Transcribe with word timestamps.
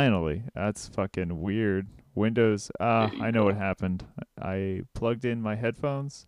finally. 0.00 0.42
That's 0.54 0.88
fucking 0.88 1.40
weird. 1.40 1.86
Windows. 2.14 2.70
Ah, 2.80 3.10
I 3.20 3.30
know 3.30 3.44
what 3.44 3.56
happened. 3.56 4.04
I 4.40 4.82
plugged 4.94 5.24
in 5.24 5.40
my 5.42 5.54
headphones, 5.56 6.26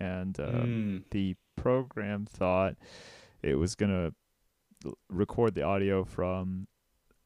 and 0.00 0.38
uh, 0.40 0.62
Mm. 0.66 1.02
the 1.10 1.36
program 1.56 2.26
thought 2.26 2.74
it 3.42 3.54
was 3.56 3.74
gonna 3.76 4.12
record 5.08 5.54
the 5.54 5.62
audio 5.62 6.04
from 6.04 6.66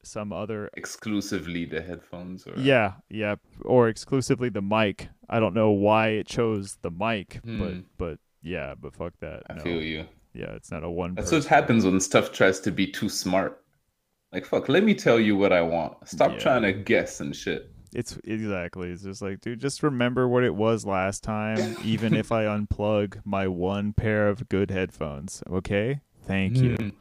some 0.03 0.31
other 0.33 0.69
Exclusively 0.77 1.65
the 1.65 1.81
headphones, 1.81 2.47
or 2.47 2.53
yeah 2.59 2.93
yeah 3.09 3.35
or 3.65 3.89
exclusively 3.89 4.51
the 4.51 4.63
mic 4.63 5.09
i 5.29 5.41
don't 5.41 5.55
know 5.55 5.71
why 5.71 6.09
it 6.21 6.27
chose 6.29 6.77
the 6.83 6.91
mic 6.91 7.41
but 7.45 7.73
Hmm. 7.73 7.81
but 7.99 8.19
yeah 8.43 8.75
but 8.81 8.95
fuck 8.95 9.15
that 9.21 9.43
I 9.51 9.55
no. 9.55 9.63
feel 9.63 9.83
you. 9.83 10.05
yeah 10.35 10.53
it's 10.59 10.71
not 10.71 10.85
a 10.85 10.91
one 10.91 11.15
That's 11.15 11.33
what 11.33 11.45
happens 11.47 11.85
when 11.85 11.99
stuff 12.01 12.31
tries 12.31 12.61
to 12.61 12.71
be 12.71 12.87
too 12.99 13.09
smart. 13.09 13.63
Like 14.33 14.45
fuck, 14.45 14.69
let 14.69 14.85
me 14.85 14.95
tell 14.95 15.19
you 15.21 15.37
what 15.37 15.53
I 15.53 15.63
want. 15.63 16.09
Stop 16.09 16.33
Yeah. 16.33 16.39
trying 16.39 16.63
to 16.63 16.73
guess 16.73 17.21
and 17.21 17.35
shit. 17.35 17.71
it's 17.95 18.19
exactly 18.25 18.91
it's 18.91 19.03
just 19.05 19.23
like 19.23 19.41
dude 19.41 19.61
just 19.61 19.83
remember 19.83 20.27
what 20.29 20.43
it 20.45 20.55
was 20.55 20.85
last 20.85 21.23
time 21.23 21.77
even 21.85 22.15
if 22.15 22.31
i 22.33 22.43
unplug 22.45 23.19
my 23.25 23.47
one 23.47 23.93
pair 23.93 24.29
of 24.29 24.47
good 24.51 24.71
headphones 24.71 25.43
okay 25.49 26.01
thank 26.27 26.57
you 26.57 26.77
Mm. 26.77 26.93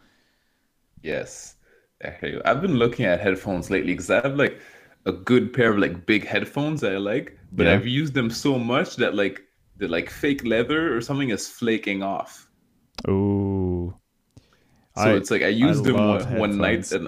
Yes. 1.02 1.56
I 2.04 2.12
hear 2.20 2.30
you. 2.30 2.42
I've 2.46 2.62
been 2.62 2.76
looking 2.76 3.06
at 3.06 3.20
headphones 3.20 3.70
lately 3.70 3.94
because 3.94 4.10
I 4.10 4.22
have 4.22 4.36
like 4.36 4.60
a 5.06 5.12
good 5.12 5.54
pair 5.54 5.72
of 5.72 5.78
like 5.80 6.06
big 6.06 6.26
headphones 6.26 6.82
that 6.82 6.94
I 6.94 6.98
like, 6.98 7.38
but 7.52 7.66
Yeah. 7.66 7.74
I've 7.74 7.88
used 7.88 8.14
them 8.14 8.30
so 8.30 8.58
much 8.60 8.96
that 8.98 9.16
like 9.16 9.42
the 9.78 9.88
like 9.88 10.10
fake 10.10 10.44
leather 10.46 10.96
or 10.96 11.02
something 11.02 11.30
is 11.30 11.48
flaking 11.48 12.04
off. 12.04 12.50
Ooh. 13.08 13.94
So 14.96 15.14
I- 15.14 15.18
it's 15.18 15.32
like 15.32 15.42
I 15.44 15.48
used 15.50 15.84
them 15.84 15.96
one, 16.08 16.38
one 16.38 16.58
night 16.58 16.92
and 16.92 17.08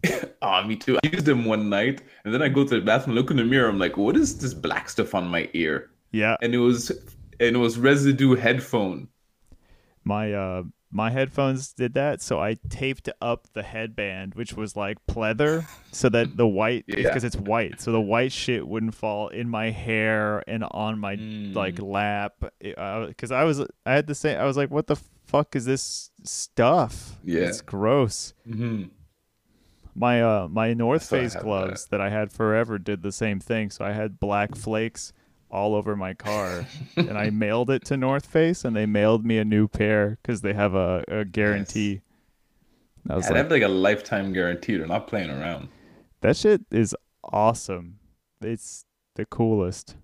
ah, 0.42 0.62
me 0.66 0.76
too. 0.76 0.98
I 1.04 1.08
used 1.08 1.26
them 1.26 1.44
one 1.44 1.68
night 1.68 2.02
and 2.24 2.32
then 2.34 2.42
I 2.42 2.48
go 2.48 2.64
to 2.64 2.74
the 2.80 2.80
bathroom, 2.84 3.14
look 3.16 3.30
in 3.30 3.36
the 3.36 3.44
mirror, 3.44 3.68
I'm 3.68 3.78
like, 3.78 3.96
what 3.96 4.16
is 4.16 4.38
this 4.38 4.54
black 4.54 4.88
stuff 4.88 5.14
on 5.14 5.28
my 5.28 5.48
ear? 5.54 5.90
yeah 6.12 6.36
And 6.40 6.54
it 6.54 6.58
was 6.58 6.90
and 7.40 7.56
it 7.56 7.58
was 7.58 7.78
residue 7.78 8.34
headphone. 8.36 9.08
my 10.04 10.32
uh 10.32 10.62
my 10.96 11.10
headphones 11.10 11.72
did 11.74 11.92
that 11.94 12.22
so 12.22 12.40
i 12.40 12.56
taped 12.70 13.08
up 13.20 13.46
the 13.52 13.62
headband 13.62 14.34
which 14.34 14.54
was 14.54 14.74
like 14.76 14.96
pleather 15.06 15.64
so 15.92 16.08
that 16.08 16.36
the 16.36 16.46
white 16.46 16.84
Yeah. 16.88 16.96
because 17.02 17.22
it's 17.24 17.36
white 17.36 17.80
so 17.80 17.92
the 17.92 18.00
white 18.00 18.32
shit 18.32 18.66
wouldn't 18.66 18.94
fall 18.94 19.28
in 19.28 19.48
my 19.48 19.70
hair 19.70 20.42
and 20.48 20.64
on 20.70 20.98
my 20.98 21.14
like 21.60 21.76
Mm. 21.76 21.92
lap 21.92 22.32
because 23.08 23.30
i 23.30 23.44
was 23.44 23.60
i 23.84 23.92
had 23.92 24.06
to 24.06 24.14
say 24.14 24.36
i 24.36 24.44
was 24.44 24.56
like 24.56 24.70
what 24.70 24.86
the 24.86 24.96
fuck 25.26 25.54
is 25.54 25.64
this 25.66 26.10
stuff 26.24 27.16
Yeah. 27.24 27.40
it's 27.48 27.60
gross 27.60 28.32
hmm 28.46 28.84
my 29.94 30.22
uh 30.22 30.46
my 30.48 30.74
north 30.74 31.08
face 31.08 31.34
gloves 31.34 31.86
that 31.86 32.00
i 32.00 32.10
had 32.10 32.30
forever 32.32 32.78
did 32.78 33.02
the 33.02 33.12
same 33.12 33.40
thing 33.40 33.70
so 33.70 33.84
i 33.84 33.92
had 33.92 34.20
black 34.20 34.54
flakes 34.54 35.12
all 35.50 35.74
over 35.74 35.94
my 35.96 36.12
car 36.14 36.66
and 36.96 37.16
i 37.16 37.30
mailed 37.30 37.70
it 37.70 37.84
to 37.84 37.96
north 37.96 38.26
face 38.26 38.64
and 38.64 38.74
they 38.76 38.86
mailed 38.86 39.24
me 39.24 39.38
a 39.38 39.44
new 39.44 39.68
pair 39.68 40.18
because 40.22 40.40
they 40.42 40.52
have 40.52 40.74
a, 40.74 41.04
a 41.08 41.24
guarantee 41.24 42.00
i 43.08 43.14
was 43.16 43.26
I'd 43.26 43.30
like 43.30 43.36
have 43.38 43.50
like 43.50 43.62
a 43.62 43.68
lifetime 43.68 44.32
guarantee. 44.32 44.76
They're 44.76 44.86
not 44.86 45.06
playing 45.06 45.30
around. 45.30 45.68
that 46.22 46.36
shit 46.36 46.62
is 46.70 46.94
awesome 47.24 47.98
it's 48.42 48.84
the 49.14 49.24
coolest 49.26 49.96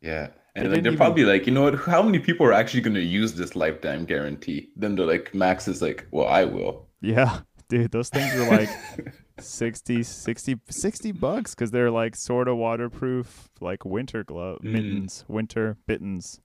Yeah. 0.00 0.28
They 0.54 0.60
And 0.62 0.72
like, 0.72 0.82
they're 0.82 0.92
even- 0.92 0.96
probably 0.98 1.24
like, 1.24 1.46
you 1.46 1.52
know 1.52 1.62
what? 1.62 1.74
How 1.80 2.02
many 2.02 2.18
people 2.20 2.46
are 2.46 2.52
actually 2.52 2.80
going 2.82 2.94
to 2.94 3.02
use 3.02 3.34
this 3.34 3.56
lifetime 3.56 4.04
guarantee? 4.04 4.70
Then 4.76 4.94
they're 4.94 5.06
like, 5.06 5.34
Max 5.34 5.66
is 5.66 5.82
like, 5.82 6.06
well, 6.12 6.28
I 6.28 6.44
will. 6.44 6.88
yeah 7.00 7.40
dude 7.68 7.90
those 7.92 8.08
things 8.10 8.32
are 8.34 8.50
like 8.50 8.68
60 9.38 10.02
60 10.02 10.56
60 10.68 11.12
bucks 11.12 11.54
because 11.54 11.70
they're 11.70 11.90
like 11.90 12.14
sort 12.16 12.46
of 12.48 12.56
waterproof 12.56 13.48
like 13.60 13.84
winter 13.84 14.22
glove 14.24 14.58
Mm. 14.62 14.72
mittens 14.72 15.24
winter 15.28 15.76
mittens 15.88 16.40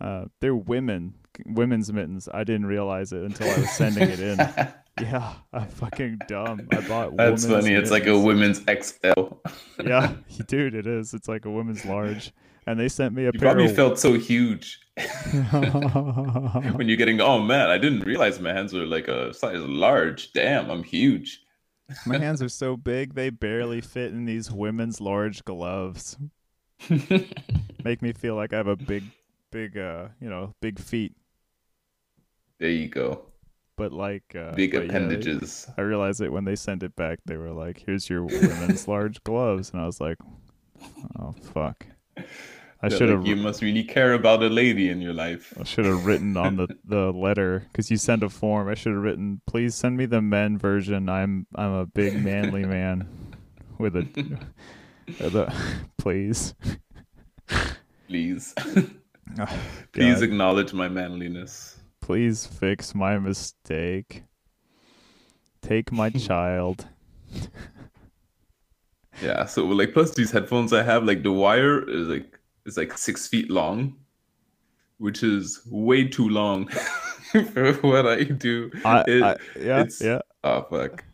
uh 0.00 0.26
they're 0.40 0.54
women 0.56 1.14
women's 1.44 1.92
mittens 1.92 2.28
i 2.32 2.42
didn't 2.44 2.66
realize 2.66 3.12
it 3.12 3.22
until 3.22 3.48
i 3.50 3.58
was 3.58 3.70
sending 3.70 4.08
it 4.08 4.20
in 4.20 4.38
yeah 5.00 5.34
i'm 5.52 5.68
fucking 5.68 6.18
dumb 6.26 6.66
i 6.72 6.80
bought 6.88 7.14
That's 7.16 7.44
women's 7.44 7.64
funny. 7.66 7.74
It's 7.74 7.90
like 7.90 8.04
a 8.06 8.12
mittens. 8.14 8.24
women's 8.66 8.84
XL. 8.84 9.34
yeah 9.86 10.14
dude 10.48 10.74
it 10.74 10.86
is 10.86 11.12
it's 11.12 11.28
like 11.28 11.44
a 11.44 11.50
women's 11.50 11.84
large 11.84 12.32
and 12.66 12.80
they 12.80 12.88
sent 12.88 13.14
me 13.14 13.24
a 13.26 13.30
You 13.32 13.38
probably 13.38 13.66
of 13.66 13.76
felt 13.76 13.98
so 13.98 14.14
huge 14.14 14.80
when 15.52 16.88
you're 16.88 16.96
getting, 16.96 17.20
oh 17.20 17.38
man, 17.38 17.68
I 17.68 17.76
didn't 17.78 18.00
realize 18.00 18.40
my 18.40 18.52
hands 18.52 18.72
were 18.72 18.86
like 18.86 19.08
a 19.08 19.32
size 19.34 19.60
large. 19.60 20.32
Damn, 20.32 20.70
I'm 20.70 20.82
huge. 20.82 21.42
My 22.06 22.18
hands 22.24 22.42
are 22.42 22.48
so 22.48 22.76
big 22.76 23.14
they 23.14 23.30
barely 23.30 23.80
fit 23.80 24.12
in 24.12 24.24
these 24.24 24.50
women's 24.50 25.00
large 25.00 25.44
gloves 25.44 26.16
make 27.84 28.02
me 28.02 28.12
feel 28.12 28.34
like 28.34 28.52
I 28.52 28.56
have 28.58 28.66
a 28.66 28.76
big, 28.76 29.04
big, 29.50 29.78
uh, 29.78 30.08
you 30.20 30.28
know, 30.28 30.54
big 30.60 30.78
feet. 30.78 31.14
There 32.58 32.68
you 32.70 32.88
go. 32.88 33.26
But 33.76 33.92
like, 33.92 34.34
uh, 34.34 34.52
Big 34.54 34.72
but 34.72 34.76
yeah, 34.76 34.80
they- 34.82 34.88
appendages. 34.88 35.66
I 35.76 35.82
realized 35.82 36.20
it 36.20 36.30
when 36.32 36.44
they 36.44 36.56
sent 36.56 36.82
it 36.82 36.96
back. 36.96 37.18
They 37.26 37.36
were 37.36 37.52
like, 37.52 37.82
"Here's 37.84 38.08
your 38.08 38.24
women's 38.24 38.88
large 38.94 39.22
gloves," 39.24 39.70
and 39.70 39.80
I 39.82 39.86
was 39.86 40.00
like, 40.00 40.16
"Oh 41.18 41.32
fuck." 41.52 41.86
I 42.82 42.88
should 42.88 43.08
like, 43.08 43.18
have. 43.18 43.26
you 43.26 43.36
must 43.36 43.62
really 43.62 43.84
care 43.84 44.12
about 44.12 44.42
a 44.42 44.48
lady 44.48 44.90
in 44.90 45.00
your 45.00 45.14
life. 45.14 45.54
I 45.58 45.64
should 45.64 45.86
have 45.86 46.04
written 46.04 46.36
on 46.36 46.56
the, 46.56 46.68
the 46.84 47.10
letter 47.12 47.66
because 47.72 47.90
you 47.90 47.96
sent 47.96 48.22
a 48.22 48.28
form. 48.28 48.68
I 48.68 48.74
should 48.74 48.92
have 48.92 49.02
written, 49.02 49.40
"Please 49.46 49.74
send 49.74 49.96
me 49.96 50.06
the 50.06 50.20
men 50.20 50.58
version. 50.58 51.08
I'm 51.08 51.46
I'm 51.54 51.72
a 51.72 51.86
big 51.86 52.22
manly 52.22 52.64
man 52.76 53.08
with 53.78 53.96
a, 53.96 54.06
with 55.06 55.36
a 55.36 55.54
please." 55.98 56.54
Please. 58.08 58.54
Oh, 59.40 59.60
Please 59.92 60.22
acknowledge 60.22 60.72
my 60.72 60.88
manliness. 60.88 61.78
Please 62.00 62.46
fix 62.46 62.94
my 62.94 63.18
mistake. 63.18 64.22
Take 65.60 65.90
my 65.90 66.10
child. 66.10 66.86
Yeah, 69.20 69.44
so 69.46 69.66
like 69.66 69.92
plus 69.92 70.14
these 70.14 70.30
headphones 70.30 70.72
I 70.72 70.84
have, 70.84 71.04
like 71.04 71.22
the 71.22 71.32
wire 71.32 71.86
is 71.90 72.06
like 72.08 72.35
is 72.66 72.76
like 72.76 72.96
six 72.98 73.26
feet 73.26 73.50
long, 73.50 73.96
which 74.98 75.22
is 75.22 75.60
way 75.70 76.06
too 76.08 76.28
long 76.28 76.68
for 77.52 77.72
what 77.74 78.06
I 78.06 78.24
do. 78.24 78.70
I, 78.84 79.04
It- 79.06 79.22
I 79.22 79.36
yeah 79.58 79.80
it's- 79.80 80.00
yeah 80.02 80.20
Oh 80.44 80.62
fuck. 80.70 81.04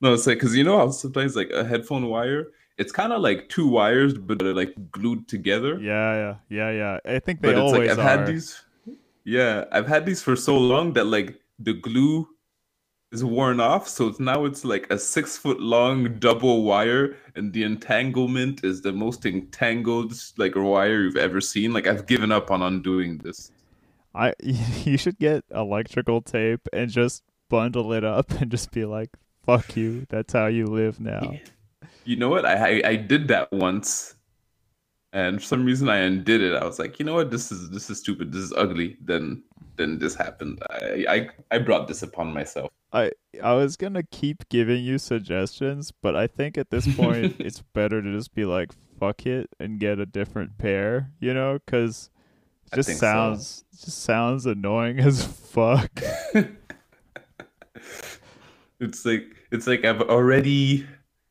No, 0.00 0.12
it's 0.14 0.26
like 0.26 0.38
because 0.38 0.56
you 0.56 0.64
know 0.64 0.76
how 0.78 0.90
sometimes 0.90 1.36
like 1.36 1.50
a 1.50 1.64
headphone 1.64 2.06
wire, 2.06 2.48
it's 2.76 2.90
kind 2.92 3.12
of 3.12 3.22
like 3.22 3.48
two 3.48 3.68
wires, 3.68 4.14
but 4.14 4.38
they're 4.40 4.52
like 4.54 4.74
glued 4.90 5.28
together. 5.28 5.78
yeah 5.80 6.14
yeah 6.14 6.34
yeah 6.50 6.70
yeah. 6.70 6.98
I 7.16 7.18
think 7.20 7.40
they 7.40 7.48
but 7.48 7.54
it's 7.54 7.60
always 7.60 7.88
like 7.88 7.90
I've 7.90 7.98
are. 8.04 8.18
had 8.18 8.26
these. 8.26 8.60
Yeah, 9.24 9.64
I've 9.70 9.86
had 9.86 10.04
these 10.04 10.20
for 10.22 10.34
so 10.34 10.58
long 10.58 10.92
that 10.94 11.04
like 11.06 11.40
the 11.60 11.74
glue 11.74 12.26
is 13.12 13.22
worn 13.22 13.60
off, 13.60 13.86
so 13.86 14.08
it's 14.08 14.18
now 14.18 14.46
it's 14.46 14.64
like 14.64 14.90
a 14.90 14.98
six 14.98 15.36
foot 15.36 15.60
long 15.60 16.18
double 16.18 16.64
wire, 16.64 17.16
and 17.36 17.52
the 17.52 17.62
entanglement 17.62 18.64
is 18.64 18.80
the 18.80 18.92
most 18.92 19.26
entangled 19.26 20.14
like 20.38 20.54
wire 20.56 21.02
you've 21.02 21.16
ever 21.16 21.40
seen. 21.40 21.72
Like 21.72 21.86
I've 21.86 22.06
given 22.06 22.32
up 22.32 22.50
on 22.50 22.62
undoing 22.62 23.18
this. 23.18 23.52
I 24.14 24.32
you 24.42 24.96
should 24.96 25.18
get 25.18 25.44
electrical 25.54 26.22
tape 26.22 26.66
and 26.72 26.90
just 26.90 27.22
bundle 27.48 27.92
it 27.92 28.02
up 28.02 28.30
and 28.40 28.50
just 28.50 28.70
be 28.72 28.86
like, 28.86 29.10
"Fuck 29.44 29.76
you." 29.76 30.06
That's 30.08 30.32
how 30.32 30.46
you 30.46 30.66
live 30.66 30.98
now. 30.98 31.34
You 32.04 32.16
know 32.16 32.30
what? 32.30 32.46
I, 32.46 32.80
I 32.80 32.88
I 32.88 32.96
did 32.96 33.28
that 33.28 33.52
once, 33.52 34.14
and 35.12 35.38
for 35.38 35.46
some 35.46 35.66
reason 35.66 35.90
I 35.90 35.98
undid 35.98 36.40
it. 36.40 36.54
I 36.54 36.64
was 36.64 36.78
like, 36.78 36.98
you 36.98 37.04
know 37.04 37.14
what? 37.14 37.30
This 37.30 37.52
is 37.52 37.68
this 37.70 37.90
is 37.90 37.98
stupid. 37.98 38.32
This 38.32 38.42
is 38.42 38.54
ugly. 38.56 38.96
Then 39.02 39.42
then 39.76 39.98
this 39.98 40.14
happened. 40.14 40.62
I 40.70 41.04
I, 41.08 41.28
I 41.50 41.58
brought 41.58 41.88
this 41.88 42.02
upon 42.02 42.32
myself. 42.32 42.72
I 42.92 43.12
I 43.42 43.54
was 43.54 43.76
gonna 43.76 44.02
keep 44.02 44.48
giving 44.48 44.84
you 44.84 44.98
suggestions, 44.98 45.92
but 45.92 46.14
I 46.14 46.26
think 46.26 46.58
at 46.58 46.70
this 46.70 46.86
point 46.94 47.36
it's 47.40 47.62
better 47.72 48.02
to 48.02 48.12
just 48.12 48.34
be 48.34 48.44
like, 48.44 48.70
"Fuck 49.00 49.24
it" 49.26 49.48
and 49.58 49.80
get 49.80 49.98
a 49.98 50.06
different 50.06 50.58
pair. 50.58 51.10
You 51.20 51.32
know, 51.34 51.58
because 51.64 52.10
it 52.72 52.76
just 52.76 52.88
think 52.88 52.98
so. 52.98 53.06
sounds 53.06 53.64
just 53.80 54.02
sounds 54.02 54.46
annoying 54.46 54.98
as 55.00 55.24
fuck. 55.24 55.90
It's 58.80 59.04
like 59.04 59.24
it's 59.52 59.66
like 59.68 59.84
I've 59.84 60.00
already 60.02 60.84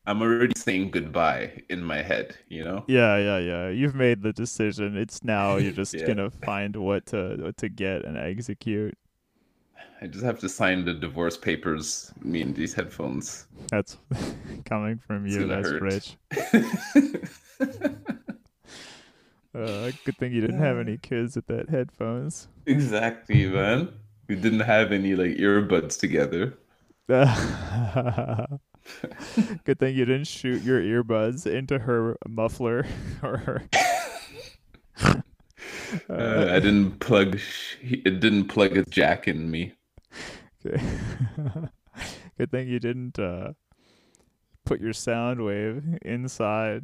I'm 0.05 0.21
already 0.21 0.53
saying 0.57 0.91
goodbye 0.91 1.61
in 1.69 1.83
my 1.83 2.01
head. 2.01 2.37
You 2.47 2.63
know. 2.63 2.85
Yeah, 2.87 3.17
yeah, 3.17 3.37
yeah. 3.39 3.69
You've 3.69 3.93
made 3.95 4.21
the 4.21 4.31
decision. 4.33 4.95
It's 4.95 5.23
now 5.23 5.57
you're 5.57 5.71
just 5.83 5.93
Yeah. 5.93 6.07
gonna 6.07 6.29
find 6.29 6.75
what 6.77 7.05
to 7.07 7.37
what 7.41 7.57
to 7.57 7.69
get 7.69 8.05
and 8.05 8.17
execute. 8.17 8.97
I 10.01 10.07
just 10.07 10.23
have 10.23 10.39
to 10.39 10.49
sign 10.49 10.83
the 10.83 10.93
divorce 10.93 11.37
papers. 11.37 12.11
Me 12.23 12.41
and 12.41 12.55
these 12.55 12.73
headphones. 12.73 13.45
That's 13.69 13.97
coming 14.65 14.97
from 14.97 15.27
you. 15.27 15.45
That's 15.47 15.69
hurt. 15.69 15.81
rich. 15.81 16.17
Uh, 19.53 19.91
good 20.05 20.17
thing 20.17 20.31
you 20.31 20.39
didn't 20.39 20.59
have 20.61 20.77
any 20.77 20.97
kids 20.97 21.35
with 21.35 21.45
that 21.47 21.67
headphones. 21.69 22.47
exactly, 22.65 23.45
man. 23.45 23.91
We 24.29 24.35
didn't 24.37 24.61
have 24.61 24.93
any 24.93 25.13
like 25.13 25.31
earbuds 25.31 25.99
together. 25.99 26.57
Good 29.65 29.77
thing 29.77 29.93
you 29.97 30.05
didn't 30.05 30.27
shoot 30.27 30.63
your 30.63 30.79
earbuds 30.79 31.45
into 31.45 31.79
her 31.79 32.15
muffler 32.29 32.85
or 33.21 33.37
her. 33.39 33.61
Uh, 36.09 36.47
I 36.49 36.59
didn't 36.61 36.99
plug. 36.99 37.37
It 37.81 38.21
didn't 38.21 38.47
plug 38.47 38.77
a 38.77 38.85
jack 38.85 39.27
in 39.27 39.51
me. 39.51 39.73
Okay. 40.65 40.81
Good 42.37 42.51
thing 42.51 42.67
you 42.67 42.79
didn't 42.79 43.19
uh, 43.19 43.53
put 44.65 44.79
your 44.79 44.93
sound 44.93 45.43
wave 45.43 45.83
inside. 46.01 46.83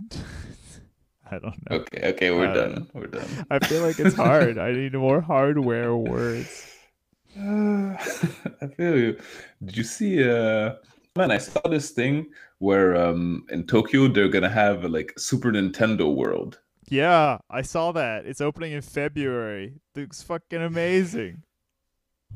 I 1.32 1.40
don't 1.40 1.70
know. 1.70 1.78
Okay, 1.78 2.10
okay, 2.10 2.32
we're 2.32 2.54
done. 2.54 2.90
We're 2.94 3.08
done. 3.08 3.28
I 3.52 3.60
feel 3.60 3.82
like 3.84 4.00
it's 4.00 4.16
hard. 4.16 4.58
I 4.58 4.72
need 4.72 4.94
more 4.94 5.20
hardware 5.20 5.96
words. 5.96 6.74
I 7.38 8.68
feel 8.78 8.98
you. 8.98 9.20
Did 9.64 9.78
you 9.78 9.84
see? 9.84 10.24
Uh, 10.24 10.76
man, 11.16 11.32
I 11.32 11.38
saw 11.38 11.60
this 11.68 11.92
thing 11.92 12.28
where 12.60 12.96
um 12.96 13.46
in 13.50 13.66
Tokyo 13.68 14.08
they're 14.08 14.30
gonna 14.30 14.50
have 14.50 14.86
a 14.86 14.88
like 14.88 15.14
Super 15.18 15.52
Nintendo 15.52 16.14
World. 16.14 16.60
Yeah, 16.90 17.40
I 17.50 17.62
saw 17.62 17.92
that. 17.92 18.26
It's 18.26 18.40
opening 18.40 18.72
in 18.72 18.82
February. 18.82 19.74
Looks 19.96 20.24
fucking 20.24 20.62
amazing. 20.62 21.44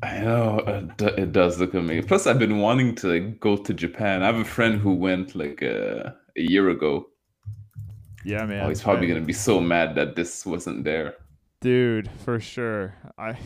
I 0.00 0.18
know 0.20 0.58
it, 0.58 0.96
do- 0.96 1.06
it 1.06 1.32
does 1.32 1.60
look 1.60 1.74
amazing. 1.74 2.08
Plus, 2.08 2.26
I've 2.26 2.38
been 2.38 2.58
wanting 2.58 2.94
to 2.96 3.08
like, 3.08 3.40
go 3.40 3.56
to 3.56 3.74
Japan. 3.74 4.22
I 4.22 4.26
have 4.26 4.36
a 4.36 4.44
friend 4.44 4.80
who 4.80 4.94
went 4.94 5.34
like 5.34 5.62
uh, 5.62 6.10
a 6.36 6.40
year 6.40 6.68
ago. 6.70 7.08
Yeah, 8.24 8.44
man. 8.46 8.64
Oh, 8.64 8.68
he's 8.68 8.82
probably 8.82 9.06
gonna 9.06 9.20
be 9.20 9.32
so 9.32 9.60
mad 9.60 9.94
that 9.96 10.14
this 10.16 10.46
wasn't 10.46 10.84
there. 10.84 11.14
Dude, 11.60 12.10
for 12.24 12.40
sure. 12.40 12.94
I 13.18 13.36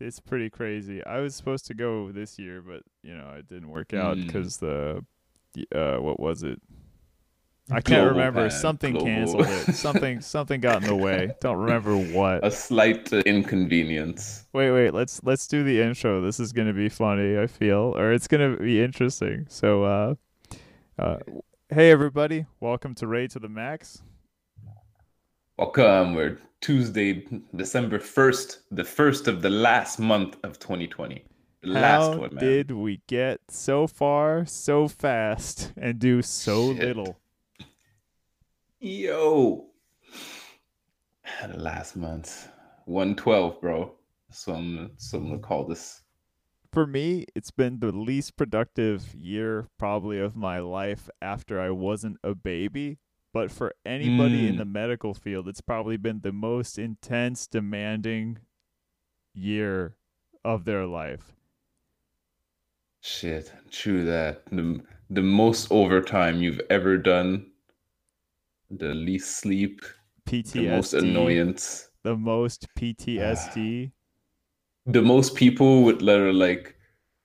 it's 0.00 0.20
pretty 0.20 0.50
crazy. 0.50 1.04
I 1.04 1.20
was 1.20 1.34
supposed 1.34 1.66
to 1.66 1.74
go 1.74 2.12
this 2.12 2.38
year, 2.38 2.62
but 2.62 2.82
you 3.02 3.16
know, 3.16 3.30
it 3.38 3.48
didn't 3.48 3.70
work 3.70 3.92
out 3.94 4.16
Mm. 4.16 4.26
because 4.26 4.58
the 4.58 5.04
uh 5.74 5.96
what 5.96 6.20
was 6.20 6.42
it? 6.42 6.60
I 7.68 7.80
can't 7.80 7.86
Global 8.04 8.10
remember. 8.10 8.48
Something 8.50 8.92
global- 8.92 9.06
canceled 9.08 9.46
it. 9.46 9.74
Something 9.74 10.20
something 10.20 10.60
got 10.60 10.82
in 10.82 10.88
the 10.88 10.94
way. 10.94 11.32
Don't 11.40 11.56
remember 11.58 11.96
what. 11.96 12.44
A 12.46 12.50
slight 12.50 13.12
uh, 13.12 13.18
inconvenience. 13.26 14.46
Wait, 14.52 14.70
wait. 14.70 14.94
Let's 14.94 15.20
let's 15.24 15.48
do 15.48 15.64
the 15.64 15.80
intro. 15.80 16.20
This 16.20 16.38
is 16.38 16.52
gonna 16.52 16.72
be 16.72 16.88
funny. 16.88 17.36
I 17.38 17.48
feel, 17.48 17.92
or 17.96 18.12
it's 18.12 18.28
gonna 18.28 18.56
be 18.56 18.80
interesting. 18.80 19.46
So, 19.48 19.82
uh, 19.82 20.14
uh, 20.98 21.16
hey 21.70 21.90
everybody, 21.90 22.46
welcome 22.60 22.94
to 22.96 23.06
Ray 23.08 23.26
to 23.28 23.40
the 23.40 23.48
Max. 23.48 24.00
Welcome. 25.58 26.14
We're 26.14 26.38
Tuesday, 26.60 27.26
December 27.54 27.98
first, 27.98 28.60
the 28.70 28.84
first 28.84 29.26
of 29.26 29.42
the 29.42 29.50
last 29.50 29.98
month 29.98 30.36
of 30.44 30.58
2020. 30.60 31.24
The 31.62 31.68
last 31.68 32.12
How 32.12 32.16
one, 32.18 32.34
man. 32.34 32.44
did 32.44 32.70
we 32.70 33.00
get 33.08 33.40
so 33.48 33.86
far 33.88 34.44
so 34.46 34.86
fast 34.86 35.72
and 35.76 35.98
do 35.98 36.22
so 36.22 36.72
Shit. 36.74 36.84
little? 36.84 37.18
Yo, 38.78 39.66
last 41.56 41.96
month, 41.96 42.48
112, 42.84 43.60
bro. 43.60 43.92
So 44.30 44.54
I'm, 44.54 44.90
gonna 45.12 45.38
call 45.38 45.64
this. 45.64 46.02
For 46.72 46.86
me, 46.86 47.24
it's 47.34 47.50
been 47.50 47.78
the 47.78 47.92
least 47.92 48.36
productive 48.36 49.14
year 49.14 49.68
probably 49.78 50.18
of 50.18 50.36
my 50.36 50.58
life 50.58 51.08
after 51.22 51.58
I 51.60 51.70
wasn't 51.70 52.18
a 52.22 52.34
baby. 52.34 52.98
But 53.32 53.50
for 53.50 53.74
anybody 53.84 54.46
in 54.46 54.54
Mm. 54.54 54.58
the 54.58 54.64
medical 54.64 55.14
field, 55.14 55.48
it's 55.48 55.60
probably 55.60 55.96
been 55.96 56.20
the 56.20 56.32
most 56.32 56.78
intense, 56.78 57.46
demanding 57.46 58.38
year 59.34 59.96
of 60.44 60.64
their 60.64 60.86
life. 60.86 61.34
Shit, 63.00 63.52
true 63.70 64.04
that. 64.04 64.44
The, 64.46 64.82
the 65.10 65.22
most 65.22 65.70
overtime 65.70 66.42
you've 66.42 66.60
ever 66.70 66.96
done, 66.98 67.50
the 68.70 68.94
least 68.94 69.38
sleep, 69.38 69.80
the 70.52 70.62
most 70.62 70.94
PTSD, 70.94 70.98
annoyance. 70.98 71.88
the 72.02 72.16
most 72.16 72.66
PTSD. 72.78 73.92
the 74.86 75.02
most 75.02 75.34
people 75.34 75.82
with 75.82 76.00
that 76.00 76.18
are 76.18 76.32
like 76.32 76.76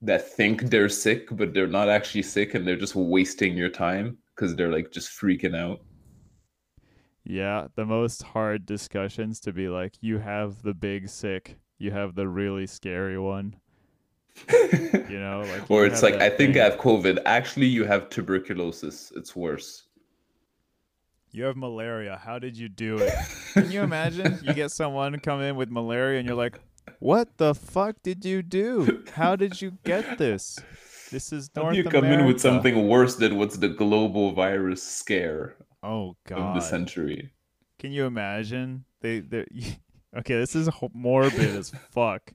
that 0.01 0.27
think 0.35 0.63
they're 0.71 0.89
sick 0.89 1.27
but 1.31 1.53
they're 1.53 1.67
not 1.67 1.87
actually 1.89 2.23
sick 2.23 2.55
and 2.55 2.65
they're 2.67 2.75
just 2.75 2.95
wasting 2.95 3.55
your 3.55 3.69
time 3.69 4.17
because 4.35 4.55
they're 4.55 4.71
like 4.71 4.91
just 4.91 5.09
freaking 5.11 5.55
out 5.55 5.79
Yeah, 7.23 7.67
the 7.75 7.85
most 7.85 8.23
hard 8.23 8.65
discussions 8.65 9.39
to 9.41 9.53
be 9.53 9.69
like, 9.69 9.93
you 10.01 10.17
have 10.17 10.63
the 10.63 10.73
big 10.73 11.07
sick, 11.07 11.59
you 11.77 11.91
have 11.91 12.15
the 12.15 12.27
really 12.27 12.65
scary 12.67 13.19
one. 13.19 13.55
You 15.11 15.19
know, 15.19 15.41
like 15.41 15.69
or 15.69 15.85
it's 15.85 16.01
like 16.01 16.15
i 16.15 16.29
think 16.29 16.55
i 16.55 16.63
have 16.63 16.77
covid 16.77 17.19
actually 17.25 17.67
you 17.67 17.83
have 17.85 18.09
tuberculosis 18.09 19.11
it's 19.15 19.35
worse 19.35 19.87
You 21.31 21.45
have 21.45 21.55
malaria. 21.55 22.19
How 22.23 22.39
did 22.39 22.57
you 22.57 22.67
do 22.69 22.97
it? 22.97 23.13
Can 23.53 23.71
you 23.71 23.81
imagine? 23.81 24.39
You 24.43 24.53
get 24.53 24.71
someone 24.71 25.17
come 25.19 25.41
in 25.41 25.55
with 25.55 25.69
malaria 25.69 26.19
and 26.19 26.27
you're 26.27 26.35
like, 26.37 26.59
"What 26.99 27.37
the 27.37 27.55
fuck 27.55 27.95
did 28.03 28.25
you 28.25 28.41
do? 28.41 29.03
How 29.13 29.35
did 29.35 29.61
you 29.61 29.77
get 29.83 30.17
this? 30.17 30.59
This 31.11 31.31
is 31.31 31.49
how 31.55 31.63
North 31.63 31.73
do 31.73 31.77
you 31.79 31.83
come 31.85 32.03
America." 32.05 32.21
in 32.21 32.27
with 32.27 32.41
something 32.41 32.87
worse 32.87 33.15
than 33.15 33.37
what's 33.37 33.57
the 33.57 33.69
global 33.69 34.33
virus 34.33 34.83
scare 34.83 35.55
Oh 35.83 36.15
god. 36.27 36.39
of 36.39 36.55
the 36.55 36.61
century 36.61 37.31
Can 37.79 37.91
you 37.91 38.05
imagine? 38.05 38.85
They 39.01 39.19
they 39.21 39.45
Okay, 40.17 40.35
this 40.35 40.55
is 40.55 40.69
morbid 40.93 41.55
as 41.55 41.71
fuck. 41.91 42.31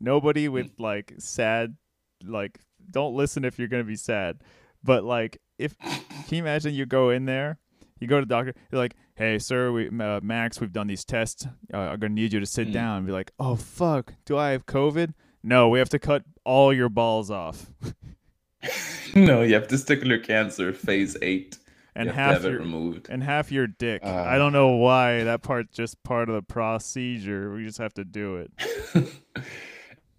Nobody 0.00 0.48
with 0.48 0.70
like 0.78 1.14
sad 1.18 1.76
like 2.24 2.58
don't 2.90 3.14
listen 3.14 3.44
if 3.44 3.58
you're 3.58 3.68
going 3.68 3.82
to 3.84 3.88
be 3.88 3.96
sad. 3.96 4.40
But 4.82 5.04
like 5.04 5.38
if 5.58 5.78
can 5.78 6.02
you 6.30 6.38
imagine 6.42 6.74
you 6.74 6.86
go 6.86 7.10
in 7.10 7.24
there, 7.26 7.58
you 8.02 8.08
go 8.08 8.20
to 8.20 8.26
the 8.26 8.34
doctor, 8.34 8.52
you're 8.70 8.80
like, 8.80 8.96
"Hey, 9.14 9.38
sir, 9.38 9.72
we 9.72 9.88
uh, 9.88 10.20
Max, 10.22 10.60
we've 10.60 10.72
done 10.72 10.88
these 10.88 11.04
tests. 11.04 11.46
Uh, 11.72 11.78
I'm 11.78 11.98
going 11.98 12.10
to 12.14 12.20
need 12.20 12.32
you 12.32 12.40
to 12.40 12.46
sit 12.46 12.68
Mm. 12.68 12.72
down." 12.72 12.96
And 12.98 13.06
be 13.06 13.12
like, 13.12 13.32
"Oh 13.38 13.56
fuck, 13.56 14.12
do 14.26 14.36
I 14.36 14.50
have 14.50 14.66
COVID?" 14.66 15.14
No, 15.42 15.68
we 15.68 15.78
have 15.78 15.88
to 15.90 15.98
cut 15.98 16.24
all 16.44 16.72
your 16.72 16.88
balls 16.88 17.30
off. 17.30 17.66
no 19.14 19.42
you 19.42 19.54
have 19.54 19.66
testicular 19.66 20.22
cancer 20.22 20.72
phase 20.72 21.16
8 21.20 21.58
And 21.96 22.06
you 22.06 22.12
have 22.12 22.16
half 22.16 22.28
to 22.28 22.34
have 22.34 22.52
your 22.52 22.60
it 22.60 22.64
removed 22.64 23.08
and 23.10 23.22
half 23.22 23.50
your 23.52 23.66
dick. 23.66 24.02
Uh. 24.04 24.08
I 24.10 24.38
don't 24.38 24.52
know 24.52 24.76
why 24.76 25.24
that 25.24 25.42
part's 25.42 25.74
just 25.76 26.02
part 26.04 26.28
of 26.28 26.34
the 26.36 26.42
procedure. 26.42 27.52
We 27.52 27.64
just 27.64 27.78
have 27.78 27.92
to 27.94 28.04
do 28.04 28.36
it. 28.36 28.52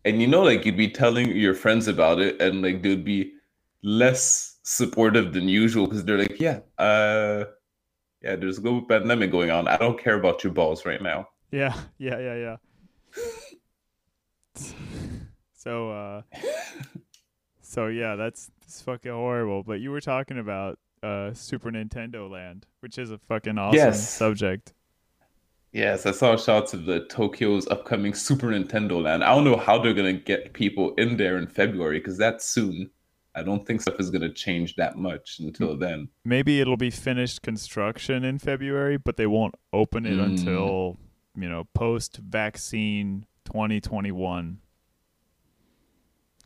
and 0.06 0.22
you 0.22 0.28
know 0.28 0.44
like 0.44 0.66
you'd 0.66 0.78
be 0.78 0.90
telling 0.90 1.36
your 1.36 1.54
friends 1.56 1.88
about 1.88 2.20
it 2.20 2.40
and 2.42 2.62
like 2.62 2.82
they'd 2.84 3.06
be 3.06 3.32
less 3.82 4.60
supportive 4.64 5.34
than 5.34 5.48
usual 5.50 5.88
because 5.88 6.04
they're 6.06 6.18
like 6.18 6.40
yeah 6.40 6.60
uh 6.78 7.46
yeah 8.24 8.36
there's 8.36 8.58
a 8.58 8.62
global 8.62 8.82
pandemic 8.88 9.32
going 9.32 9.52
on 9.52 9.68
i 9.68 9.78
don't 9.78 10.02
care 10.02 10.16
about 10.16 10.44
your 10.44 10.54
balls 10.54 10.86
right 10.86 11.02
now 11.02 11.28
Yeah, 11.52 11.76
yeah, 11.98 12.20
yeah, 12.20 12.58
yeah. 14.56 14.64
so 15.56 15.92
uh 15.92 16.22
so 17.62 17.88
yeah, 17.88 18.16
that's 18.16 18.52
it's 18.66 18.82
fucking 18.82 19.12
horrible. 19.12 19.64
But 19.64 19.80
you 19.80 19.92
were 19.92 20.02
talking 20.02 20.38
about 20.38 20.78
uh 21.02 21.34
Super 21.34 21.72
Nintendo 21.72 22.30
Land, 22.30 22.66
which 22.82 22.98
is 22.98 23.12
a 23.12 23.18
fucking 23.18 23.58
awesome 23.58 23.78
Yes. 23.78 24.10
subject. 24.10 24.74
yes 25.72 26.06
i 26.06 26.12
saw 26.12 26.38
shots 26.38 26.74
of 26.76 26.86
the 26.86 27.00
tokyo's 27.08 27.68
upcoming 27.68 28.14
super 28.14 28.48
nintendo 28.48 29.02
land 29.02 29.24
i 29.24 29.34
don't 29.34 29.44
know 29.44 29.58
how 29.58 29.76
they're 29.82 29.94
gonna 29.96 30.14
get 30.14 30.54
people 30.54 30.94
in 30.96 31.18
there 31.18 31.36
in 31.40 31.48
february 31.48 31.98
because 31.98 32.16
that's 32.18 32.46
soon 32.46 32.92
i 33.36 33.44
don't 33.44 33.66
think 33.66 33.82
stuff 33.82 34.00
is 34.00 34.10
gonna 34.10 34.32
change 34.32 34.76
that 34.76 34.96
much 34.98 35.40
until 35.40 35.76
then 35.78 36.08
Maybe 36.26 36.60
it'll 36.62 36.78
be 36.78 36.90
finished 36.92 37.42
construction 37.42 38.24
in 38.24 38.40
February, 38.40 38.98
but 38.98 39.18
they 39.18 39.28
won't 39.28 39.56
open 39.72 40.06
it 40.06 40.18
Mm. 40.18 40.24
until, 40.26 40.98
you 41.36 41.50
know, 41.50 41.66
post 41.74 42.18
vaccine 42.18 43.26
2021. 43.46 44.60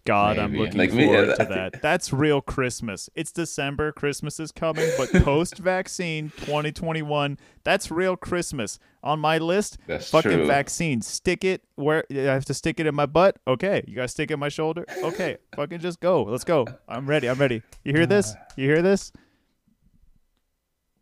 God, 0.07 0.39
I'm 0.39 0.53
looking 0.55 0.77
Like 0.77 0.93
me, 0.93 1.05
forward 1.05 1.31
I 1.31 1.35
to 1.35 1.45
that. 1.49 1.81
That's 1.81 2.13
real 2.13 2.39
Christmas. 2.39 3.09
It's 3.13 3.33
December, 3.33 3.91
Christmas 3.91 4.39
is 4.39 4.53
coming, 4.53 4.89
but 4.97 5.11
post 5.23 5.57
vaccine 5.57 6.31
2021, 6.37 7.37
that's 7.65 7.91
real 7.91 8.15
Christmas. 8.15 8.79
On 9.03 9.19
my 9.19 9.37
list, 9.37 9.77
that's 9.85 10.09
fucking 10.09 10.31
true 10.31 10.47
vaccine. 10.47 11.01
Stick 11.01 11.43
it 11.43 11.63
where 11.75 12.05
I 12.09 12.15
have 12.15 12.45
to 12.45 12.53
stick 12.53 12.79
it 12.79 12.87
in 12.87 12.95
my 12.95 13.05
butt. 13.05 13.37
Okay. 13.45 13.83
You 13.85 13.95
gotta 13.95 14.07
stick 14.07 14.31
it 14.31 14.35
in 14.35 14.39
my 14.39 14.47
shoulder. 14.47 14.85
Okay. 15.03 15.37
fucking 15.57 15.79
just 15.79 15.99
go. 15.99 16.23
Let's 16.23 16.45
go. 16.45 16.65
I'm 16.87 17.05
ready. 17.05 17.27
I'm 17.29 17.37
ready. 17.37 17.61
You 17.83 17.93
hear 17.93 18.05
this? 18.05 18.33
You 18.55 18.65
hear 18.65 18.81
this? 18.81 19.11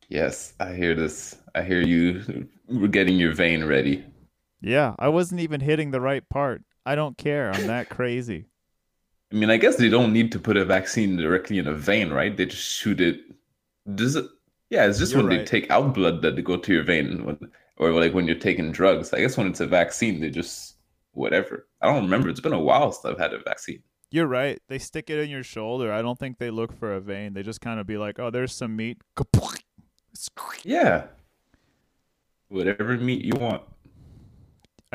yes 0.08 0.54
i 0.60 0.72
hear 0.72 0.94
this 0.94 1.36
i 1.56 1.64
hear 1.64 1.82
you 1.82 2.48
We're 2.68 2.90
getting 2.90 3.18
your 3.18 3.34
vein 3.34 3.64
ready 3.64 4.06
Yeah, 4.62 4.94
I 5.00 5.08
wasn't 5.08 5.42
even 5.42 5.62
hitting 5.62 5.90
the 5.92 6.02
right 6.02 6.28
part. 6.30 6.62
I 6.86 6.94
don't 6.96 7.18
care. 7.18 7.52
I'm 7.52 7.66
that 7.68 7.90
crazy. 7.98 8.46
I 9.36 9.38
mean, 9.38 9.50
I 9.50 9.58
guess 9.58 9.76
they 9.76 9.90
don't 9.90 10.14
need 10.14 10.32
to 10.32 10.40
put 10.40 10.56
a 10.56 10.64
vaccine 10.64 11.18
directly 11.18 11.58
in 11.58 11.68
a 11.68 11.74
vein, 11.74 12.10
right? 12.10 12.36
They 12.38 12.46
just 12.46 12.64
shoot 12.64 13.02
it. 13.02 13.20
Does 13.94 14.16
it? 14.16 14.26
Yeah, 14.70 14.88
it's 14.88 14.98
just 14.98 15.12
You're 15.12 15.24
when 15.24 15.38
they 15.38 15.44
take 15.44 15.70
out 15.70 15.94
blood 15.94 16.22
that 16.22 16.38
they 16.38 16.42
go 16.42 16.56
to 16.56 16.74
your 16.74 16.84
vein, 16.84 17.26
when, 17.26 17.52
or 17.76 17.92
like 17.92 18.14
when 18.14 18.28
you're 18.28 18.40
taking 18.40 18.72
drugs. 18.72 19.12
I 19.14 19.20
guess 19.20 19.36
when 19.36 19.48
it's 19.48 19.60
a 19.60 19.68
vaccine, 19.68 20.22
they 20.22 20.30
just 20.30 20.78
whatever. 21.12 21.68
I 21.82 21.88
don't 21.88 22.04
remember. 22.04 22.30
It's 22.30 22.40
been 22.40 22.54
a 22.54 22.60
while 22.60 22.94
since 22.94 23.04
I've 23.04 23.20
had 23.20 23.34
a 23.34 23.40
vaccine. 23.40 23.84
You're 24.10 24.26
right. 24.26 24.62
They 24.70 24.80
stick 24.80 25.10
it 25.10 25.20
in 25.20 25.30
your 25.30 25.44
shoulder. 25.44 25.92
I 25.92 26.02
don't 26.02 26.18
think 26.18 26.38
they 26.38 26.50
look 26.50 26.72
for 26.72 26.94
a 26.94 27.02
vein. 27.02 27.34
They 27.34 27.44
just 27.44 27.60
kind 27.60 27.78
of 27.78 27.86
be 27.86 27.98
like, 27.98 28.20
"Oh, 28.20 28.30
there's 28.30 28.54
some 28.54 28.78
meat." 28.78 29.02
Yeah. 30.64 31.08
Whatever 32.48 32.96
meat 32.96 33.26
you 33.26 33.34
want. 33.38 33.64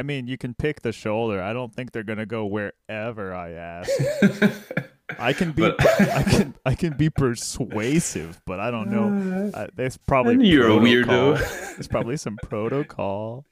I 0.00 0.02
mean, 0.02 0.26
you 0.26 0.38
can 0.38 0.54
pick 0.54 0.80
the 0.80 0.92
shoulder. 0.92 1.42
I 1.42 1.52
don't 1.52 1.74
think 1.74 1.92
they're 1.92 2.02
gonna 2.02 2.24
go 2.24 2.46
wherever 2.46 3.34
I 3.34 3.50
ask. 3.50 3.90
I 5.18 5.34
can 5.34 5.52
be, 5.52 5.66
I 5.66 6.22
can, 6.22 6.54
I 6.64 6.74
can 6.74 6.96
be 6.96 7.10
persuasive, 7.10 8.40
but 8.46 8.60
I 8.60 8.70
don't 8.70 8.90
know. 8.90 9.50
Uh, 9.52 9.66
there's 9.76 9.98
probably 9.98 10.46
you're 10.46 10.70
a 10.70 10.80
weirdo. 10.80 11.38
There's 11.74 11.86
probably 11.86 12.16
some 12.16 12.38
protocol. 12.42 13.44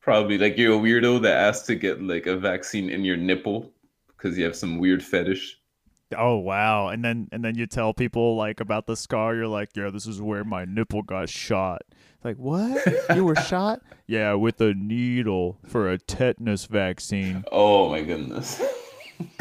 Probably 0.00 0.36
like 0.36 0.58
you're 0.58 0.74
a 0.74 0.78
weirdo 0.78 1.22
that 1.22 1.36
asked 1.36 1.66
to 1.66 1.76
get 1.76 2.02
like 2.02 2.26
a 2.26 2.36
vaccine 2.36 2.90
in 2.90 3.04
your 3.04 3.16
nipple 3.16 3.70
because 4.08 4.36
you 4.36 4.44
have 4.44 4.56
some 4.56 4.78
weird 4.80 5.00
fetish. 5.00 5.60
Oh 6.16 6.36
wow! 6.36 6.88
And 6.88 7.04
then 7.04 7.28
and 7.32 7.44
then 7.44 7.56
you 7.56 7.66
tell 7.66 7.92
people 7.92 8.36
like 8.36 8.60
about 8.60 8.86
the 8.86 8.96
scar. 8.96 9.34
You're 9.34 9.46
like, 9.46 9.70
yeah, 9.76 9.90
this 9.90 10.06
is 10.06 10.20
where 10.22 10.44
my 10.44 10.64
nipple 10.64 11.02
got 11.02 11.28
shot. 11.28 11.82
Like 12.24 12.36
what? 12.36 12.82
You 13.14 13.24
were 13.24 13.34
shot? 13.48 13.82
Yeah, 14.06 14.34
with 14.34 14.60
a 14.60 14.74
needle 14.74 15.58
for 15.66 15.90
a 15.90 15.98
tetanus 15.98 16.66
vaccine. 16.66 17.44
Oh 17.52 17.90
my 17.90 18.02
goodness. 18.02 18.60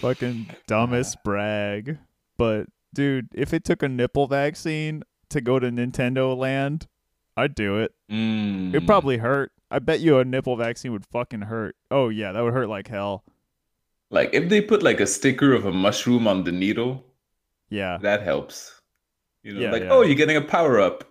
Fucking 0.00 0.46
dumbest 0.66 1.22
brag. 1.24 1.98
But 2.36 2.66
dude, 2.94 3.28
if 3.34 3.52
it 3.52 3.64
took 3.64 3.82
a 3.82 3.88
nipple 3.88 4.26
vaccine 4.26 5.02
to 5.30 5.40
go 5.40 5.58
to 5.58 5.70
Nintendo 5.70 6.36
Land, 6.36 6.86
I'd 7.36 7.54
do 7.54 7.78
it. 7.78 7.92
Mm. 8.10 8.74
It 8.74 8.86
probably 8.86 9.18
hurt. 9.18 9.52
I 9.70 9.80
bet 9.80 10.00
you 10.00 10.18
a 10.18 10.24
nipple 10.24 10.56
vaccine 10.56 10.92
would 10.92 11.06
fucking 11.06 11.42
hurt. 11.42 11.76
Oh 11.90 12.08
yeah, 12.08 12.32
that 12.32 12.40
would 12.42 12.54
hurt 12.54 12.68
like 12.68 12.88
hell. 12.88 13.24
Like 14.10 14.30
if 14.32 14.48
they 14.48 14.60
put 14.60 14.82
like 14.82 15.00
a 15.00 15.06
sticker 15.06 15.52
of 15.52 15.64
a 15.66 15.72
mushroom 15.72 16.26
on 16.26 16.44
the 16.44 16.52
needle, 16.52 17.04
Yeah. 17.70 17.98
that 18.02 18.22
helps. 18.22 18.80
You 19.42 19.54
know, 19.54 19.60
Yeah, 19.60 19.70
like 19.72 19.82
yeah. 19.82 19.90
oh, 19.92 20.02
you're 20.02 20.14
getting 20.16 20.36
a 20.36 20.42
power 20.42 20.80
up. 20.80 21.04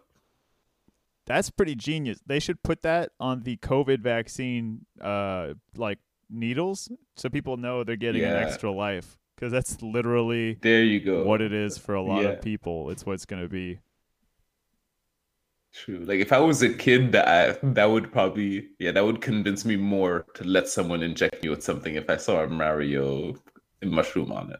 That's 1.25 1.50
pretty 1.50 1.75
genius. 1.75 2.20
They 2.25 2.39
should 2.39 2.63
put 2.63 2.82
that 2.84 3.12
on 3.20 3.44
the 3.44 3.58
COVID 3.58 4.00
vaccine, 4.00 4.86
uh, 5.01 5.54
like 5.75 6.00
needles, 6.30 6.89
so 7.16 7.30
people 7.30 7.58
know 7.58 7.84
they're 7.84 7.96
getting 7.98 8.24
an 8.24 8.36
extra 8.36 8.72
life. 8.72 9.18
Because 9.36 9.51
that's 9.51 9.82
literally 9.84 10.58
There 10.62 10.84
you 10.84 11.00
go. 11.00 11.24
what 11.24 11.42
it 11.42 11.54
is 11.54 11.77
for 11.77 11.94
a 11.94 12.01
lot 12.01 12.24
Yeah. 12.24 12.30
of 12.30 12.42
people. 12.42 12.89
It's 12.89 13.06
what 13.06 13.13
it's 13.13 13.25
gonna 13.25 13.48
be. 13.48 13.80
True. 15.84 16.00
Like 16.00 16.20
if 16.20 16.34
I 16.34 16.40
was 16.40 16.64
a 16.64 16.74
kid, 16.74 17.12
that 17.12 17.28
I, 17.28 17.58
that 17.62 17.86
would 17.86 18.12
probably 18.12 18.70
yeah, 18.80 18.92
that 18.92 19.06
would 19.06 19.22
convince 19.22 19.64
me 19.64 19.76
more 19.76 20.26
to 20.34 20.44
let 20.44 20.68
someone 20.68 21.04
inject 21.04 21.44
me 21.44 21.50
with 21.50 21.64
something 21.64 21.96
if 21.96 22.10
I 22.10 22.18
saw 22.18 22.44
a 22.44 22.48
Mario 22.48 23.36
mushroom 23.84 24.32
on 24.32 24.52
it. 24.52 24.60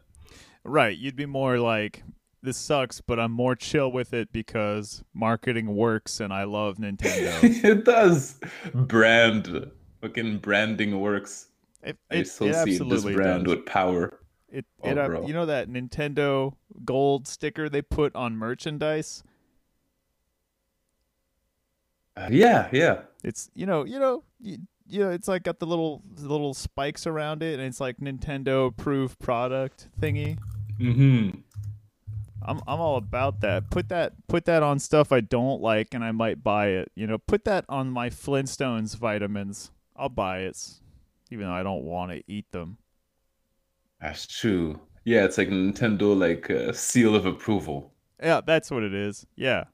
Right? 0.62 0.96
You'd 0.96 1.16
be 1.16 1.26
more 1.26 1.58
like, 1.58 2.04
"This 2.42 2.56
sucks," 2.56 3.00
but 3.00 3.18
I'm 3.18 3.32
more 3.32 3.56
chill 3.56 3.90
with 3.90 4.12
it 4.14 4.30
because 4.32 5.02
marketing 5.12 5.74
works 5.74 6.20
and 6.20 6.32
I 6.32 6.44
love 6.44 6.76
Nintendo. 6.76 7.34
it 7.64 7.84
does. 7.84 8.38
Brand, 8.72 9.70
fucking 10.00 10.38
branding 10.38 11.00
works. 11.00 11.48
it, 11.82 11.96
I 12.10 12.14
it, 12.14 12.18
it 12.18 12.26
associate 12.28 12.88
this 12.88 13.04
brand 13.04 13.46
does. 13.46 13.56
with 13.56 13.66
power. 13.66 14.20
It, 14.50 14.64
Oh, 14.82 14.90
it 14.90 14.98
uh, 14.98 15.22
you 15.22 15.34
know 15.34 15.46
that 15.46 15.68
Nintendo 15.68 16.54
gold 16.84 17.26
sticker 17.26 17.68
they 17.68 17.82
put 17.82 18.14
on 18.14 18.36
merchandise. 18.36 19.24
Yeah, 22.30 22.68
yeah. 22.72 23.00
It's 23.24 23.50
you 23.54 23.66
know 23.66 23.84
you 23.84 23.98
know 23.98 24.24
you, 24.40 24.58
you 24.86 25.00
know 25.00 25.10
it's 25.10 25.28
like 25.28 25.42
got 25.42 25.58
the 25.58 25.66
little 25.66 26.02
the 26.14 26.28
little 26.28 26.54
spikes 26.54 27.06
around 27.06 27.42
it, 27.42 27.58
and 27.58 27.62
it's 27.62 27.80
like 27.80 27.98
Nintendo 27.98 28.68
approved 28.68 29.18
product 29.18 29.88
thingy. 30.00 30.38
Mm-hmm. 30.80 31.38
I'm 32.42 32.60
I'm 32.66 32.80
all 32.80 32.96
about 32.96 33.40
that. 33.40 33.70
Put 33.70 33.88
that 33.88 34.12
put 34.28 34.44
that 34.46 34.62
on 34.62 34.78
stuff 34.78 35.12
I 35.12 35.20
don't 35.20 35.60
like, 35.60 35.94
and 35.94 36.04
I 36.04 36.12
might 36.12 36.42
buy 36.42 36.68
it. 36.68 36.90
You 36.94 37.06
know, 37.06 37.18
put 37.18 37.44
that 37.44 37.64
on 37.68 37.90
my 37.90 38.10
Flintstones 38.10 38.96
vitamins. 38.96 39.70
I'll 39.96 40.08
buy 40.08 40.40
it, 40.40 40.56
even 41.30 41.46
though 41.46 41.52
I 41.52 41.62
don't 41.62 41.84
want 41.84 42.12
to 42.12 42.22
eat 42.26 42.50
them. 42.52 42.78
That's 44.00 44.26
true. 44.26 44.80
Yeah, 45.04 45.24
it's 45.24 45.38
like 45.38 45.48
Nintendo 45.48 46.16
like 46.16 46.50
uh, 46.50 46.72
seal 46.72 47.14
of 47.14 47.26
approval. 47.26 47.92
Yeah, 48.22 48.40
that's 48.44 48.70
what 48.70 48.82
it 48.82 48.94
is. 48.94 49.26
Yeah. 49.36 49.64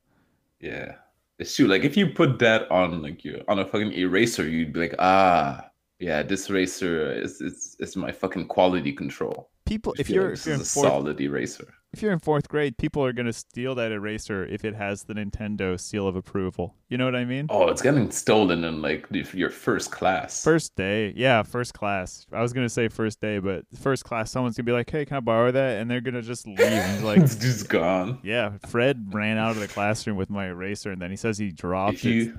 Yeah. 0.60 0.94
It's 1.38 1.54
true. 1.56 1.66
Like 1.66 1.82
if 1.84 1.96
you 1.96 2.08
put 2.08 2.38
that 2.40 2.70
on 2.70 3.02
like 3.02 3.24
you 3.24 3.42
on 3.48 3.58
a 3.58 3.66
fucking 3.66 3.92
eraser, 3.92 4.48
you'd 4.48 4.72
be 4.72 4.80
like, 4.80 4.94
ah, 4.98 5.68
yeah, 5.98 6.22
this 6.22 6.48
eraser 6.48 7.12
is 7.12 7.40
is 7.40 7.76
is 7.80 7.96
my 7.96 8.12
fucking 8.12 8.46
quality 8.48 8.92
control. 8.92 9.50
People, 9.66 9.94
if 9.98 10.10
you're 10.10 10.30
like 10.30 10.34
if 10.34 10.46
you're 10.46 10.54
in 10.56 10.60
a 10.60 10.64
fourth 10.64 10.86
solid 10.88 11.20
eraser. 11.20 11.72
if 11.92 12.02
you're 12.02 12.12
in 12.12 12.18
fourth 12.18 12.48
grade, 12.48 12.76
people 12.76 13.04
are 13.04 13.12
gonna 13.12 13.32
steal 13.32 13.74
that 13.76 13.92
eraser 13.92 14.44
if 14.44 14.64
it 14.64 14.74
has 14.74 15.04
the 15.04 15.14
Nintendo 15.14 15.80
seal 15.80 16.06
of 16.06 16.16
approval. 16.16 16.74
You 16.88 16.98
know 16.98 17.06
what 17.06 17.16
I 17.16 17.24
mean? 17.24 17.46
Oh, 17.48 17.68
it's 17.68 17.80
getting 17.80 18.10
stolen 18.10 18.62
in 18.64 18.82
like 18.82 19.06
your 19.32 19.50
first 19.50 19.90
class. 19.90 20.44
First 20.44 20.76
day, 20.76 21.14
yeah, 21.16 21.42
first 21.42 21.72
class. 21.72 22.26
I 22.32 22.42
was 22.42 22.52
gonna 22.52 22.68
say 22.68 22.88
first 22.88 23.20
day, 23.20 23.38
but 23.38 23.64
first 23.80 24.04
class, 24.04 24.30
someone's 24.30 24.56
gonna 24.56 24.66
be 24.66 24.72
like, 24.72 24.90
"Hey, 24.90 25.06
can 25.06 25.16
I 25.16 25.20
borrow 25.20 25.50
that?" 25.50 25.80
And 25.80 25.90
they're 25.90 26.02
gonna 26.02 26.22
just 26.22 26.46
leave. 26.46 26.60
And 26.60 27.04
like, 27.06 27.18
it's 27.18 27.36
just 27.36 27.68
gone. 27.68 28.18
"Yeah." 28.22 28.52
Fred 28.68 29.14
ran 29.14 29.38
out 29.38 29.52
of 29.52 29.60
the 29.60 29.68
classroom 29.68 30.16
with 30.16 30.28
my 30.28 30.48
eraser, 30.48 30.90
and 30.92 31.00
then 31.00 31.10
he 31.10 31.16
says 31.16 31.38
he 31.38 31.50
dropped 31.50 31.94
If 31.94 32.04
it, 32.04 32.10
you 32.10 32.38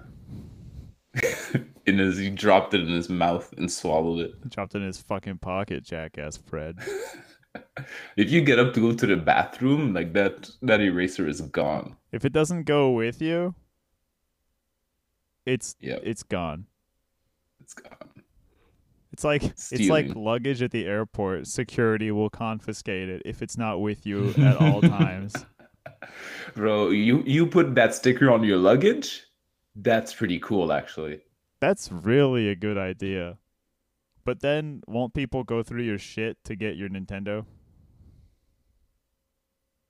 in 1.85 1.97
his 1.97 2.17
he 2.17 2.29
dropped 2.29 2.73
it 2.73 2.81
in 2.81 2.89
his 2.89 3.09
mouth 3.09 3.53
and 3.57 3.71
swallowed 3.71 4.19
it. 4.19 4.49
dropped 4.49 4.75
it 4.75 4.79
in 4.79 4.87
his 4.87 5.01
fucking 5.01 5.37
pocket. 5.39 5.83
Jackass, 5.83 6.37
Fred. 6.37 6.77
If 8.17 8.31
you 8.31 8.41
get 8.41 8.59
up 8.59 8.73
to 8.73 8.81
go 8.81 8.93
to 8.93 9.05
the 9.05 9.15
bathroom, 9.15 9.93
like 9.93 10.11
that 10.11 10.49
that 10.61 10.81
eraser 10.81 11.25
is 11.25 11.39
gone. 11.39 11.95
If 12.11 12.25
it 12.25 12.33
doesn't 12.33 12.63
go 12.63 12.91
with 12.91 13.21
you, 13.21 13.55
it's 15.45 15.75
Yep. 15.79 16.01
it's 16.03 16.23
gone. 16.23 16.65
It's 17.61 17.73
gone. 17.73 18.09
It's 19.13 19.23
like 19.23 19.43
it's 19.43 19.87
like 19.87 20.13
luggage 20.15 20.61
at 20.61 20.71
the 20.71 20.85
airport. 20.85 21.47
Security 21.47 22.11
will 22.11 22.29
confiscate 22.29 23.07
it 23.07 23.21
if 23.23 23.41
it's 23.41 23.57
not 23.57 23.79
with 23.79 24.05
you 24.05 24.33
at 24.37 24.57
all 24.57 24.81
times. 24.99 25.33
Bro, 26.55 26.89
you 26.89 27.23
you 27.25 27.47
put 27.47 27.73
that 27.75 27.95
sticker 27.95 28.29
on 28.31 28.43
your 28.43 28.57
luggage? 28.57 29.24
That's 29.75 30.13
pretty 30.13 30.39
cool 30.39 30.71
actually. 30.71 31.21
That's 31.59 31.91
really 31.91 32.49
a 32.49 32.55
good 32.55 32.77
idea. 32.77 33.37
But 34.23 34.41
then 34.41 34.81
won't 34.87 35.13
people 35.13 35.43
go 35.43 35.61
through 35.63 35.83
your 35.83 35.97
shit 35.99 36.37
to 36.45 36.55
get 36.55 36.75
your 36.77 36.89
Nintendo? 36.89 37.45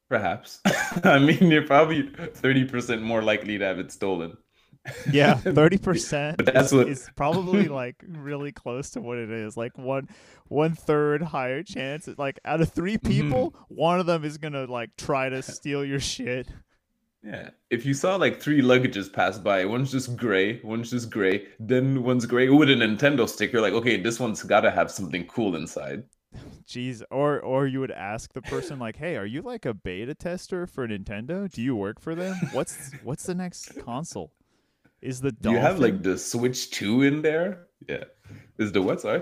Perhaps. 0.09 0.61
I 1.03 1.19
mean, 1.19 1.49
you're 1.51 1.65
probably 1.65 2.03
30% 2.03 3.01
more 3.01 3.21
likely 3.21 3.57
to 3.57 3.65
have 3.65 3.79
it 3.79 3.91
stolen. 3.91 4.37
Yeah, 5.11 5.33
thirty 5.33 5.79
percent. 5.79 6.37
But 6.37 6.45
that's 6.53 6.67
is, 6.67 6.73
what- 6.73 6.87
is 6.89 7.09
probably 7.15 7.67
like 7.81 7.95
really 8.07 8.51
close 8.51 8.91
to 8.91 9.01
what 9.01 9.17
it 9.17 9.31
is. 9.31 9.57
Like 9.57 9.75
one 9.79 10.07
one 10.47 10.75
third 10.75 11.23
higher 11.23 11.63
chance. 11.63 12.07
Like 12.19 12.39
out 12.45 12.61
of 12.61 12.71
three 12.71 12.97
Mm-hmm. 12.97 13.07
people, 13.09 13.55
one 13.67 13.99
of 13.99 14.05
them 14.05 14.23
is 14.23 14.37
gonna 14.37 14.65
like 14.65 14.91
try 14.95 15.27
to 15.29 15.41
steal 15.41 15.83
your 15.83 15.99
shit. 15.99 16.47
Yeah. 17.25 17.49
If 17.71 17.85
you 17.85 17.93
saw 17.95 18.15
like 18.17 18.39
three 18.39 18.61
luggages 18.61 19.11
pass 19.11 19.39
by, 19.39 19.65
one's 19.65 19.91
just 19.91 20.15
gray, 20.15 20.61
one's 20.63 20.91
just 20.91 21.09
gray, 21.09 21.47
then 21.59 22.03
one's 22.03 22.25
gray 22.27 22.49
with 22.49 22.69
a 22.69 22.73
Nintendo 22.73 23.27
sticker, 23.27 23.59
like, 23.61 23.73
okay, 23.73 23.99
this 23.99 24.19
one's 24.19 24.43
gotta 24.43 24.69
have 24.69 24.91
something 24.91 25.25
cool 25.25 25.55
inside. 25.55 26.03
Jeez. 26.67 27.01
Or 27.11 27.39
or 27.39 27.65
you 27.65 27.79
would 27.79 27.91
ask 27.91 28.33
the 28.33 28.41
person 28.41 28.77
like, 28.77 28.97
"Hey, 28.97 29.15
are 29.15 29.25
you 29.25 29.41
like 29.41 29.65
a 29.65 29.73
beta 29.73 30.13
tester 30.13 30.67
for 30.67 30.87
Nintendo? 30.87 31.49
Do 31.49 31.61
you 31.61 31.75
work 31.75 31.99
for 31.99 32.13
them? 32.13 32.35
What's 32.51 32.91
what's 33.03 33.23
the 33.23 33.35
next 33.35 33.77
console? 33.85 34.33
Is 35.01 35.21
the 35.21 35.31
Do 35.31 35.53
Dolphin? 35.53 35.53
you 35.53 35.59
have 35.59 35.79
like 35.79 36.03
the 36.03 36.17
Switch 36.17 36.71
2 36.71 37.03
in 37.03 37.21
there? 37.21 37.67
Yeah. 37.87 38.05
Is 38.57 38.71
the 38.71 38.81
what? 38.81 39.01
Sorry. 39.01 39.21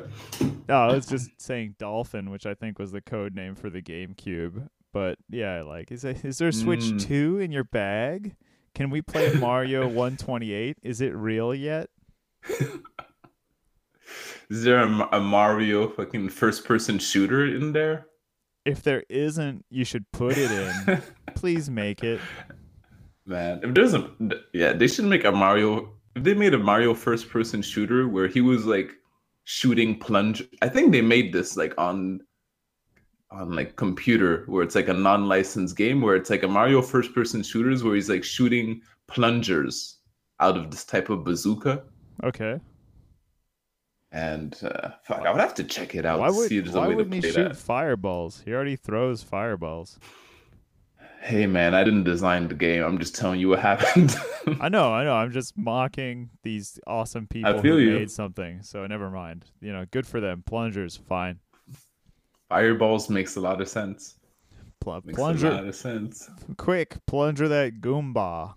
No, 0.68 0.76
I 0.76 0.94
was 0.94 1.06
just 1.06 1.30
saying 1.42 1.76
Dolphin, 1.78 2.30
which 2.30 2.46
I 2.46 2.54
think 2.54 2.80
was 2.80 2.92
the 2.92 3.02
code 3.02 3.36
name 3.36 3.56
for 3.56 3.70
the 3.70 3.82
GameCube. 3.82 4.68
But 4.94 5.18
yeah, 5.30 5.64
like, 5.64 5.92
is 5.92 6.06
it, 6.06 6.24
is 6.24 6.38
there 6.38 6.52
Switch 6.52 6.82
Mm. 6.82 7.02
Two 7.02 7.40
in 7.40 7.52
your 7.52 7.64
bag? 7.66 8.36
Can 8.76 8.90
we 8.90 9.02
play 9.02 9.34
Mario 9.34 9.82
128? 9.88 10.78
Is 10.84 11.02
it 11.02 11.14
real 11.16 11.54
yet? 11.54 11.90
Is 14.50 14.64
there 14.64 14.80
a, 14.80 15.10
a 15.14 15.20
Mario 15.20 15.90
fucking 15.90 16.30
first 16.30 16.66
person 16.66 17.00
shooter 17.00 17.46
in 17.46 17.72
there? 17.74 18.06
If 18.66 18.84
there 18.84 19.04
isn't, 19.10 19.66
you 19.70 19.84
should 19.84 20.10
put 20.12 20.38
it 20.38 20.52
in. 20.52 21.02
Please 21.36 21.70
make 21.70 22.04
it. 22.04 22.22
Man, 23.26 23.62
if 23.64 23.74
there's 23.74 23.94
a 23.94 24.10
yeah, 24.54 24.74
they 24.74 24.88
should 24.88 25.06
make 25.06 25.24
a 25.26 25.32
Mario. 25.32 25.94
If 26.16 26.24
they 26.24 26.34
made 26.34 26.54
a 26.54 26.60
Mario 26.60 26.94
first 26.94 27.30
person 27.30 27.62
shooter 27.62 28.08
where 28.08 28.28
he 28.28 28.42
was 28.42 28.66
like 28.66 28.92
shooting 29.46 29.98
plunge, 29.98 30.44
I 30.62 30.70
think 30.70 30.92
they 30.92 31.02
made 31.02 31.34
this 31.34 31.58
like 31.58 31.74
on 31.78 32.22
on 33.34 33.56
like 33.56 33.76
computer 33.76 34.44
where 34.48 34.64
it's 34.64 34.76
like 34.76 34.88
a 34.88 34.94
non-licensed 34.94 35.76
game 35.76 36.02
where 36.02 36.16
it's 36.16 36.30
like 36.30 36.44
a 36.44 36.48
Mario 36.48 36.82
first 36.82 37.14
person 37.14 37.42
shooters 37.44 37.84
where 37.84 37.96
he's 37.96 38.10
like 38.10 38.24
shooting 38.24 38.82
plungers 39.08 39.98
out 40.40 40.56
of 40.58 40.72
this 40.72 40.86
type 40.86 41.10
of 41.10 41.24
bazooka. 41.24 41.84
Okay. 42.24 42.60
And 44.12 44.56
uh, 44.64 44.92
fuck, 45.04 45.26
I 45.26 45.32
would 45.32 45.42
have 45.42 45.56
to 45.56 45.64
check 45.64 45.96
it 45.96 46.06
out. 46.06 46.20
Why 46.20 46.30
would 46.30 46.48
see 46.48 46.58
if 46.60 46.66
there's 46.66 46.76
a 46.76 46.80
why 46.80 46.88
way 46.90 46.92
to 46.92 46.98
wouldn't 46.98 47.16
he 47.16 47.22
play 47.22 47.32
shoot 47.32 47.44
that. 47.50 47.58
fireballs? 47.58 48.44
He 48.46 48.54
already 48.54 48.76
throws 48.76 49.24
fireballs. 49.24 49.98
Hey 51.22 51.48
man, 51.48 51.74
I 51.74 51.84
didn't 51.84 52.04
design 52.04 52.48
the 52.50 52.54
game. 52.54 52.84
I'm 52.84 52.98
just 53.00 53.16
telling 53.16 53.40
you 53.40 53.50
what 53.50 53.60
happened. 53.72 54.16
I 54.60 54.70
know, 54.70 54.94
I 54.94 55.04
know. 55.06 55.14
I'm 55.16 55.32
just 55.32 55.58
mocking 55.58 56.30
these 56.44 56.80
awesome 56.86 57.28
people 57.28 57.50
I 57.58 57.62
feel 57.62 57.78
who 57.78 57.82
you. 57.82 57.92
made 57.94 58.12
something. 58.12 58.62
So 58.62 58.86
never 58.86 59.10
mind. 59.10 59.46
You 59.62 59.74
know, 59.74 59.86
good 59.90 60.06
for 60.06 60.20
them. 60.20 60.44
Plungers, 60.46 60.98
fine. 60.98 61.40
Fireballs 62.58 63.10
makes 63.10 63.36
a 63.36 63.40
lot 63.42 63.62
of 63.62 63.68
sense. 63.68 64.16
Pl- 64.80 65.02
Makes 65.06 65.18
a 65.18 65.22
plunger, 65.22 65.50
lot 65.52 65.66
of 65.66 65.76
sense. 65.76 66.30
quick, 66.58 66.98
plunger 67.08 67.48
that 67.48 67.82
Goomba. 67.82 68.54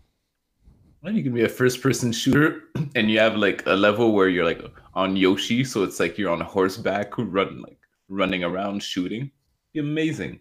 Well, 1.02 1.14
you 1.14 1.22
can 1.22 1.32
be 1.32 1.44
a 1.44 1.48
first-person 1.48 2.12
shooter, 2.12 2.64
and 2.94 3.10
you 3.10 3.18
have 3.20 3.36
like 3.36 3.62
a 3.64 3.72
level 3.74 4.12
where 4.12 4.28
you're 4.28 4.44
like 4.44 4.60
on 4.92 5.16
Yoshi, 5.16 5.64
so 5.64 5.82
it's 5.82 5.98
like 5.98 6.18
you're 6.18 6.30
on 6.30 6.42
horseback, 6.42 7.16
run 7.16 7.62
like 7.62 7.78
running 8.10 8.44
around 8.44 8.82
shooting. 8.82 9.30
Be 9.72 9.80
amazing. 9.80 10.40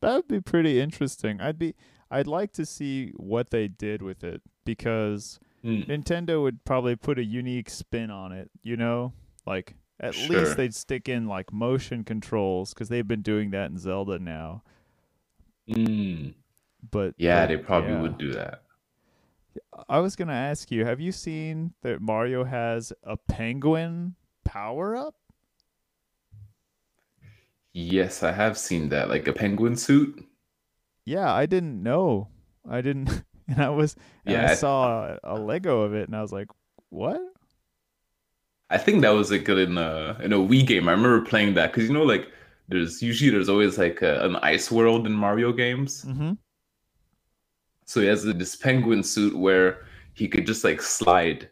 That 0.00 0.14
would 0.14 0.28
be 0.28 0.40
pretty 0.40 0.80
interesting. 0.80 1.38
I'd 1.40 1.58
be, 1.58 1.74
I'd 2.10 2.26
like 2.26 2.52
to 2.54 2.64
see 2.64 3.10
what 3.16 3.50
they 3.50 3.68
did 3.68 4.00
with 4.00 4.24
it 4.24 4.40
because 4.64 5.38
Mm. 5.64 5.86
Nintendo 5.88 6.40
would 6.42 6.64
probably 6.64 6.94
put 6.96 7.18
a 7.18 7.24
unique 7.24 7.68
spin 7.68 8.08
on 8.10 8.30
it. 8.32 8.50
You 8.62 8.76
know, 8.76 9.12
like 9.46 9.74
at 10.00 10.14
Sure. 10.14 10.40
least 10.40 10.56
they'd 10.56 10.74
stick 10.74 11.08
in 11.08 11.26
like 11.26 11.52
motion 11.52 12.04
controls 12.04 12.74
because 12.74 12.88
they've 12.88 13.06
been 13.08 13.22
doing 13.22 13.50
that 13.50 13.70
in 13.70 13.78
Zelda 13.78 14.18
now. 14.18 14.62
Mm. 15.68 16.34
But 16.90 17.14
Yeah, 17.16 17.42
but, 17.42 17.48
they 17.48 17.56
probably 17.56 17.92
yeah. 17.92 18.02
would 18.02 18.18
do 18.18 18.32
that. 18.32 18.62
I 19.88 20.00
was 20.00 20.16
gonna 20.16 20.32
ask 20.34 20.70
you, 20.70 20.84
have 20.84 21.00
you 21.00 21.12
seen 21.12 21.72
that 21.82 22.00
Mario 22.00 22.44
has 22.44 22.92
a 23.02 23.16
penguin 23.16 24.14
power 24.44 24.94
up? 24.94 25.14
Yes, 27.72 28.22
I 28.22 28.32
have 28.32 28.56
seen 28.56 28.88
that, 28.90 29.08
like 29.08 29.28
a 29.28 29.32
penguin 29.32 29.76
suit. 29.76 30.24
Yeah, 31.04 31.32
I 31.32 31.46
didn't 31.46 31.82
know. 31.82 32.28
I 32.68 32.80
didn't, 32.80 33.22
and 33.48 33.60
I 33.62 33.68
was, 33.70 33.96
and 34.24 34.34
Yeah, 34.34 34.48
I 34.48 34.50
I- 34.52 34.54
saw 34.54 35.06
a, 35.06 35.18
a 35.24 35.34
Lego 35.40 35.82
of 35.82 35.94
it, 35.94 36.08
and 36.08 36.16
I 36.16 36.22
was 36.22 36.32
like, 36.32 36.48
what? 36.90 37.20
I 38.70 38.78
think 38.78 39.02
that 39.02 39.10
was 39.10 39.30
like 39.30 39.48
in 39.48 39.78
a 39.78 40.18
in 40.22 40.32
a 40.32 40.38
Wii 40.38 40.66
game. 40.66 40.88
I 40.88 40.92
remember 40.92 41.22
playing 41.22 41.54
that 41.54 41.72
because 41.72 41.88
you 41.88 41.94
know, 41.94 42.02
like 42.02 42.32
there's 42.68 43.00
usually 43.02 43.30
there's 43.30 43.48
always 43.48 43.78
like 43.78 44.02
a, 44.02 44.24
an 44.24 44.36
ice 44.36 44.70
world 44.70 45.06
in 45.06 45.12
Mario 45.12 45.52
games. 45.52 46.04
Mm-hmm. 46.04 46.32
So 47.84 48.00
he 48.00 48.06
has 48.08 48.24
this 48.24 48.56
penguin 48.56 49.02
suit 49.04 49.36
where 49.36 49.86
he 50.14 50.26
could 50.26 50.46
just 50.46 50.64
like 50.64 50.82
slide, 50.82 51.48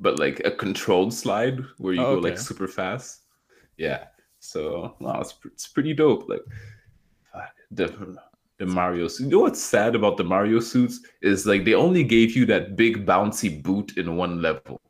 but 0.00 0.18
like 0.18 0.40
a 0.46 0.50
controlled 0.50 1.12
slide 1.12 1.60
where 1.76 1.92
you 1.92 2.00
Oh, 2.00 2.16
go 2.16 2.20
like 2.28 2.38
super 2.38 2.68
fast. 2.68 3.24
Yeah. 3.76 4.04
So 4.38 4.96
wow, 5.00 5.20
it's 5.20 5.34
it's 5.44 5.68
pretty 5.68 5.92
dope. 5.92 6.28
Like 6.28 6.44
the 7.70 8.16
the 8.58 8.66
Mario 8.66 9.08
suit. 9.08 9.24
You 9.24 9.30
know 9.30 9.40
what's 9.40 9.62
sad 9.62 9.94
about 9.94 10.16
the 10.16 10.24
Mario 10.24 10.60
suits 10.60 11.00
is 11.22 11.46
like 11.46 11.64
they 11.64 11.74
only 11.74 12.02
gave 12.02 12.34
you 12.36 12.46
that 12.46 12.76
big 12.76 13.06
bouncy 13.06 13.62
boot 13.62 13.96
in 13.96 14.16
one 14.16 14.42
level. 14.42 14.80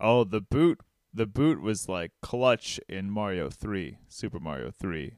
Oh, 0.00 0.24
the 0.24 0.40
boot, 0.40 0.80
the 1.12 1.26
boot 1.26 1.60
was 1.60 1.88
like 1.88 2.12
clutch 2.22 2.80
in 2.88 3.10
Mario 3.10 3.50
Three, 3.50 3.98
Super 4.08 4.40
Mario 4.40 4.70
Three. 4.70 5.14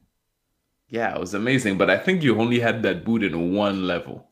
Yeah, 0.88 1.14
it 1.14 1.20
was 1.20 1.34
amazing, 1.34 1.78
but 1.78 1.88
I 1.88 1.96
think 1.96 2.22
you 2.22 2.38
only 2.38 2.60
had 2.60 2.82
that 2.82 3.04
boot 3.04 3.22
in 3.22 3.54
one 3.54 3.86
level. 3.86 4.28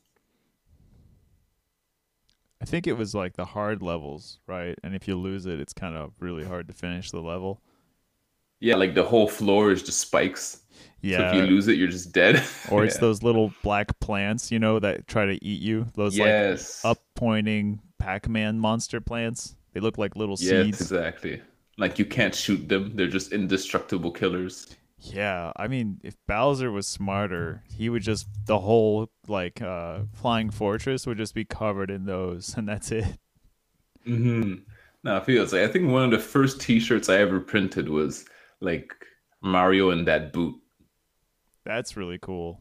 I 2.63 2.67
think 2.67 2.87
it 2.87 2.93
was 2.93 3.15
like 3.15 3.37
the 3.37 3.47
hard 3.47 3.81
levels, 3.81 4.39
right? 4.47 4.79
And 4.85 4.95
if 4.95 5.09
you 5.09 5.17
lose 5.17 5.47
it, 5.47 5.61
it's 5.61 5.73
kind 5.73 5.97
of 5.97 6.13
really 6.21 6.45
hard 6.45 6.69
to 6.69 6.75
finish 6.75 7.11
the 7.11 7.21
level. 7.21 7.63
Yeah, 8.61 8.77
like 8.77 8.95
the 8.95 9.05
whole 9.05 9.27
floor 9.29 9.71
is 9.73 9.83
just 9.83 10.01
spikes. 10.01 10.61
Yeah. 11.01 11.19
So 11.19 11.27
if 11.29 11.35
you 11.37 11.43
lose 11.43 11.69
it, 11.69 11.79
you're 11.79 11.89
just 11.89 12.13
dead. 12.13 12.45
or 12.71 12.85
it's 12.85 12.97
Yeah. 12.97 13.01
those 13.01 13.23
little 13.23 13.55
black 13.63 13.99
plants, 14.01 14.53
you 14.53 14.59
know, 14.59 14.79
that 14.79 15.07
try 15.07 15.25
to 15.25 15.43
eat 15.43 15.63
you. 15.63 15.87
Those 15.95 16.19
yes. 16.19 16.85
like 16.85 16.91
up 16.91 17.03
pointing 17.15 17.81
Pac-Man 17.99 18.59
monster 18.59 19.01
plants. 19.01 19.57
They 19.73 19.81
look 19.81 19.99
like 19.99 20.17
little 20.17 20.37
Yes, 20.39 20.67
seeds. 20.77 20.81
exactly. 20.81 21.41
Like 21.79 22.01
you 22.01 22.05
can't 22.05 22.35
shoot 22.35 22.69
them; 22.69 22.97
they're 22.97 23.07
just 23.07 23.31
indestructible 23.33 24.11
killers. 24.11 24.67
Yeah, 25.03 25.53
I 25.57 25.67
mean, 25.67 25.99
if 26.05 26.15
Bowser 26.27 26.71
was 26.71 26.87
smarter, 26.87 27.63
he 27.75 27.89
would 27.89 28.03
just 28.03 28.29
the 28.47 28.59
whole 28.59 29.11
like 29.27 29.63
uh 29.63 30.01
flying 30.13 30.51
fortress 30.51 31.07
would 31.07 31.17
just 31.19 31.35
be 31.35 31.45
covered 31.45 31.91
in 31.91 32.05
those, 32.05 32.55
and 32.57 32.69
that's 32.69 32.91
it. 32.93 33.19
hmm 34.05 34.55
No, 35.05 35.17
it 35.17 35.27
feels 35.27 35.53
like 35.53 35.63
I 35.63 35.69
think 35.73 35.91
one 35.91 36.05
of 36.05 36.11
the 36.11 36.19
first 36.19 36.61
T-shirts 36.61 37.09
I 37.09 37.17
ever 37.19 37.41
printed 37.41 37.89
was 37.89 38.25
like 38.61 38.95
Mario 39.43 39.91
in 39.91 40.05
that 40.07 40.33
boot. 40.33 40.57
That's 41.65 41.97
really 41.97 42.19
cool. 42.19 42.61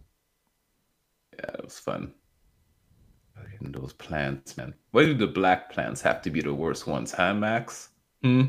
Yeah, 1.34 1.52
it 1.56 1.64
was 1.64 1.80
fun. 1.80 2.14
Fucking 3.42 3.72
those 3.72 3.94
plants, 3.94 4.58
man. 4.58 4.74
Why 4.92 5.06
do 5.06 5.14
the 5.14 5.28
black 5.28 5.72
plants 5.72 6.02
have 6.02 6.22
to 6.24 6.30
be 6.30 6.42
the 6.42 6.54
worst 6.54 6.88
ones, 6.88 7.12
huh, 7.12 7.34
Max? 7.34 7.90
Hmm. 8.24 8.44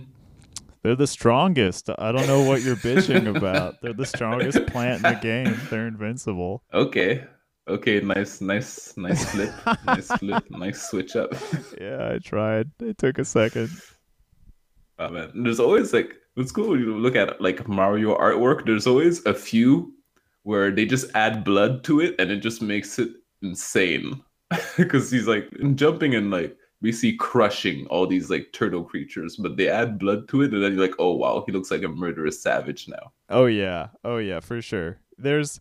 They're 0.82 0.96
the 0.96 1.06
strongest. 1.06 1.90
I 1.98 2.10
don't 2.10 2.26
know 2.26 2.42
what 2.42 2.62
you're 2.62 2.76
bitching 2.76 3.36
about. 3.36 3.82
They're 3.82 3.92
the 3.92 4.06
strongest 4.06 4.66
plant 4.66 5.04
in 5.04 5.12
the 5.12 5.18
game. 5.20 5.60
They're 5.68 5.86
invincible. 5.86 6.62
Okay. 6.72 7.24
Okay. 7.68 8.00
Nice. 8.00 8.40
Nice. 8.40 8.96
Nice 8.96 9.30
flip. 9.32 9.52
nice 9.84 10.08
flip. 10.08 10.44
Nice 10.50 10.88
switch 10.88 11.16
up. 11.16 11.34
Yeah, 11.80 12.12
I 12.14 12.18
tried. 12.18 12.70
It 12.80 12.98
took 12.98 13.18
a 13.18 13.24
second. 13.24 13.70
Oh 14.98 15.08
man, 15.08 15.30
there's 15.34 15.60
always 15.60 15.92
like 15.94 16.14
it's 16.36 16.52
cool 16.52 16.70
when 16.70 16.80
you 16.80 16.96
look 16.96 17.16
at 17.16 17.40
like 17.40 17.66
Mario 17.68 18.16
artwork. 18.18 18.66
There's 18.66 18.86
always 18.86 19.24
a 19.26 19.34
few 19.34 19.94
where 20.42 20.70
they 20.70 20.84
just 20.86 21.10
add 21.14 21.44
blood 21.44 21.84
to 21.84 22.00
it, 22.00 22.16
and 22.18 22.30
it 22.30 22.38
just 22.40 22.60
makes 22.60 22.98
it 22.98 23.10
insane. 23.42 24.22
Because 24.76 25.10
he's 25.10 25.26
like 25.28 25.48
jumping 25.74 26.14
and 26.14 26.30
like 26.30 26.56
we 26.82 26.92
see 26.92 27.16
crushing 27.16 27.86
all 27.88 28.06
these 28.06 28.30
like 28.30 28.52
turtle 28.52 28.82
creatures, 28.82 29.36
but 29.36 29.56
they 29.56 29.68
add 29.68 29.98
blood 29.98 30.28
to 30.30 30.42
it, 30.42 30.52
and 30.54 30.62
then 30.62 30.72
you're 30.72 30.80
like, 30.86 30.96
oh 30.98 31.12
wow, 31.12 31.44
he 31.46 31.52
looks 31.52 31.70
like 31.70 31.82
a 31.82 31.88
murderous 31.88 32.42
savage 32.42 32.88
now. 32.88 33.12
Oh 33.28 33.46
yeah. 33.46 33.88
Oh 34.04 34.16
yeah, 34.18 34.40
for 34.40 34.60
sure. 34.62 34.98
There's 35.18 35.60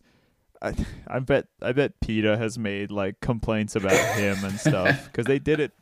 I, 0.62 0.74
I 1.06 1.18
bet 1.20 1.46
I 1.62 1.72
bet 1.72 2.00
PETA 2.00 2.36
has 2.36 2.58
made 2.58 2.90
like 2.90 3.20
complaints 3.20 3.76
about 3.76 4.16
him 4.18 4.44
and 4.44 4.58
stuff 4.58 5.10
cuz 5.12 5.26
they 5.26 5.38
did 5.38 5.60
it 5.60 5.72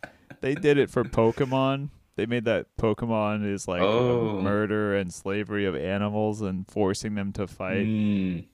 they 0.41 0.55
did 0.55 0.79
it 0.79 0.91
for 0.91 1.05
Pokemon. 1.05 1.91
They 2.17 2.27
made 2.27 2.45
that 2.47 2.67
Pokemon 2.77 3.47
is 3.47 3.69
like 3.69 3.83
Oh. 3.83 4.41
murder 4.41 4.97
and 4.97 5.13
slavery 5.15 5.67
of 5.67 5.77
animals 5.77 6.43
and 6.43 6.67
forcing 6.69 7.15
them 7.15 7.33
to 7.35 7.47
fight 7.47 7.87
Mm. 7.87 8.45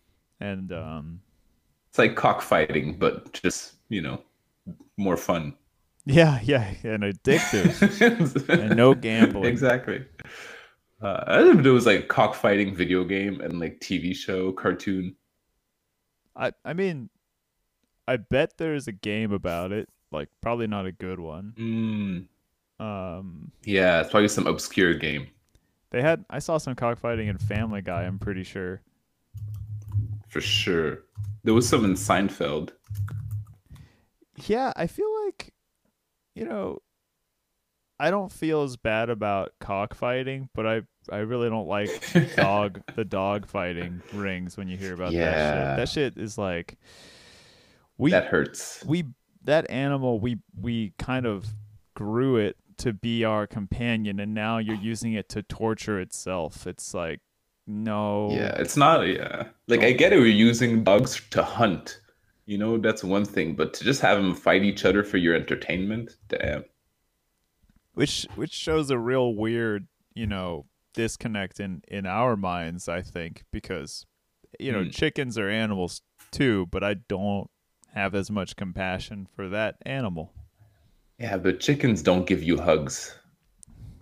and 0.40 0.72
um 0.72 1.20
It's 1.90 1.98
like 1.98 2.14
cockfighting, 2.16 2.98
but 2.98 3.32
just 3.32 3.76
you 3.88 4.02
know 4.02 4.22
more 4.96 5.16
fun 5.16 5.54
yeah, 6.06 6.40
yeah, 6.42 6.74
and 6.82 7.02
addictive. 7.02 8.48
And 8.48 8.76
no 8.76 8.94
gambling. 8.94 9.46
Exactly. 9.46 10.04
Uh, 11.00 11.24
I 11.26 11.36
don't 11.36 11.46
know 11.46 11.58
if 11.58 11.64
there 11.64 11.72
was 11.72 11.86
like 11.86 12.08
cockfighting 12.08 12.74
video 12.74 13.04
game 13.04 13.40
and 13.40 13.58
like 13.58 13.80
TV 13.80 14.14
show, 14.14 14.52
cartoon. 14.52 15.16
I 16.36 16.52
I 16.64 16.72
mean 16.72 17.10
I 18.06 18.16
bet 18.16 18.58
there's 18.58 18.86
a 18.88 18.92
game 18.92 19.32
about 19.32 19.72
it, 19.72 19.88
like 20.12 20.28
probably 20.40 20.66
not 20.66 20.86
a 20.86 20.92
good 20.92 21.20
one. 21.20 22.28
Mm. 22.80 22.84
Um 22.84 23.52
Yeah, 23.64 24.00
it's 24.00 24.10
probably 24.10 24.28
some 24.28 24.46
obscure 24.46 24.94
game 24.94 25.28
They 25.90 26.02
had 26.02 26.24
I 26.28 26.38
saw 26.38 26.58
some 26.58 26.74
cockfighting 26.74 27.28
in 27.28 27.38
Family 27.38 27.82
Guy, 27.82 28.02
I'm 28.02 28.18
pretty 28.18 28.42
sure. 28.42 28.82
for 30.28 30.40
sure. 30.40 31.04
There 31.44 31.54
was 31.54 31.68
some 31.68 31.84
in 31.84 31.94
Seinfeld. 31.94 32.72
Yeah, 34.46 34.72
I 34.76 34.86
feel 34.86 35.08
like 35.26 35.52
you 36.34 36.44
know 36.44 36.78
I 38.00 38.10
don't 38.10 38.32
feel 38.32 38.62
as 38.62 38.76
bad 38.76 39.08
about 39.10 39.52
cockfighting, 39.60 40.48
but 40.54 40.66
I 40.66 40.82
I 41.10 41.18
really 41.18 41.48
don't 41.48 41.68
like 41.68 41.90
dog 42.36 42.80
the 42.96 43.04
dog 43.04 43.46
fighting 43.46 44.02
rings 44.12 44.56
when 44.56 44.68
you 44.68 44.76
hear 44.76 44.94
about 44.94 45.12
that 45.12 45.18
Yeah. 45.18 45.52
shit. 45.52 45.76
That 45.76 45.88
shit 45.88 46.16
is 46.22 46.36
like 46.38 46.78
we 47.98 48.10
that 48.10 48.26
hurts. 48.26 48.82
we 48.84 49.04
that 49.44 49.70
animal 49.70 50.18
we 50.18 50.38
we 50.60 50.92
kind 50.98 51.26
of 51.26 51.46
grew 51.94 52.36
it 52.36 52.56
to 52.78 52.92
be 52.92 53.22
our 53.24 53.46
companion 53.46 54.18
and 54.18 54.34
now 54.34 54.58
you're 54.58 54.74
using 54.74 55.12
it 55.12 55.28
to 55.28 55.42
torture 55.44 56.00
itself. 56.00 56.66
It's 56.66 56.92
like 56.94 57.20
no. 57.66 58.30
Yeah, 58.32 58.56
it's 58.58 58.76
not. 58.76 59.06
Yeah, 59.06 59.44
like 59.68 59.80
I 59.82 59.92
get 59.92 60.12
it. 60.12 60.18
We're 60.18 60.26
using 60.26 60.82
dogs 60.84 61.22
to 61.30 61.42
hunt. 61.44 62.00
You 62.46 62.58
know, 62.58 62.76
that's 62.78 63.02
one 63.02 63.24
thing. 63.24 63.54
But 63.56 63.72
to 63.74 63.84
just 63.84 64.00
have 64.02 64.18
them 64.18 64.34
fight 64.34 64.64
each 64.64 64.84
other 64.84 65.02
for 65.02 65.16
your 65.16 65.34
entertainment, 65.34 66.16
damn. 66.28 66.64
which 67.94 68.26
which 68.34 68.52
shows 68.52 68.90
a 68.90 68.98
real 68.98 69.34
weird 69.34 69.86
you 70.14 70.26
know 70.26 70.66
disconnect 70.94 71.58
in 71.58 71.82
in 71.88 72.06
our 72.06 72.36
minds 72.36 72.88
i 72.88 73.02
think 73.02 73.42
because 73.50 74.06
you 74.60 74.70
know 74.70 74.84
Hmm. 74.84 74.90
chickens 74.90 75.36
are 75.38 75.48
animals 75.48 76.02
too 76.30 76.66
but 76.70 76.84
i 76.84 76.94
don't 76.94 77.50
have 77.94 78.14
as 78.14 78.30
much 78.30 78.54
compassion 78.56 79.26
for 79.34 79.48
that 79.48 79.76
animal 79.86 80.32
Yeah, 81.18 81.36
but 81.36 81.60
chickens 81.60 82.02
don't 82.02 82.26
give 82.26 82.42
you 82.42 82.58
hugs. 82.60 83.16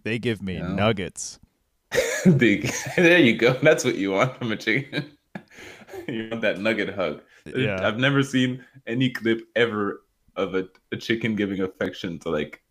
they 0.03 0.19
give 0.19 0.43
me 0.43 0.59
nuggets 0.61 1.39
there 2.27 3.19
you 3.19 3.37
go. 3.37 3.53
That's 3.63 3.85
what 3.85 3.97
you 3.97 4.13
want 4.13 4.37
from 4.39 4.53
a 4.53 4.57
chicken. 4.57 5.13
you 6.09 6.29
want 6.31 6.43
that 6.43 6.61
nugget 6.61 6.95
hug. 6.95 7.23
Yeah. 7.47 7.87
I've 7.87 7.99
never 7.99 8.23
seen 8.23 8.65
any 8.87 9.11
clip 9.11 9.43
ever 9.57 10.03
of 10.37 10.55
a, 10.55 10.69
a 10.93 10.97
chicken 10.97 11.37
giving 11.37 11.61
affection 11.61 12.19
to 12.21 12.31
like 12.31 12.63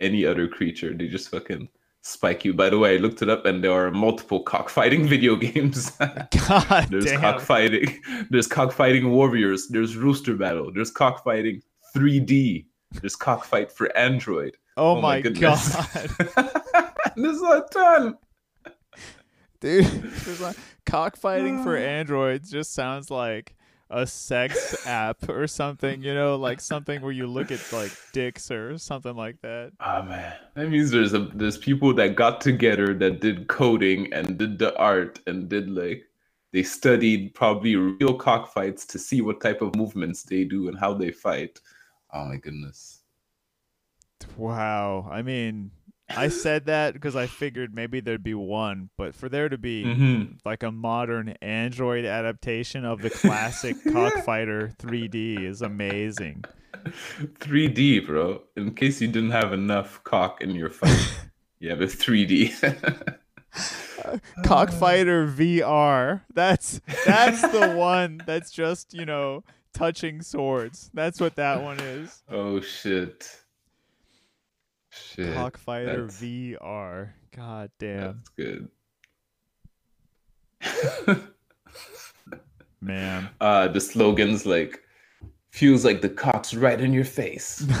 any 0.00 0.26
other 0.26 0.48
creature. 0.48 0.92
They 0.92 1.08
just 1.08 1.30
fucking 1.30 1.68
spike 2.02 2.44
you. 2.44 2.52
By 2.52 2.68
the 2.68 2.78
way, 2.78 2.94
I 2.94 2.98
looked 2.98 3.22
it 3.22 3.28
up 3.28 3.46
and 3.46 3.62
there 3.62 3.72
are 3.72 3.90
multiple 3.90 4.42
cockfighting 4.42 5.06
video 5.08 5.36
games. 5.36 5.90
God 6.00 6.88
there's 6.90 7.06
damn. 7.06 7.20
cockfighting. 7.20 8.00
There's 8.30 8.46
cockfighting 8.46 9.10
warriors. 9.10 9.68
There's 9.68 9.96
rooster 9.96 10.36
battle. 10.36 10.72
There's 10.72 10.90
cockfighting 10.90 11.62
3D. 11.96 12.66
There's 13.00 13.16
cockfight 13.16 13.72
for 13.72 13.96
Android. 13.96 14.56
oh, 14.76 14.96
oh 14.96 15.00
my, 15.00 15.20
goodness. 15.20 15.74
god. 15.74 16.50
There's 17.16 17.40
a 17.40 17.64
ton. 17.70 18.18
Dude, 19.62 19.86
like 20.40 20.56
cockfighting 20.84 21.62
for 21.62 21.76
androids 21.78 22.50
just 22.50 22.74
sounds 22.74 23.10
like 23.10 23.54
a 23.88 24.06
sex 24.06 24.86
app 24.86 25.28
or 25.28 25.46
something, 25.46 26.02
you 26.02 26.12
know, 26.12 26.36
like 26.36 26.60
something 26.60 27.00
where 27.00 27.12
you 27.12 27.26
look 27.28 27.52
at 27.52 27.60
like 27.72 27.92
dicks 28.12 28.50
or 28.50 28.76
something 28.76 29.14
like 29.14 29.40
that. 29.42 29.72
Oh 29.80 30.02
man, 30.02 30.34
that 30.54 30.68
means 30.68 30.90
there's 30.90 31.14
a 31.14 31.30
there's 31.34 31.56
people 31.56 31.94
that 31.94 32.16
got 32.16 32.40
together 32.40 32.92
that 32.94 33.20
did 33.20 33.46
coding 33.46 34.12
and 34.12 34.36
did 34.36 34.58
the 34.58 34.76
art 34.76 35.20
and 35.28 35.48
did 35.48 35.70
like 35.70 36.02
they 36.52 36.64
studied 36.64 37.32
probably 37.34 37.76
real 37.76 38.14
cockfights 38.14 38.84
to 38.86 38.98
see 38.98 39.22
what 39.22 39.40
type 39.40 39.62
of 39.62 39.76
movements 39.76 40.24
they 40.24 40.44
do 40.44 40.68
and 40.68 40.78
how 40.78 40.92
they 40.92 41.12
fight. 41.12 41.60
Oh 42.12 42.26
my 42.26 42.36
goodness. 42.36 43.02
Wow. 44.36 45.08
I 45.10 45.22
mean, 45.22 45.70
I 46.16 46.28
said 46.28 46.66
that 46.66 46.94
because 46.94 47.16
I 47.16 47.26
figured 47.26 47.74
maybe 47.74 48.00
there'd 48.00 48.22
be 48.22 48.34
one, 48.34 48.90
but 48.98 49.14
for 49.14 49.28
there 49.28 49.48
to 49.48 49.58
be 49.58 49.84
hmm 49.94 50.22
like 50.44 50.62
a 50.62 50.72
modern 50.72 51.30
Android 51.42 52.04
adaptation 52.04 52.84
of 52.84 53.00
the 53.02 53.10
classic 53.22 53.76
Cockfighter 53.92 54.72
3D 54.78 55.44
is 55.44 55.62
amazing. 55.62 56.46
3D, 57.40 58.06
bro. 58.06 58.42
In 58.56 58.74
case 58.74 59.00
you 59.00 59.08
didn't 59.08 59.30
have 59.30 59.52
enough 59.52 60.02
cock 60.04 60.40
in 60.40 60.50
your 60.54 60.70
fight, 60.70 61.12
you 61.60 61.70
have 61.70 61.80
a 61.80 61.86
3D. 61.86 63.18
Cockfighter 64.44 65.26
VR. 65.28 66.22
That's 66.32 66.80
that's 67.04 67.46
the 67.48 67.66
one 67.66 68.22
that's 68.26 68.50
just, 68.50 68.94
you 68.94 69.06
know, 69.06 69.44
touching 69.74 70.22
swords. 70.22 70.90
That's 70.94 71.20
what 71.20 71.36
that 71.36 71.62
one 71.62 71.80
is. 71.80 72.22
oh 72.28 72.60
shit. 72.60 73.41
Shit. 74.92 75.34
Cockfighter 75.34 76.06
that's- 76.06 76.20
VR. 76.20 77.10
God 77.34 77.70
damn. 77.78 78.20
That's 78.20 78.28
good. 78.30 78.68
Man. 82.80 83.28
uh 83.40 83.68
the 83.68 83.80
slogans 83.80 84.44
like 84.46 84.80
feels 85.50 85.84
like 85.84 86.00
the 86.02 86.08
cock's 86.08 86.54
right 86.54 86.80
in 86.80 86.92
your 86.92 87.04
face. 87.04 87.64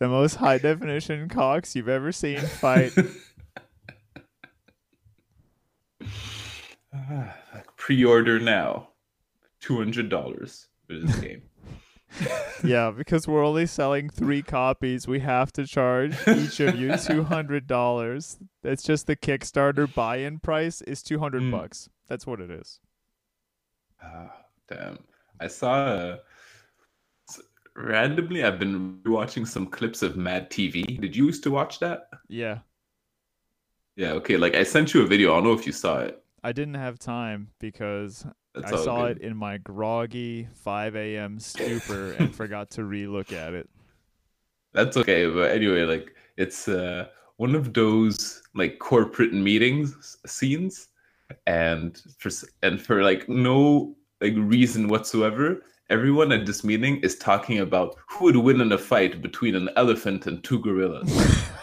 The 0.00 0.06
most 0.08 0.36
high 0.36 0.58
definition 0.58 1.28
cocks 1.28 1.74
you've 1.74 1.88
ever 1.88 2.12
seen 2.12 2.38
fight. 2.38 2.92
like 6.92 7.76
pre-order 7.76 8.38
now. 8.38 8.90
Two 9.60 9.76
hundred 9.76 10.08
dollars 10.08 10.68
for 10.86 10.94
this 11.00 11.16
game. 11.16 11.42
yeah, 12.64 12.90
because 12.90 13.28
we're 13.28 13.44
only 13.44 13.66
selling 13.66 14.08
three 14.08 14.42
copies, 14.42 15.06
we 15.06 15.20
have 15.20 15.52
to 15.52 15.66
charge 15.66 16.16
each 16.26 16.58
of 16.60 16.74
you 16.76 16.96
two 17.06 17.24
hundred 17.24 17.66
dollars. 17.66 18.38
That's 18.62 18.82
just 18.82 19.06
the 19.06 19.16
Kickstarter 19.16 19.92
buy-in 19.92 20.38
price 20.40 20.80
is 20.82 21.02
two 21.02 21.18
hundred 21.18 21.42
Mm. 21.42 21.50
bucks. 21.52 21.88
That's 22.08 22.26
what 22.26 22.40
it 22.40 22.50
is. 22.50 22.80
Ah, 24.02 24.32
damn. 24.68 24.98
I 25.40 25.46
saw 25.46 25.74
uh, 25.84 26.16
randomly 27.76 28.42
I've 28.44 28.58
been 28.58 29.00
watching 29.04 29.44
some 29.46 29.66
clips 29.66 30.02
of 30.02 30.16
Mad 30.16 30.50
TV. 30.50 31.00
Did 31.00 31.14
you 31.14 31.26
used 31.26 31.42
to 31.44 31.50
watch 31.50 31.78
that? 31.80 32.08
Yeah. 32.28 32.58
Yeah, 33.96 34.12
okay. 34.12 34.36
Like 34.36 34.54
I 34.54 34.62
sent 34.62 34.94
you 34.94 35.02
a 35.02 35.06
video. 35.06 35.32
I 35.32 35.36
don't 35.36 35.44
know 35.44 35.52
if 35.52 35.66
you 35.66 35.72
saw 35.72 35.98
it. 36.00 36.22
I 36.42 36.52
didn't 36.52 36.74
have 36.74 36.98
time 36.98 37.50
because 37.58 38.24
That's 38.62 38.72
I 38.72 38.84
saw 38.84 39.06
good. 39.06 39.18
it 39.18 39.22
in 39.22 39.36
my 39.36 39.58
groggy 39.58 40.48
5 40.54 40.96
a.m. 40.96 41.38
stupor 41.38 42.12
and 42.12 42.34
forgot 42.42 42.70
to 42.72 42.82
relook 42.82 43.32
at 43.32 43.54
it. 43.54 43.68
That's 44.72 44.96
okay, 44.96 45.28
but 45.28 45.50
anyway, 45.50 45.82
like 45.82 46.14
it's 46.36 46.68
uh 46.68 47.06
one 47.36 47.54
of 47.54 47.72
those 47.72 48.42
like 48.54 48.78
corporate 48.78 49.32
meetings 49.32 50.16
scenes, 50.26 50.88
and 51.46 52.00
for 52.18 52.30
and 52.62 52.80
for 52.80 53.02
like 53.02 53.28
no 53.28 53.96
like 54.20 54.34
reason 54.36 54.88
whatsoever, 54.88 55.62
everyone 55.90 56.32
at 56.32 56.46
this 56.46 56.64
meeting 56.64 56.98
is 56.98 57.16
talking 57.16 57.60
about 57.60 57.96
who 58.08 58.26
would 58.26 58.36
win 58.36 58.60
in 58.60 58.72
a 58.72 58.78
fight 58.78 59.22
between 59.22 59.54
an 59.54 59.68
elephant 59.76 60.26
and 60.26 60.44
two 60.44 60.58
gorillas, 60.58 61.08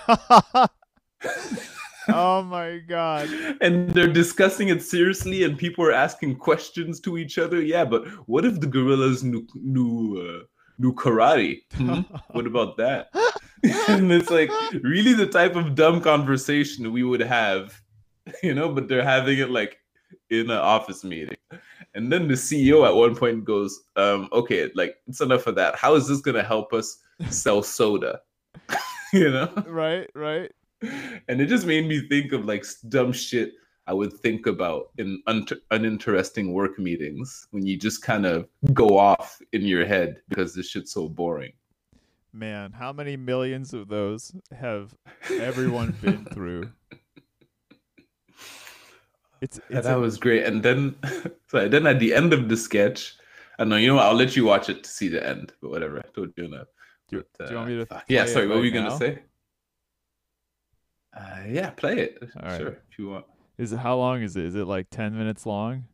oh 2.10 2.42
my 2.44 2.80
god. 2.88 3.30
and 3.62 3.90
they're 3.92 4.12
discussing 4.12 4.70
it 4.70 4.82
seriously, 4.82 5.44
and 5.44 5.58
people 5.58 5.86
are 5.86 5.92
asking 5.92 6.36
questions 6.38 7.00
to 7.02 7.18
each 7.18 7.38
other. 7.38 7.62
Yeah, 7.62 7.86
but 7.86 8.08
what 8.28 8.46
if 8.46 8.60
the 8.60 8.68
gorillas 8.68 9.24
knew 9.24 9.48
knew 9.56 10.22
uh, 10.22 10.46
knew 10.78 10.94
karate? 10.94 11.62
Hmm? 11.76 12.02
What 12.32 12.48
about 12.48 12.78
that? 12.78 13.08
and 13.88 14.12
it's 14.12 14.30
like 14.30 14.52
really 14.84 15.14
the 15.14 15.28
type 15.28 15.56
of 15.56 15.76
dumb 15.76 16.02
conversation 16.02 16.92
we 16.92 17.04
would 17.04 17.22
have, 17.22 17.82
you 18.44 18.54
know, 18.54 18.70
but 18.70 18.88
they're 18.88 19.04
having 19.04 19.40
it 19.40 19.50
like 19.50 19.78
in 20.30 20.50
an 20.50 20.58
office 20.58 21.04
meeting. 21.04 21.38
And 21.94 22.12
then 22.12 22.28
the 22.28 22.34
CEO 22.34 22.86
at 22.86 22.94
one 22.94 23.16
point 23.16 23.46
goes, 23.46 23.84
um, 23.96 24.28
okay, 24.34 24.70
like 24.76 24.98
it's 25.08 25.22
enough 25.22 25.48
of 25.48 25.56
that. 25.56 25.76
How 25.76 25.96
is 25.96 26.08
this 26.08 26.22
gonna 26.22 26.44
help 26.44 26.74
us 26.74 26.98
sell 27.30 27.64
soda? 27.64 28.22
you 29.14 29.32
know? 29.32 29.52
right, 29.68 30.10
right. 30.14 30.52
And 31.28 31.42
it 31.42 31.48
just 31.48 31.66
made 31.66 31.88
me 31.88 32.08
think 32.08 32.32
of 32.32 32.46
like 32.46 32.66
dumb 32.90 33.12
shit 33.12 33.54
I 33.88 33.94
would 33.94 34.14
think 34.14 34.48
about 34.48 34.90
in 34.98 35.22
un- 35.28 35.46
uninteresting 35.72 36.54
work 36.54 36.78
meetings 36.80 37.48
when 37.52 37.66
you 37.66 37.78
just 37.78 38.02
kind 38.02 38.26
of 38.26 38.48
go 38.74 38.98
off 38.98 39.40
in 39.54 39.62
your 39.62 39.86
head 39.86 40.22
because 40.30 40.54
this 40.56 40.70
shit's 40.70 40.92
so 40.92 41.08
boring. 41.08 41.54
Man, 42.34 42.72
how 42.72 42.92
many 42.92 43.16
millions 43.16 43.74
of 43.74 43.88
those 43.88 44.34
have 44.52 44.94
everyone 45.30 45.96
been 46.02 46.26
through? 46.34 46.70
It's 49.42 49.60
it's 49.70 49.86
that 49.88 49.98
a- 49.98 50.00
was 50.00 50.18
great. 50.18 50.44
And 50.46 50.64
then, 50.64 50.96
so 51.48 51.68
then 51.70 51.86
at 51.88 52.00
the 52.00 52.14
end 52.14 52.34
of 52.34 52.50
the 52.50 52.58
sketch, 52.58 53.16
I 53.60 53.64
know 53.64 53.76
you 53.78 53.88
know 53.88 53.96
what? 53.96 54.06
I'll 54.06 54.16
let 54.16 54.36
you 54.36 54.46
watch 54.46 54.70
it 54.70 54.84
to 54.84 54.90
see 54.90 55.08
the 55.08 55.26
end. 55.26 55.54
But 55.62 55.70
whatever, 55.70 56.00
I 56.00 56.08
told 56.14 56.34
you 56.36 56.46
enough. 56.46 56.68
Do, 57.10 57.24
But, 57.38 57.48
do 57.48 57.54
you 57.54 57.58
want 57.58 57.70
me 57.70 57.76
uh, 57.76 57.80
to? 57.80 57.86
fuck. 57.86 58.06
yeah, 58.08 58.26
sorry. 58.26 58.48
What 58.48 58.58
were 58.58 58.66
you 58.66 58.72
gonna 58.72 58.98
say? 58.98 59.20
Uh, 61.16 61.40
yeah, 61.48 61.70
play 61.72 62.00
it. 62.00 62.18
All 62.42 62.50
right. 62.50 62.58
sure, 62.60 62.78
if 62.92 63.00
you 63.00 63.10
want. 63.10 63.26
Is 63.58 63.72
it 63.72 63.78
how 63.78 63.96
long 63.98 64.22
is 64.22 64.36
it? 64.36 64.46
Is 64.46 64.56
it 64.56 64.66
like 64.66 64.88
ten 64.90 65.18
minutes 65.18 65.46
long? 65.46 65.86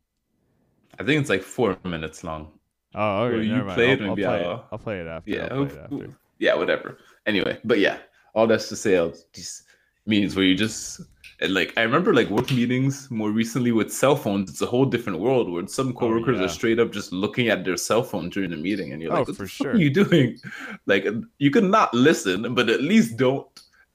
I 1.00 1.04
think 1.04 1.22
it's 1.22 1.30
like 1.30 1.44
four 1.44 1.78
minutes 1.84 2.24
long. 2.24 2.52
Oh, 2.96 3.24
okay. 3.26 3.44
You 3.44 3.54
never 3.54 3.66
mind. 3.66 3.76
play 3.76 3.92
I'll, 3.92 3.94
it? 3.94 4.02
I'll 4.10 4.16
play 4.16 4.26
I'll- 4.26 4.52
it. 4.56 4.64
I'll 4.72 4.78
play 4.80 5.00
it 5.00 5.08
after. 5.08 5.32
Yeah, 5.32 5.48
I'll 5.52 5.66
play 5.66 5.76
it 5.76 5.82
after. 5.84 6.10
yeah, 6.40 6.56
whatever. 6.56 6.98
Anyway, 7.26 7.60
but 7.64 7.80
yeah, 7.80 7.98
all 8.34 8.48
that's 8.48 8.68
to 8.70 8.76
say, 8.76 8.98
I'll 8.98 9.14
just 9.34 9.64
means 10.08 10.36
where 10.36 10.44
you 10.44 10.56
just 10.56 11.02
and 11.42 11.54
like 11.54 11.72
I 11.78 11.84
remember 11.84 12.14
like 12.14 12.30
work 12.30 12.50
meetings 12.52 13.10
more 13.12 13.30
recently 13.32 13.72
with 13.72 13.94
cell 13.94 14.16
phones. 14.16 14.50
It's 14.50 14.62
a 14.62 14.66
whole 14.66 14.86
different 14.86 15.20
world 15.20 15.52
where 15.52 15.66
some 15.68 15.94
coworkers 15.94 16.38
Oh, 16.38 16.40
yeah. 16.40 16.46
are 16.46 16.50
straight 16.50 16.80
up 16.80 16.92
just 16.92 17.12
looking 17.14 17.50
at 17.50 17.64
their 17.64 17.78
cell 17.78 18.02
phone 18.04 18.30
during 18.30 18.50
the 18.50 18.58
meeting, 18.58 18.92
and 18.92 19.02
you're 19.02 19.14
Oh, 19.14 19.20
like, 19.20 19.28
"What 19.28 19.38
for 19.38 19.48
sure. 19.48 19.72
are 19.74 19.78
you 19.78 19.92
doing?" 19.92 20.40
Like 20.88 21.06
you 21.38 21.52
could 21.52 21.64
not 21.64 21.94
listen, 21.94 22.56
but 22.56 22.70
at 22.70 22.82
least 22.82 23.18
don't 23.18 23.48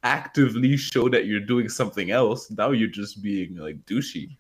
actively 0.07 0.77
show 0.77 1.09
that 1.09 1.27
you're 1.27 1.40
doing 1.55 1.69
something 1.69 2.11
else. 2.11 2.51
Now 2.51 2.71
you're 2.71 2.88
just 3.03 3.23
being 3.23 3.57
like 3.57 3.85
douchey. 3.87 4.37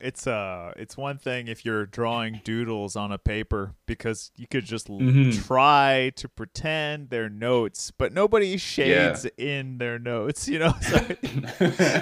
It's 0.00 0.26
uh, 0.26 0.72
it's 0.76 0.96
one 0.96 1.16
thing 1.18 1.46
if 1.46 1.64
you're 1.64 1.86
drawing 1.86 2.40
doodles 2.42 2.96
on 2.96 3.12
a 3.12 3.18
paper 3.18 3.74
because 3.86 4.32
you 4.36 4.48
could 4.48 4.64
just 4.64 4.88
Mhm. 4.88 5.30
try 5.46 6.10
to 6.16 6.28
pretend 6.28 7.10
they're 7.10 7.28
notes, 7.30 7.92
but 7.96 8.12
nobody 8.12 8.56
shades 8.56 9.26
in 9.38 9.78
their 9.78 10.00
notes. 10.00 10.48
You 10.48 10.58
know, 10.58 10.74
So, 10.90 10.96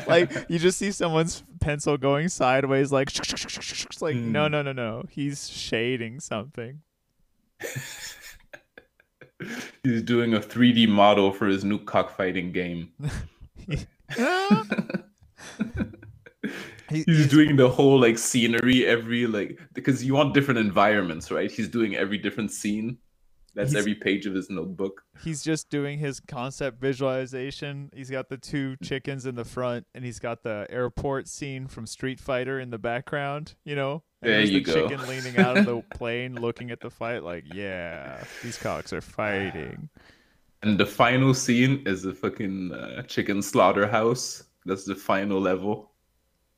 like 0.09 0.33
you 0.49 0.59
just 0.59 0.79
see 0.79 0.93
someone's 0.93 1.45
pencil 1.61 1.99
going 1.99 2.31
sideways, 2.31 2.91
like 2.91 3.09
it's 3.15 4.01
like 4.07 4.17
no, 4.17 4.47
Mm. 4.47 4.51
no, 4.53 4.63
no, 4.63 4.73
no, 4.73 5.05
he's 5.11 5.51
shading 5.51 6.21
something. 6.21 6.81
He's 9.83 10.03
doing 10.03 10.35
a 10.35 10.41
3D 10.41 10.89
model 10.89 11.33
for 11.33 11.47
his 11.47 11.65
new 11.65 11.79
cockfighting 11.79 12.53
game. 12.53 12.93
He- 16.89 17.05
he's 17.07 17.29
doing 17.29 17.55
the 17.55 17.69
whole 17.69 18.01
like 18.01 18.19
scenery 18.19 18.85
every 18.85 19.27
like 19.27 19.61
because 19.75 20.05
you 20.05 20.15
want 20.15 20.35
different 20.35 20.59
environments 20.59 21.31
right 21.31 21.51
he's 21.51 21.69
doing 21.69 21.95
every 21.95 22.19
different 22.19 22.51
scene 22.51 22.99
That's 23.55 23.75
every 23.75 23.95
page 23.95 24.27
of 24.27 24.35
his 24.35 24.51
notebook. 24.51 25.03
he's 25.23 25.43
just 25.43 25.71
doing 25.71 25.99
his 25.99 26.21
concept 26.21 26.81
visualization. 26.81 27.91
He's 27.95 28.11
got 28.11 28.29
the 28.29 28.39
two 28.39 28.77
mm. 28.77 28.87
chickens 28.87 29.27
in 29.27 29.35
the 29.35 29.45
front, 29.45 29.87
and 29.95 30.05
he's 30.05 30.19
got 30.21 30.43
the 30.43 30.67
airport 30.71 31.29
scene 31.29 31.67
from 31.67 31.87
Street 31.87 32.21
Fighter 32.21 32.61
in 32.61 32.71
the 32.71 32.79
background. 32.79 33.55
You 33.65 33.75
know, 33.75 34.03
and 34.23 34.33
There 34.33 34.43
you 34.43 34.61
the 34.61 34.61
go. 34.61 34.89
chicken 34.89 35.07
leaning 35.07 35.39
out 35.39 35.57
of 35.57 35.65
the 35.65 35.83
plane, 35.95 36.35
looking 36.37 36.71
at 36.71 36.81
the 36.81 36.91
fight. 36.91 37.23
Like, 37.23 37.45
yeah, 37.55 38.25
these 38.43 38.59
cocks 38.59 38.93
are 38.93 39.01
fighting. 39.01 39.89
And 40.63 40.79
the 40.79 40.87
final 40.87 41.35
scene 41.35 41.83
is 41.87 42.03
the 42.03 42.15
fucking 42.15 42.73
uh, 42.73 43.03
chicken 43.05 43.43
slaughterhouse. 43.43 44.45
That's 44.67 44.85
the 44.85 44.95
final 44.95 45.41
level. 45.41 45.91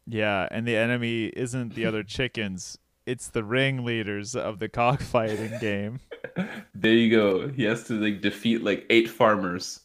Yeah, 0.07 0.49
and 0.51 0.67
the 0.67 0.77
enemy 0.77 1.27
isn't 1.27 1.75
the 1.75 1.87
other 1.87 2.03
chickens; 2.17 2.79
it's 3.07 3.29
the 3.29 3.45
ringleaders 3.45 4.35
of 4.35 4.59
the 4.59 4.69
cockfighting 4.69 5.59
game. 5.61 6.01
There 6.75 6.93
you 6.95 7.11
go. 7.11 7.49
He 7.49 7.65
has 7.65 7.85
to 7.85 7.95
like 7.95 8.21
defeat 8.21 8.63
like 8.65 8.87
eight 8.91 9.09
farmers, 9.09 9.81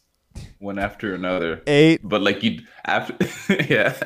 one 0.58 0.78
after 0.78 1.14
another. 1.14 1.62
Eight. 1.66 2.00
But 2.02 2.22
like 2.22 2.42
you 2.42 2.60
after, 2.86 3.16
yeah. 3.68 3.96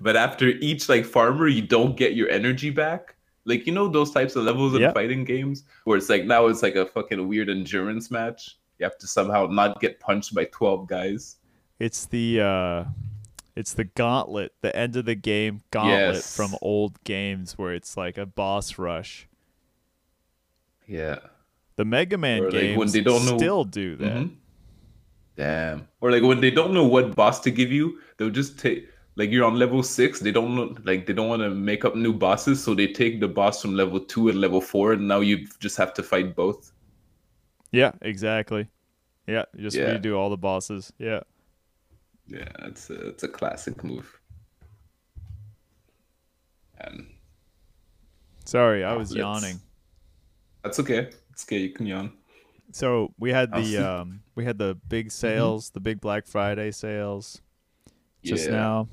But 0.00 0.16
after 0.16 0.48
each 0.48 0.88
like 0.88 1.04
farmer, 1.04 1.48
you 1.48 1.62
don't 1.62 1.96
get 1.96 2.14
your 2.14 2.28
energy 2.30 2.70
back. 2.70 3.15
Like 3.46 3.66
you 3.66 3.72
know 3.72 3.88
those 3.88 4.10
types 4.10 4.36
of 4.36 4.44
levels 4.44 4.74
in 4.74 4.80
Yeah. 4.82 4.92
fighting 4.92 5.24
games 5.24 5.64
where 5.84 5.96
it's 5.96 6.08
like 6.10 6.24
now 6.24 6.46
it's 6.46 6.62
like 6.62 6.74
a 6.76 6.84
fucking 6.84 7.26
weird 7.28 7.48
endurance 7.48 8.10
match. 8.10 8.58
You 8.78 8.84
have 8.84 8.98
to 8.98 9.06
somehow 9.06 9.46
not 9.46 9.80
get 9.80 10.00
punched 10.00 10.34
by 10.34 10.44
twelve 10.46 10.86
guys. 10.88 11.36
It's 11.78 12.06
the 12.06 12.40
uh 12.40 12.84
it's 13.54 13.72
the 13.72 13.84
gauntlet, 13.84 14.52
the 14.60 14.74
end 14.76 14.96
of 14.96 15.04
the 15.06 15.14
game 15.14 15.62
gauntlet 15.70 16.16
Yes. 16.16 16.36
from 16.36 16.54
old 16.60 17.02
games 17.04 17.56
where 17.56 17.72
it's 17.72 17.96
like 17.96 18.18
a 18.18 18.26
boss 18.26 18.76
rush. 18.78 19.28
Yeah. 20.86 21.18
The 21.76 21.84
Mega 21.84 22.16
Man 22.18 22.42
Or, 22.42 22.44
like, 22.50 22.54
when 22.54 22.74
games 22.76 22.92
they 22.92 23.00
don't 23.02 23.24
know- 23.26 23.36
still 23.38 23.64
do 23.64 23.96
that. 23.96 24.12
Mhm. 24.16 24.30
Damn. 25.36 25.88
Or 26.00 26.10
like 26.10 26.22
when 26.22 26.40
they 26.40 26.50
don't 26.50 26.72
know 26.72 26.86
what 26.86 27.14
boss 27.14 27.40
to 27.40 27.50
give 27.50 27.70
you, 27.70 27.98
they'll 28.16 28.30
just 28.30 28.58
take 28.58 28.88
like 29.16 29.30
you're 29.30 29.44
on 29.44 29.58
level 29.58 29.82
six. 29.82 30.20
They 30.20 30.30
don't 30.32 30.84
like 30.86 31.06
they 31.06 31.12
don't 31.12 31.28
want 31.28 31.42
to 31.42 31.50
make 31.50 31.84
up 31.84 31.96
new 31.96 32.12
bosses, 32.12 32.62
so 32.62 32.74
they 32.74 32.88
take 32.88 33.20
the 33.20 33.28
boss 33.28 33.62
from 33.62 33.74
level 33.74 34.00
two 34.00 34.28
and 34.28 34.40
level 34.40 34.60
four, 34.60 34.92
and 34.92 35.08
now 35.08 35.20
you 35.20 35.46
just 35.60 35.76
have 35.78 35.94
to 35.94 36.02
fight 36.02 36.36
both. 36.36 36.72
Yeah, 37.72 37.92
exactly. 38.02 38.68
Yeah, 39.26 39.44
just 39.56 39.76
Yeah. 39.76 39.84
redo 39.84 40.16
all 40.18 40.30
the 40.30 40.36
bosses. 40.36 40.92
Yeah. 40.98 41.20
Yeah, 42.28 42.48
it's 42.64 42.90
a 42.90 43.08
it's 43.08 43.22
a 43.24 43.28
classic 43.28 43.82
move. 43.84 44.20
And 46.78 47.06
Sorry, 48.46 48.82
I 48.84 48.94
was 48.94 49.14
yawning. 49.14 49.60
that's 50.62 50.78
okay. 50.80 51.10
It's 51.30 51.44
okay. 51.44 51.58
You 51.58 51.70
can 51.72 51.86
yawn. 51.86 52.12
So 52.72 53.12
we 53.18 53.30
had 53.30 53.54
the 53.54 53.78
um 53.78 54.22
we 54.34 54.44
had 54.44 54.58
the 54.58 54.78
big 54.88 55.10
sales, 55.12 55.70
the 55.70 55.80
big 55.80 56.00
Black 56.00 56.26
Friday 56.26 56.70
sales 56.70 57.40
just 58.24 58.50
Yeah. 58.50 58.50
now. 58.50 58.88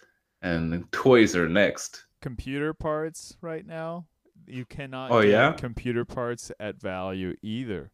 and 0.43 0.91
toys 0.93 1.35
are 1.37 1.49
next. 1.49 2.05
Computer 2.21 2.73
parts 2.75 3.37
right 3.41 3.67
now. 3.67 4.07
You 4.47 4.65
cannot. 4.65 5.11
Oh, 5.11 5.23
get 5.23 5.31
yeah? 5.31 5.53
Computer 5.53 6.05
parts 6.05 6.51
at 6.61 6.81
value 6.81 7.35
either. 7.43 7.91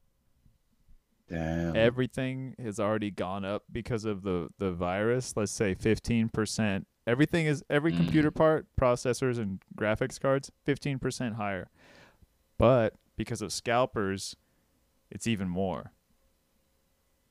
Damn. 1.28 1.76
everything 1.76 2.56
has 2.60 2.80
already 2.80 3.12
gone 3.12 3.44
up 3.44 3.62
because 3.70 4.04
of 4.04 4.22
the 4.24 4.48
the 4.58 4.72
virus 4.72 5.36
let's 5.36 5.52
say 5.52 5.76
15% 5.76 6.86
everything 7.06 7.46
is 7.46 7.62
every 7.70 7.92
Mm. 7.92 7.98
computer 7.98 8.32
part 8.32 8.66
processors 8.76 9.38
and 9.38 9.62
graphics 9.78 10.20
cards 10.20 10.50
15% 10.66 11.36
higher 11.36 11.70
but 12.58 12.94
because 13.16 13.42
of 13.42 13.52
scalpers 13.52 14.34
it's 15.08 15.28
even 15.28 15.48
more 15.48 15.92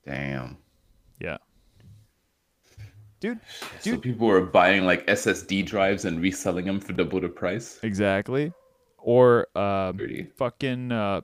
Damn. 0.06 0.60
yeah 1.20 1.40
dude 3.20 3.40
So 3.80 3.92
Dude. 3.92 4.02
people 4.02 4.30
are 4.30 4.42
buying 4.42 4.86
like 4.86 5.06
SSD 5.08 5.66
drives 5.66 6.06
and 6.06 6.22
reselling 6.22 6.66
them 6.66 6.80
for 6.80 6.94
double 6.94 7.20
the 7.22 7.30
price. 7.30 7.80
exactly 7.84 8.52
or 8.98 9.48
um 9.58 10.00
fucking 10.36 10.92
uh 10.92 11.22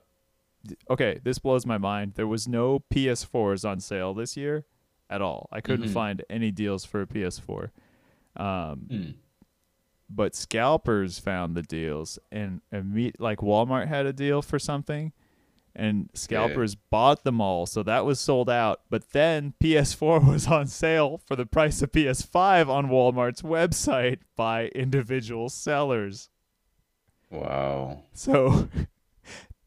okay 0.90 1.20
this 1.22 1.38
blows 1.38 1.64
my 1.66 1.78
mind 1.78 2.12
there 2.14 2.26
was 2.26 2.48
no 2.48 2.82
ps4s 2.92 3.68
on 3.68 3.80
sale 3.80 4.14
this 4.14 4.36
year 4.36 4.64
at 5.10 5.20
all 5.22 5.48
i 5.52 5.60
couldn't 5.60 5.88
Mhm. 5.88 5.92
find 5.92 6.24
any 6.30 6.50
deals 6.50 6.84
for 6.84 7.02
a 7.02 7.06
ps4 7.06 7.70
um 8.36 8.86
Hmm. 8.90 9.10
but 10.08 10.34
scalpers 10.34 11.18
found 11.18 11.54
the 11.54 11.62
deals 11.62 12.18
and 12.32 12.60
imme- 12.72 13.14
like 13.18 13.38
Walmart 13.40 13.86
had 13.88 14.06
a 14.06 14.12
deal 14.12 14.40
for 14.42 14.58
something 14.58 15.12
and 15.76 16.08
scalpers 16.14 16.74
bought 16.74 17.22
them 17.22 17.40
all 17.40 17.66
so 17.66 17.82
that 17.82 18.04
was 18.04 18.18
sold 18.18 18.48
out. 18.50 18.80
But 18.90 19.10
then 19.12 19.54
PS4 19.62 20.26
was 20.32 20.46
on 20.48 20.66
sale 20.66 21.20
for 21.26 21.36
the 21.36 21.46
price 21.46 21.82
of 21.82 21.92
PS5 21.92 22.68
on 22.68 22.88
Walmart's 22.88 23.42
website 23.42 24.20
by 24.34 24.68
individual 24.68 25.48
sellers. 25.48 26.30
Wow. 27.30 28.04
so 28.12 28.68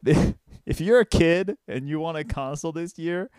if 0.04 0.80
you're 0.80 1.00
a 1.00 1.06
kid 1.06 1.56
and 1.68 1.88
you 1.88 2.00
want 2.00 2.16
a 2.16 2.24
console 2.24 2.72
this 2.72 2.98
year 2.98 3.30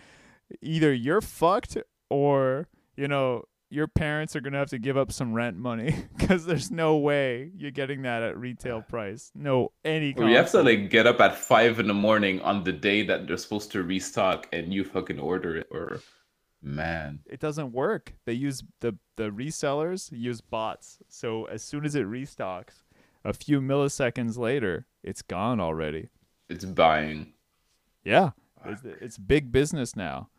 either 0.61 0.93
you're 0.93 1.21
fucked 1.21 1.77
or 2.09 2.67
you 2.95 3.07
know 3.07 3.43
your 3.71 3.87
parents 3.87 4.35
are 4.35 4.41
going 4.41 4.51
to 4.53 4.59
have 4.59 4.69
to 4.69 4.77
give 4.77 4.97
up 4.97 5.11
some 5.11 5.33
rent 5.33 5.57
money 5.57 5.95
because 6.17 6.45
there's 6.45 6.69
no 6.69 6.97
way 6.97 7.51
you're 7.55 7.71
getting 7.71 8.01
that 8.01 8.21
at 8.21 8.37
retail 8.37 8.77
uh, 8.77 8.81
price. 8.81 9.31
No, 9.33 9.71
any 9.85 10.13
Or 10.13 10.27
you 10.27 10.35
have 10.35 10.51
to 10.51 10.61
like 10.61 10.89
get 10.89 11.07
up 11.07 11.21
at 11.21 11.37
five 11.37 11.79
in 11.79 11.87
the 11.87 11.93
morning 11.93 12.41
on 12.41 12.63
the 12.63 12.73
day 12.73 13.03
that 13.03 13.27
they're 13.27 13.37
supposed 13.37 13.71
to 13.71 13.81
restock 13.81 14.47
and 14.51 14.73
you 14.73 14.83
fucking 14.83 15.19
order 15.19 15.55
it 15.55 15.67
or 15.71 16.01
man. 16.61 17.19
It 17.25 17.39
doesn't 17.39 17.71
work. 17.71 18.13
They 18.25 18.33
use 18.33 18.61
the 18.81 18.97
the 19.15 19.29
resellers 19.29 20.11
use 20.11 20.41
bots. 20.41 20.99
So 21.07 21.45
as 21.45 21.63
soon 21.63 21.85
as 21.85 21.95
it 21.95 22.05
restocks, 22.05 22.83
a 23.23 23.33
few 23.33 23.61
milliseconds 23.61 24.37
later, 24.37 24.85
it's 25.01 25.21
gone 25.21 25.59
already. 25.61 26.09
It's 26.49 26.65
buying. 26.65 27.33
Yeah, 28.03 28.31
it's, 28.65 28.81
it's 28.83 29.17
big 29.17 29.51
business 29.51 29.95
now. 29.95 30.29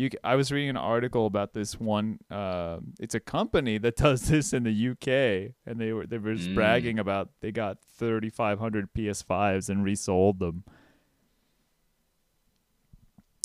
You, 0.00 0.08
I 0.24 0.34
was 0.34 0.50
reading 0.50 0.70
an 0.70 0.76
article 0.78 1.26
about 1.26 1.52
this 1.52 1.78
one. 1.78 2.18
Uh, 2.30 2.78
it's 2.98 3.14
a 3.14 3.20
company 3.20 3.76
that 3.78 3.96
does 4.06 4.22
this 4.22 4.52
in 4.54 4.62
the 4.62 4.88
UK, 4.92 5.52
and 5.66 5.78
they 5.78 5.92
were 5.92 6.06
they 6.06 6.16
were 6.18 6.34
just 6.34 6.48
Mm. 6.50 6.54
bragging 6.54 6.98
about 6.98 7.28
they 7.42 7.52
got 7.52 7.78
3,500 7.98 8.94
PS5s 8.94 9.68
and 9.68 9.84
resold 9.84 10.38
them. 10.38 10.64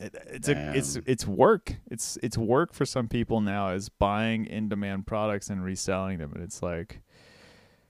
it, 0.02 0.14
it's 0.28 0.48
a 0.50 0.74
it's 0.78 0.98
it's 1.06 1.28
work. 1.28 1.76
It's 1.92 2.18
it's 2.24 2.38
work 2.38 2.74
for 2.74 2.86
some 2.86 3.08
people 3.08 3.42
now 3.42 3.70
is 3.74 3.90
buying 3.90 4.46
in 4.46 4.70
demand 4.70 5.08
products 5.08 5.50
and 5.50 5.64
reselling 5.64 6.20
them, 6.20 6.32
and 6.34 6.44
it's 6.44 6.62
like 6.64 7.02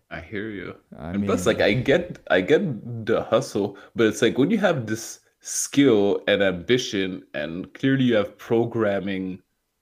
I 0.10 0.22
hear 0.22 0.50
you. 0.50 0.76
I 0.98 1.10
and 1.10 1.22
mean, 1.22 1.26
plus, 1.26 1.46
like 1.46 1.62
I 1.62 1.74
get, 1.74 2.20
I 2.30 2.42
get 2.42 2.62
the 3.06 3.24
hustle, 3.24 3.78
but 3.96 4.06
it's 4.08 4.22
like 4.22 4.38
when 4.38 4.52
you 4.52 4.60
have 4.60 4.86
this 4.86 5.20
skill 5.46 6.24
and 6.28 6.42
ambition, 6.42 7.24
and 7.36 7.72
clearly 7.76 8.06
you 8.06 8.16
have 8.16 8.36
programming, 8.38 9.40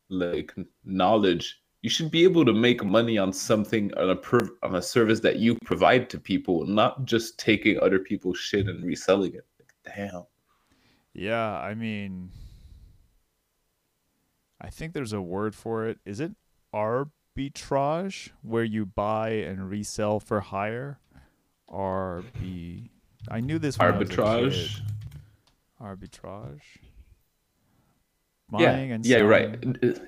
like 0.09 0.53
knowledge, 0.83 1.61
you 1.81 1.89
should 1.89 2.11
be 2.11 2.23
able 2.25 2.43
to 2.43 2.53
make 2.53 2.83
money 2.83 3.17
on 3.17 3.31
something 3.31 3.93
on 3.95 4.09
a 4.09 4.15
per, 4.15 4.39
on 4.61 4.75
a 4.75 4.81
service 4.81 5.21
that 5.21 5.37
you 5.37 5.57
provide 5.63 6.09
to 6.09 6.19
people, 6.19 6.65
not 6.65 7.05
just 7.05 7.39
taking 7.39 7.79
other 7.79 7.97
people's 7.97 8.37
shit 8.37 8.67
and 8.67 8.83
reselling 8.83 9.35
it. 9.35 9.45
Like, 9.57 9.95
damn. 9.95 10.25
yeah, 11.13 11.57
I 11.59 11.73
mean, 11.75 12.29
I 14.59 14.69
think 14.69 14.91
there's 14.93 15.13
a 15.13 15.21
word 15.21 15.55
for 15.55 15.87
it. 15.87 15.97
Is 16.05 16.19
it 16.19 16.33
arbitrage, 16.73 18.31
where 18.41 18.65
you 18.65 18.85
buy 18.85 19.29
and 19.29 19.69
resell 19.69 20.19
for 20.19 20.41
higher? 20.41 20.99
Arb, 21.69 22.25
I 23.29 23.39
knew 23.39 23.59
this 23.59 23.79
when 23.79 23.93
I 23.93 23.97
was 23.97 24.09
a 24.09 24.15
kid. 24.15 24.81
Arbitrage. 25.83 25.89
Arbitrage. 25.91 26.61
Yeah, 28.59 28.71
Buying 28.71 28.91
and 28.91 29.05
yeah, 29.05 29.17
selling. 29.17 29.29
right. 29.29 29.99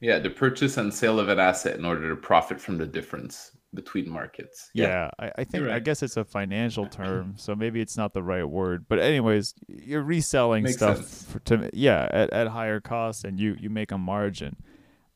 Yeah, 0.00 0.20
the 0.20 0.30
purchase 0.30 0.76
and 0.76 0.94
sale 0.94 1.18
of 1.18 1.28
an 1.28 1.40
asset 1.40 1.76
in 1.76 1.84
order 1.84 2.08
to 2.08 2.16
profit 2.16 2.60
from 2.60 2.78
the 2.78 2.86
difference 2.86 3.50
between 3.74 4.08
markets. 4.08 4.70
Yeah, 4.72 5.10
I, 5.18 5.32
I 5.38 5.44
think 5.44 5.66
I 5.68 5.80
guess 5.80 6.02
it's 6.02 6.16
a 6.16 6.24
financial 6.24 6.86
term, 6.88 7.34
so 7.36 7.56
maybe 7.56 7.80
it's 7.80 7.96
not 7.96 8.14
the 8.14 8.22
right 8.22 8.44
word. 8.44 8.86
But 8.88 9.00
anyways, 9.00 9.54
you're 9.66 10.02
reselling 10.02 10.62
Makes 10.62 10.76
stuff 10.76 11.04
for, 11.04 11.40
to 11.40 11.68
yeah 11.72 12.08
at, 12.12 12.32
at 12.32 12.46
higher 12.48 12.80
cost, 12.80 13.24
and 13.24 13.40
you 13.40 13.56
you 13.58 13.70
make 13.70 13.90
a 13.90 13.98
margin. 13.98 14.56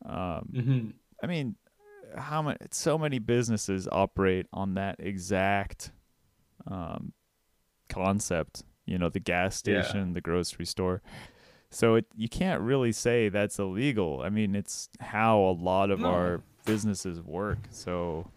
Um, 0.04 0.48
hmm 0.52 0.90
I 1.22 1.28
mean, 1.28 1.54
how 2.18 2.42
many? 2.42 2.58
So 2.72 2.98
many 2.98 3.20
businesses 3.20 3.86
operate 3.90 4.46
on 4.52 4.74
that 4.74 4.96
exact 4.98 5.92
um, 6.66 7.12
concept. 7.88 8.64
You 8.86 8.98
know, 8.98 9.08
the 9.08 9.20
gas 9.20 9.56
Yeah. 9.64 9.82
station, 9.82 10.12
the 10.14 10.20
grocery 10.20 10.66
store. 10.66 11.02
So 11.70 11.94
it 11.96 12.06
you 12.16 12.28
can't 12.28 12.60
really 12.62 12.92
say 12.92 13.28
that's 13.28 13.58
illegal. 13.58 14.22
I 14.22 14.30
mean, 14.30 14.54
it's 14.54 14.88
how 15.00 15.40
a 15.40 15.52
lot 15.52 15.90
of 15.90 16.00
No. 16.00 16.08
our 16.08 16.42
businesses 16.64 17.20
work. 17.22 17.68
So 17.70 18.30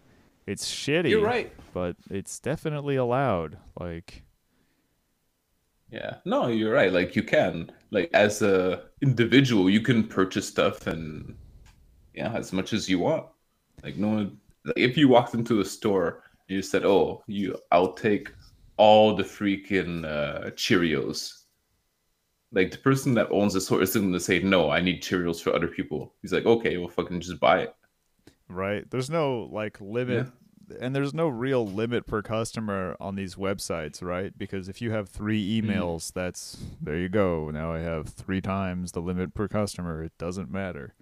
it's 0.46 0.66
shitty 0.70 1.10
You're 1.10 1.22
right. 1.22 1.52
but 1.72 1.96
it's 2.10 2.38
definitely 2.40 2.96
allowed. 2.96 3.58
Like, 3.78 4.24
Yeah. 5.90 6.16
No, 6.24 6.48
you're 6.48 6.72
right. 6.72 6.92
Like 6.92 7.14
you 7.16 7.22
can, 7.22 7.70
like 7.90 8.10
as 8.12 8.42
a 8.42 8.86
individual, 9.02 9.70
you 9.70 9.80
can 9.80 10.06
purchase 10.08 10.48
stuff 10.48 10.86
and 10.86 11.36
yeah, 12.14 12.32
as 12.34 12.52
much 12.52 12.72
as 12.72 12.88
you 12.88 12.98
want. 13.00 13.26
Like 13.82 13.96
no 13.96 14.08
one 14.08 14.40
like, 14.64 14.78
if 14.78 14.96
you 14.96 15.08
walked 15.08 15.34
into 15.34 15.60
a 15.60 15.64
store 15.64 16.24
and 16.48 16.56
you 16.56 16.62
said, 16.62 16.84
"Oh, 16.84 17.22
you 17.28 17.58
I'll 17.72 17.94
take 17.94 18.32
all 18.76 19.14
the 19.16 19.24
freaking 19.24 20.04
uh, 20.04 20.50
Cheerios." 20.52 21.44
Like 22.50 22.72
the 22.72 22.78
person 22.78 23.14
that 23.14 23.30
owns 23.30 23.52
the 23.54 23.60
store 23.60 23.82
isn't 23.82 24.00
going 24.02 24.12
to 24.12 24.18
say, 24.18 24.40
"No, 24.40 24.68
I 24.68 24.80
need 24.80 25.00
Cheerios 25.00 25.40
for 25.40 25.54
other 25.54 25.68
people." 25.68 26.12
He's 26.22 26.32
like, 26.32 26.44
"Okay, 26.44 26.76
well, 26.76 26.88
fucking 26.88 27.20
just 27.20 27.38
buy 27.38 27.60
it." 27.60 27.76
right? 28.48 28.88
There's 28.90 29.10
no 29.10 29.48
like 29.52 29.80
limit, 29.80 30.26
and 30.80 30.94
there's 30.94 31.14
no 31.14 31.28
real 31.28 31.66
limit 31.66 32.06
per 32.06 32.22
customer 32.22 32.96
on 33.00 33.14
these 33.14 33.34
websites, 33.36 34.02
right? 34.02 34.36
Because 34.36 34.68
if 34.68 34.80
you 34.82 34.90
have 34.92 35.08
three 35.08 35.60
Mm-hmm. 35.62 35.86
emails, 35.86 36.12
that's 36.12 36.58
there 36.80 36.96
you 36.98 37.08
go. 37.08 37.50
Now 37.50 37.72
I 37.72 37.80
have 37.80 38.08
three 38.08 38.40
times 38.40 38.92
the 38.92 39.00
limit 39.00 39.34
per 39.34 39.48
customer. 39.48 40.02
It 40.02 40.12
doesn't 40.18 40.50
matter. 40.50 40.94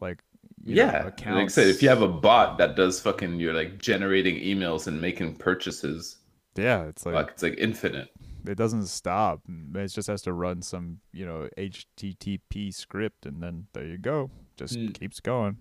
Like, 0.00 0.22
you 0.64 0.76
know, 0.76 0.92
yeah, 0.92 1.10
like 1.28 1.46
I 1.46 1.48
said, 1.48 1.68
if 1.68 1.82
you 1.82 1.88
have 1.88 2.02
a 2.02 2.08
bot 2.08 2.58
that 2.58 2.76
does 2.76 3.00
fucking, 3.00 3.40
you're 3.40 3.54
like 3.54 3.78
generating 3.78 4.36
emails 4.36 4.86
and 4.86 5.00
making 5.00 5.36
purchases, 5.36 6.18
yeah, 6.56 6.84
it's 6.84 7.04
like 7.06 7.14
like 7.14 7.28
it's 7.30 7.42
like 7.42 7.54
infinite. 7.58 8.08
it 8.46 8.56
doesn't 8.56 8.86
stop. 8.86 9.40
It 9.74 9.88
just 9.88 10.08
has 10.08 10.22
to 10.22 10.32
run 10.32 10.62
some, 10.62 10.98
you 11.12 11.26
know, 11.26 11.48
HTTP 11.58 12.72
script, 12.72 13.26
and 13.26 13.42
then 13.42 13.66
there 13.74 13.86
you 13.86 13.98
go. 13.98 14.30
Just 14.56 14.76
Mm. 14.78 14.94
keeps 14.98 15.20
going. 15.20 15.58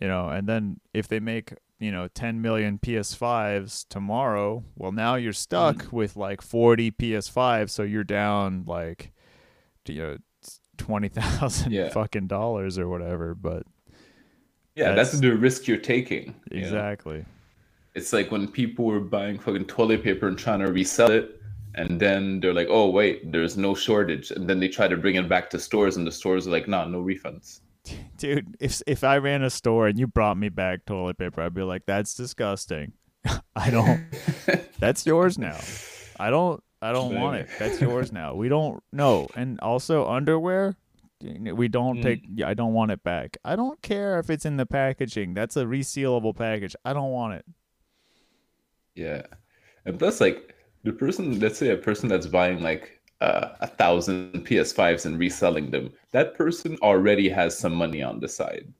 You 0.00 0.08
know, 0.08 0.28
and 0.28 0.48
then 0.48 0.80
if 0.92 1.06
they 1.06 1.20
make, 1.20 1.54
you 1.78 1.92
know, 1.92 2.08
10 2.08 2.40
million 2.42 2.78
PS5s 2.78 3.86
tomorrow, 3.88 4.64
well, 4.76 4.90
now 4.92 5.14
you're 5.14 5.32
stuck 5.32 5.76
Mm. 5.76 5.92
with 5.92 6.16
like 6.16 6.42
40 6.42 6.90
PS5s, 6.90 7.70
so 7.70 7.82
you're 7.84 8.02
down 8.04 8.64
like, 8.66 9.12
you 9.86 10.02
know, 10.02 10.16
twenty 10.78 11.08
thousand 11.08 11.72
Yeah. 11.72 11.90
fucking 11.90 12.26
dollars 12.26 12.78
or 12.78 12.88
whatever. 12.88 13.34
But 13.34 13.64
Yeah, 14.74 14.94
that's, 14.94 15.12
That's- 15.12 15.20
the 15.20 15.36
risk 15.36 15.68
you're 15.68 15.76
taking. 15.76 16.34
you 16.50 16.62
know? 16.62 16.70
It's 17.94 18.12
like 18.12 18.30
when 18.30 18.48
people 18.48 18.84
were 18.86 19.00
buying 19.00 19.38
fucking 19.38 19.66
toilet 19.66 20.02
paper 20.02 20.26
and 20.28 20.38
trying 20.38 20.60
to 20.60 20.72
resell 20.72 21.10
it, 21.10 21.40
and 21.74 22.00
then 22.00 22.40
they're 22.40 22.54
like, 22.54 22.68
"Oh 22.70 22.88
wait, 22.90 23.30
there's 23.32 23.56
no 23.56 23.74
shortage," 23.74 24.30
and 24.30 24.48
then 24.48 24.60
they 24.60 24.68
try 24.68 24.88
to 24.88 24.96
bring 24.96 25.16
it 25.16 25.28
back 25.28 25.50
to 25.50 25.58
stores, 25.58 25.96
and 25.96 26.06
the 26.06 26.12
stores 26.12 26.46
are 26.46 26.50
like, 26.50 26.68
"Nah, 26.68 26.86
no 26.86 27.02
refunds." 27.02 27.60
dude. 28.16 28.56
If 28.60 28.82
if 28.86 29.04
I 29.04 29.18
ran 29.18 29.42
a 29.42 29.50
store 29.50 29.88
and 29.88 29.98
you 29.98 30.06
brought 30.06 30.36
me 30.36 30.48
back 30.48 30.84
toilet 30.86 31.18
paper, 31.18 31.42
I'd 31.42 31.54
be 31.54 31.62
like, 31.62 31.84
that's 31.86 32.14
disgusting. 32.14 32.92
I 33.56 33.70
don't. 33.70 34.00
that's 34.78 35.04
yours 35.06 35.38
now. 35.38 35.58
I 36.18 36.30
don't 36.30 36.62
I 36.80 36.92
don't 36.92 37.14
want 37.14 37.36
it. 37.36 37.48
That's 37.58 37.80
yours 37.80 38.12
now. 38.12 38.34
We 38.34 38.48
don't 38.48 38.82
no. 38.92 39.28
And 39.36 39.60
also 39.60 40.08
underwear, 40.08 40.76
we 41.20 41.68
don't 41.68 41.98
Mm. 41.98 42.02
take 42.02 42.22
yeah, 42.34 42.48
I 42.48 42.54
don't 42.54 42.72
want 42.72 42.90
it 42.92 43.02
back. 43.02 43.36
I 43.44 43.56
don't 43.56 43.80
care 43.82 44.18
if 44.18 44.30
it's 44.30 44.44
in 44.44 44.56
the 44.56 44.66
packaging. 44.66 45.34
That's 45.34 45.56
a 45.56 45.64
resealable 45.64 46.34
package. 46.36 46.74
I 46.84 46.92
don't 46.92 47.10
want 47.10 47.34
it. 47.34 47.44
Yeah, 48.94 49.22
and 49.86 49.98
plus, 49.98 50.20
like 50.20 50.54
the 50.84 50.92
person, 50.92 51.38
let's 51.40 51.58
say 51.58 51.70
a 51.70 51.76
person 51.76 52.08
that's 52.08 52.26
buying 52.26 52.62
like 52.62 53.00
uh, 53.20 53.50
a 53.60 53.66
thousand 53.66 54.44
PS5s 54.46 55.06
and 55.06 55.18
reselling 55.18 55.70
them, 55.70 55.92
that 56.10 56.34
person 56.34 56.76
already 56.82 57.28
has 57.28 57.56
some 57.56 57.74
money 57.74 58.02
on 58.02 58.20
the 58.20 58.28
side. 58.28 58.72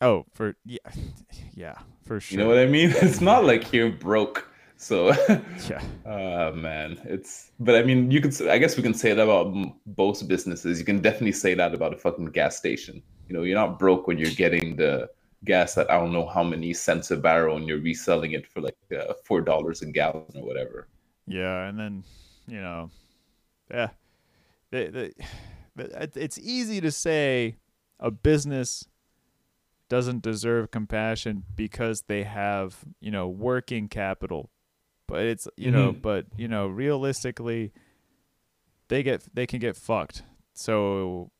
Oh, 0.00 0.24
for 0.34 0.56
yeah. 0.64 0.78
Yeah, 1.54 1.76
for 2.06 2.20
sure. 2.20 2.38
You 2.38 2.42
know 2.44 2.48
what 2.48 2.58
I 2.58 2.66
mean? 2.66 2.90
It's 3.02 3.20
not 3.20 3.44
like 3.44 3.72
you're 3.72 3.90
broke. 3.90 4.46
So, 4.76 5.08
Yeah. 5.68 5.82
uh 6.06 6.52
man, 6.54 6.98
it's. 7.04 7.52
But 7.60 7.74
I 7.76 7.82
mean, 7.82 8.10
you 8.10 8.20
could. 8.22 8.34
I 8.48 8.56
guess 8.56 8.76
we 8.78 8.82
can 8.82 8.94
say 8.94 9.12
that 9.12 9.22
about 9.22 9.54
both 9.84 10.26
businesses. 10.26 10.78
You 10.78 10.86
can 10.86 11.00
definitely 11.02 11.32
say 11.32 11.52
that 11.54 11.74
about 11.74 11.92
a 11.92 11.98
fucking 11.98 12.26
gas 12.26 12.56
station. 12.56 13.02
You 13.28 13.36
know, 13.36 13.42
you're 13.42 13.58
not 13.58 13.78
broke 13.78 14.06
when 14.06 14.16
you're 14.16 14.30
getting 14.30 14.76
the 14.76 15.10
gas 15.44 15.78
at 15.78 15.90
I 15.90 15.98
don't 15.98 16.12
know 16.12 16.26
how 16.26 16.42
many 16.44 16.72
cents 16.74 17.10
a 17.10 17.16
barrel, 17.16 17.56
and 17.56 17.66
you're 17.68 17.80
reselling 17.80 18.32
it 18.32 18.46
for 18.46 18.60
like 18.60 18.76
uh, 18.96 19.14
four 19.24 19.40
dollars 19.40 19.82
a 19.82 19.86
gallon 19.86 20.24
or 20.34 20.44
whatever. 20.46 20.88
Yeah, 21.26 21.66
and 21.68 21.78
then 21.78 22.04
you 22.46 22.60
know, 22.60 22.90
yeah, 23.70 23.90
the, 24.70 25.12
the, 25.76 25.84
the, 25.86 26.10
it's 26.16 26.38
easy 26.38 26.80
to 26.80 26.90
say 26.90 27.56
a 28.00 28.10
business 28.10 28.86
doesn't 29.88 30.22
deserve 30.22 30.70
compassion 30.70 31.44
because 31.56 32.02
they 32.02 32.22
have 32.22 32.84
you 33.00 33.10
know 33.10 33.28
working 33.28 33.88
capital, 33.88 34.50
but 35.06 35.22
it's 35.22 35.48
you 35.56 35.70
know, 35.70 35.92
Mhm. 35.92 36.02
but 36.02 36.26
you 36.36 36.48
know, 36.48 36.66
realistically, 36.68 37.72
they 38.88 39.02
get 39.02 39.24
they 39.34 39.46
can 39.46 39.58
get 39.60 39.76
fucked. 39.76 40.22
So 40.54 41.30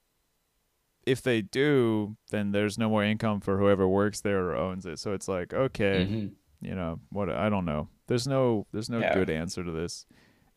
if 1.07 1.23
they 1.23 1.43
do, 1.43 2.17
then 2.31 2.53
there's 2.53 2.79
no 2.79 2.89
more 2.89 3.05
income 3.05 3.41
for 3.41 3.59
whoever 3.59 3.89
works 3.89 4.21
there 4.21 4.51
or 4.51 4.57
owns 4.57 4.87
it. 4.87 4.99
So 4.99 5.13
it's 5.13 5.29
like 5.29 5.53
okay, 5.55 6.07
Mhm. 6.09 6.31
you 6.61 6.75
know 6.75 7.01
what 7.11 7.31
I 7.31 7.49
don't 7.49 7.65
know. 7.65 7.89
There's 8.07 8.27
no 8.27 8.67
there's 8.73 8.91
no 8.91 9.01
Yeah. 9.01 9.15
good 9.15 9.31
answer 9.31 9.65
to 9.65 9.71
this. 9.73 10.07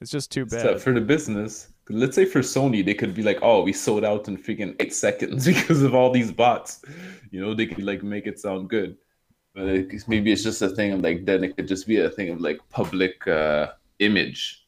It's 0.02 0.12
just 0.12 0.32
too 0.32 0.46
So 0.50 0.74
bad. 0.74 0.82
for 0.82 0.94
the 0.94 1.00
business, 1.02 1.70
let's 1.90 2.16
say 2.16 2.26
for 2.26 2.40
Sony, 2.42 2.84
they 2.84 2.94
could 2.94 3.14
be 3.14 3.24
like, 3.24 3.40
"Oh, 3.42 3.64
we 3.64 3.72
sold 3.74 4.04
out 4.04 4.28
in 4.28 4.38
freaking 4.38 4.76
eight 4.82 4.94
seconds 4.94 5.46
because 5.52 5.82
of 5.82 5.96
all 5.96 6.12
these 6.12 6.32
bots." 6.32 6.82
You 7.32 7.40
know, 7.42 7.54
they 7.54 7.66
could 7.68 7.84
like 7.86 8.04
make 8.04 8.28
it 8.28 8.38
sound 8.40 8.70
good, 8.70 8.98
but 9.56 9.68
it, 9.68 10.08
maybe 10.10 10.32
it's 10.34 10.44
just 10.44 10.62
a 10.62 10.70
thing 10.70 10.92
of 10.94 11.02
like 11.02 11.26
then 11.26 11.44
it 11.44 11.56
could 11.56 11.68
just 11.70 11.88
be 11.88 11.98
a 12.02 12.10
thing 12.10 12.30
of 12.30 12.42
like 12.42 12.60
public 12.70 13.26
uh, 13.28 13.72
image. 14.00 14.63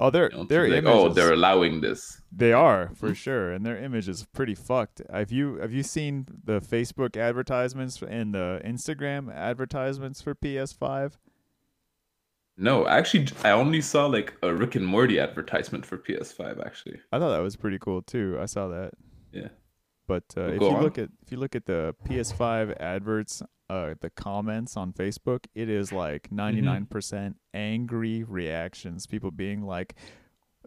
Oh, 0.00 0.10
their 0.10 0.30
You 0.30 0.38
know, 0.38 0.42
to 0.44 0.48
their 0.48 0.68
like, 0.68 0.78
images, 0.78 0.98
oh, 0.98 1.08
they're 1.10 1.32
allowing 1.32 1.80
this. 1.80 2.20
they 2.32 2.52
are 2.52 2.90
for 2.94 3.14
sure, 3.14 3.52
and 3.52 3.64
their 3.64 3.76
image 3.76 4.08
is 4.08 4.26
pretty 4.32 4.54
fucked. 4.54 5.02
Have 5.12 5.30
you 5.30 5.56
have 5.56 5.72
you 5.72 5.82
seen 5.82 6.26
the 6.44 6.60
Facebook 6.60 7.16
advertisements 7.16 8.02
and 8.02 8.34
the 8.34 8.60
Instagram 8.64 9.32
advertisements 9.32 10.20
for 10.22 10.34
PS5? 10.34 11.12
No, 12.56 12.86
actually, 12.86 13.28
I 13.44 13.52
only 13.52 13.80
saw 13.80 14.06
like 14.06 14.34
a 14.42 14.52
Rick 14.52 14.74
and 14.74 14.86
Morty 14.86 15.18
advertisement 15.20 15.86
for 15.86 15.96
PS5. 15.96 16.64
Actually, 16.64 17.00
I 17.12 17.18
thought 17.18 17.30
that 17.30 17.42
was 17.42 17.56
pretty 17.56 17.78
cool 17.78 18.02
too. 18.02 18.38
I 18.40 18.46
saw 18.46 18.68
that. 18.68 18.92
yeah. 19.32 19.48
But 20.06 20.24
uh, 20.36 20.48
if 20.48 20.60
you 20.60 20.68
on. 20.68 20.82
look 20.82 20.98
at 20.98 21.08
if 21.22 21.30
you 21.30 21.38
look 21.38 21.54
at 21.54 21.66
the 21.66 21.94
PS5 22.08 22.76
adverts, 22.80 23.42
uh, 23.70 23.94
the 24.00 24.10
comments 24.10 24.76
on 24.76 24.92
Facebook, 24.92 25.44
it 25.54 25.68
is 25.68 25.92
like 25.92 26.24
Mm-hmm. 26.24 26.36
99 26.36 26.86
percent 26.86 27.36
angry 27.54 28.22
reactions. 28.24 29.06
People 29.06 29.30
being 29.30 29.62
like, 29.62 29.94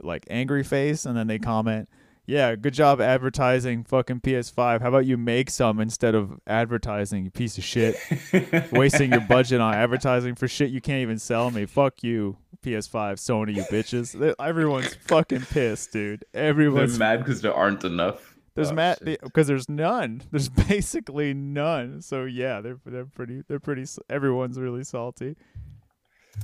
like 0.01 0.25
angry 0.29 0.63
face, 0.63 1.05
and 1.05 1.15
then 1.17 1.27
they 1.27 1.37
comment, 1.39 1.89
Yeah, 2.25 2.55
good 2.55 2.73
job 2.73 3.01
advertising 3.01 3.83
fucking 3.83 4.21
PS5. 4.21 4.81
How 4.81 4.87
about 4.87 5.05
you 5.05 5.17
make 5.17 5.49
some 5.49 5.79
instead 5.81 6.15
of 6.15 6.39
advertising, 6.47 7.25
you 7.25 7.31
piece 7.31 7.57
of 7.57 7.63
shit? 7.63 7.95
Wasting 8.71 9.11
your 9.11 9.21
budget 9.21 9.59
on 9.59 9.73
advertising 9.73 10.35
for 10.35 10.47
shit 10.47 10.71
you 10.71 10.79
can't 10.81 11.01
even 11.01 11.19
sell 11.19 11.51
me. 11.51 11.65
Fuck 11.65 12.01
you, 12.03 12.37
PS5, 12.63 13.15
Sony, 13.19 13.55
you 13.55 13.63
bitches. 13.63 14.33
Everyone's 14.39 14.95
fucking 14.95 15.41
pissed, 15.41 15.91
dude. 15.91 16.23
They're 16.31 16.45
Everyone's 16.45 16.97
mad 16.97 17.19
because 17.19 17.41
there 17.41 17.53
aren't 17.53 17.83
enough. 17.83 18.32
There's 18.55 18.71
Oh, 18.71 18.95
shit. 19.03 19.21
because 19.21 19.47
there's 19.47 19.67
none. 19.69 20.21
There's 20.31 20.49
basically 20.49 21.33
none. 21.33 22.01
So 22.01 22.25
yeah, 22.25 22.61
they're 22.61 22.79
they're 22.85 23.05
pretty 23.05 23.43
they're 23.47 23.59
pretty. 23.59 23.85
Everyone's 24.09 24.59
really 24.59 24.83
salty. 24.83 25.35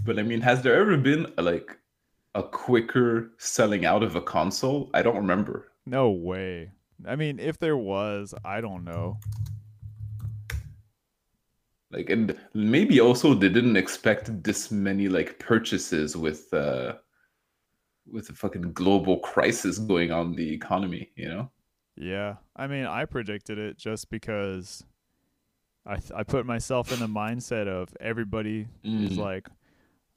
But 0.05 0.17
I 0.19 0.23
mean, 0.23 0.41
has 0.41 0.61
there 0.61 0.75
ever 0.75 0.97
been 0.97 1.31
like 1.37 1.77
a 2.35 2.43
quicker 2.43 3.31
selling 3.37 3.85
out 3.85 4.03
of 4.03 4.15
a 4.15 4.21
console? 4.21 4.89
I 4.93 5.01
don't 5.01 5.17
remember. 5.17 5.71
No 5.85 6.11
way. 6.11 6.71
I 7.07 7.15
mean, 7.15 7.39
if 7.39 7.57
there 7.59 7.77
was, 7.77 8.33
I 8.43 8.59
don't 8.61 8.83
know. 8.83 9.17
Like, 11.91 12.09
and 12.11 12.37
maybe 12.53 12.99
also 12.99 13.33
they 13.33 13.49
didn't 13.49 13.77
expect 13.77 14.43
this 14.43 14.69
many 14.69 15.09
like 15.09 15.39
purchases 15.39 16.15
with 16.15 16.53
uh 16.53 16.93
with 18.11 18.29
a 18.29 18.33
fucking 18.33 18.73
global 18.73 19.19
crisis 19.19 19.79
going 19.79 20.11
on 20.11 20.27
in 20.27 20.35
the 20.35 20.53
economy. 20.53 21.11
You 21.15 21.29
know? 21.29 21.51
Yeah, 22.01 22.35
I 22.55 22.67
mean, 22.67 22.85
I 22.85 23.03
predicted 23.05 23.57
it 23.59 23.77
just 23.77 24.09
because 24.09 24.85
I 25.85 25.97
th- 25.97 26.13
I 26.15 26.23
put 26.23 26.45
myself 26.45 26.93
in 26.93 26.99
the 26.99 27.07
mindset 27.07 27.67
of 27.67 27.89
everybody 27.99 28.67
is 28.83 29.11
Mm. 29.11 29.17
like, 29.17 29.49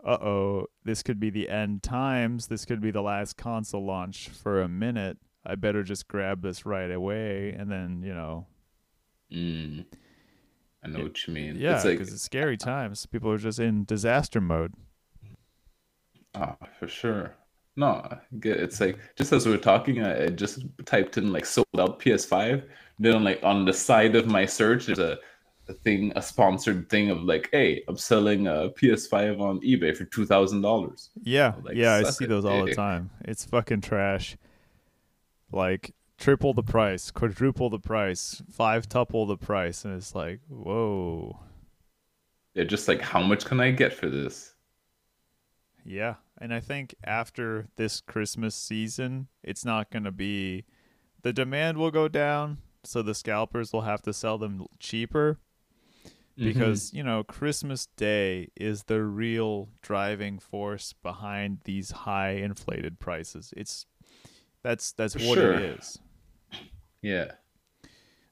uh 0.05 0.19
oh, 0.21 0.67
this 0.85 1.03
could 1.03 1.19
be 1.19 1.31
the 1.31 1.49
end 1.49 1.83
times. 1.83 2.47
This 2.47 2.65
could 2.65 2.81
be 2.81 2.93
the 2.93 3.03
last 3.03 3.37
console 3.37 3.85
launch 3.85 4.29
for 4.29 4.63
a 4.63 4.69
minute. 4.69 5.19
I 5.45 5.57
better 5.57 5.83
just 5.83 6.07
grab 6.07 6.41
this 6.43 6.65
right 6.65 6.91
away, 6.91 7.51
and 7.51 7.69
then 7.71 8.03
you 8.05 8.15
know, 8.15 8.47
Mm. 9.33 9.85
I 10.85 10.89
know 10.89 11.03
what 11.03 11.27
you 11.27 11.35
mean. 11.35 11.57
yeah, 11.57 11.75
it's 11.77 11.85
like 11.85 11.99
because 11.99 12.13
it's 12.13 12.23
scary 12.23 12.57
times. 12.57 13.07
People 13.07 13.31
are 13.33 13.39
just 13.39 13.59
in 13.59 13.85
disaster 13.85 14.41
mode. 14.41 14.75
Ah, 16.35 16.57
for 16.79 16.87
sure. 16.89 17.35
No, 17.77 18.19
it's 18.43 18.81
like 18.81 18.99
just 19.17 19.33
as 19.33 19.47
we 19.47 19.55
are 19.55 19.59
talking, 19.59 20.03
I, 20.03 20.25
I 20.25 20.29
just 20.29 20.65
typed 20.85 21.17
in 21.17 21.33
like 21.33 21.47
sold 21.47 21.67
out 21.79 22.01
PS5. 22.01 22.69
Then 22.99 23.25
like 23.25 23.41
on 23.43 23.65
the 23.65 23.73
side 23.73 24.15
of 24.15 24.27
my 24.27 24.45
search, 24.45 24.87
there's 24.87 24.99
a, 24.99 25.19
a 25.69 25.73
thing, 25.73 26.13
a 26.15 26.23
sponsored 26.23 26.91
thing 26.91 27.11
of 27.11 27.23
like, 27.23 27.49
hey, 27.53 27.83
I'm 27.89 27.97
selling 27.97 28.47
a 28.47 28.69
PS5 28.71 29.41
on 29.41 29.61
eBay 29.63 29.97
for 29.97 30.05
two 30.05 30.27
thousand 30.27 30.61
dollars. 30.61 31.11
Yeah, 31.23 31.55
Like, 31.63 31.77
yeah, 31.77 31.95
I 31.95 32.03
see 32.03 32.27
those 32.27 32.45
all 32.45 32.65
the 32.67 32.75
time. 32.75 33.11
It's 33.25 33.45
fucking 33.47 33.81
trash. 33.81 34.37
Like 35.51 35.95
triple 36.19 36.55
the 36.55 36.63
price, 36.63 37.11
quadruple 37.11 37.71
the 37.71 37.79
price, 37.79 38.43
five 38.51 38.89
tuple 38.89 39.27
the 39.27 39.37
price, 39.37 39.85
and 39.85 39.97
it's 39.97 40.15
like, 40.15 40.41
whoa. 40.49 41.39
They're 42.55 42.65
just 42.65 42.87
like, 42.89 43.01
how 43.01 43.23
much 43.23 43.45
can 43.45 43.61
I 43.61 43.71
get 43.71 43.93
for 43.93 44.09
this? 44.09 44.55
Yeah, 45.85 46.15
and 46.43 46.53
I 46.53 46.61
think 46.61 46.95
after 47.05 47.69
this 47.77 48.01
Christmas 48.03 48.55
season, 48.55 49.29
it's 49.43 49.65
not 49.65 49.91
going 49.91 50.05
to 50.05 50.11
be 50.13 50.65
the 51.23 51.33
demand 51.33 51.79
will 51.79 51.91
go 51.93 52.09
down, 52.09 52.59
so 52.85 53.01
the 53.01 53.15
scalpers 53.15 53.73
will 53.73 53.83
have 53.83 54.03
to 54.03 54.13
sell 54.13 54.39
them 54.39 54.67
cheaper 54.79 55.39
Mm-hmm. 56.39 56.49
because, 56.49 56.95
you 56.95 57.03
know, 57.05 57.23
Christmas 57.23 57.89
Day 57.95 58.49
is 58.57 58.85
the 58.85 59.03
real 59.03 59.69
driving 59.83 60.39
force 60.39 60.95
behind 61.03 61.59
these 61.65 61.91
high 61.91 62.31
inflated 62.31 62.99
prices. 62.99 63.53
It's 63.55 63.85
that's 64.63 64.93
that's 64.93 65.13
For 65.13 65.21
what 65.27 65.35
sure. 65.37 65.53
it 65.53 65.79
is. 65.79 65.99
yeah, 67.03 67.33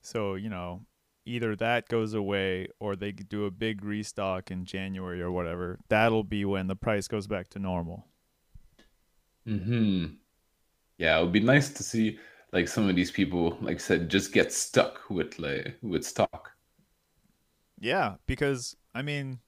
So, 0.00 0.34
you 0.34 0.48
know, 0.48 0.80
either 1.26 1.56
that 1.56 1.88
goes 1.88 2.14
away 2.14 2.68
or 2.80 2.96
they 2.96 3.12
do 3.12 3.46
a 3.46 3.50
big 3.50 3.84
restock 3.84 4.50
in 4.50 4.64
January 4.64 5.22
or 5.22 5.30
whatever. 5.30 5.78
That'll 5.88 6.24
be 6.24 6.44
when 6.44 6.66
the 6.68 6.76
price 6.76 7.08
goes 7.08 7.26
back 7.26 7.48
to 7.50 7.58
normal. 7.58 8.06
hmm 9.46 10.06
Yeah, 10.98 11.18
it 11.18 11.22
would 11.24 11.32
be 11.32 11.40
nice 11.40 11.70
to 11.74 11.82
see 11.84 12.18
like 12.52 12.68
some 12.68 12.88
of 12.88 12.96
these 12.96 13.10
people, 13.12 13.58
like 13.62 13.76
I 13.76 13.80
said, 13.80 14.10
just 14.10 14.32
get 14.32 14.52
stuck 14.52 15.10
with 15.10 15.38
like 15.38 15.78
with 15.82 16.04
stock. 16.06 16.52
Yeah, 17.78 18.16
because 18.26 18.76
I 18.94 19.02
mean, 19.02 19.40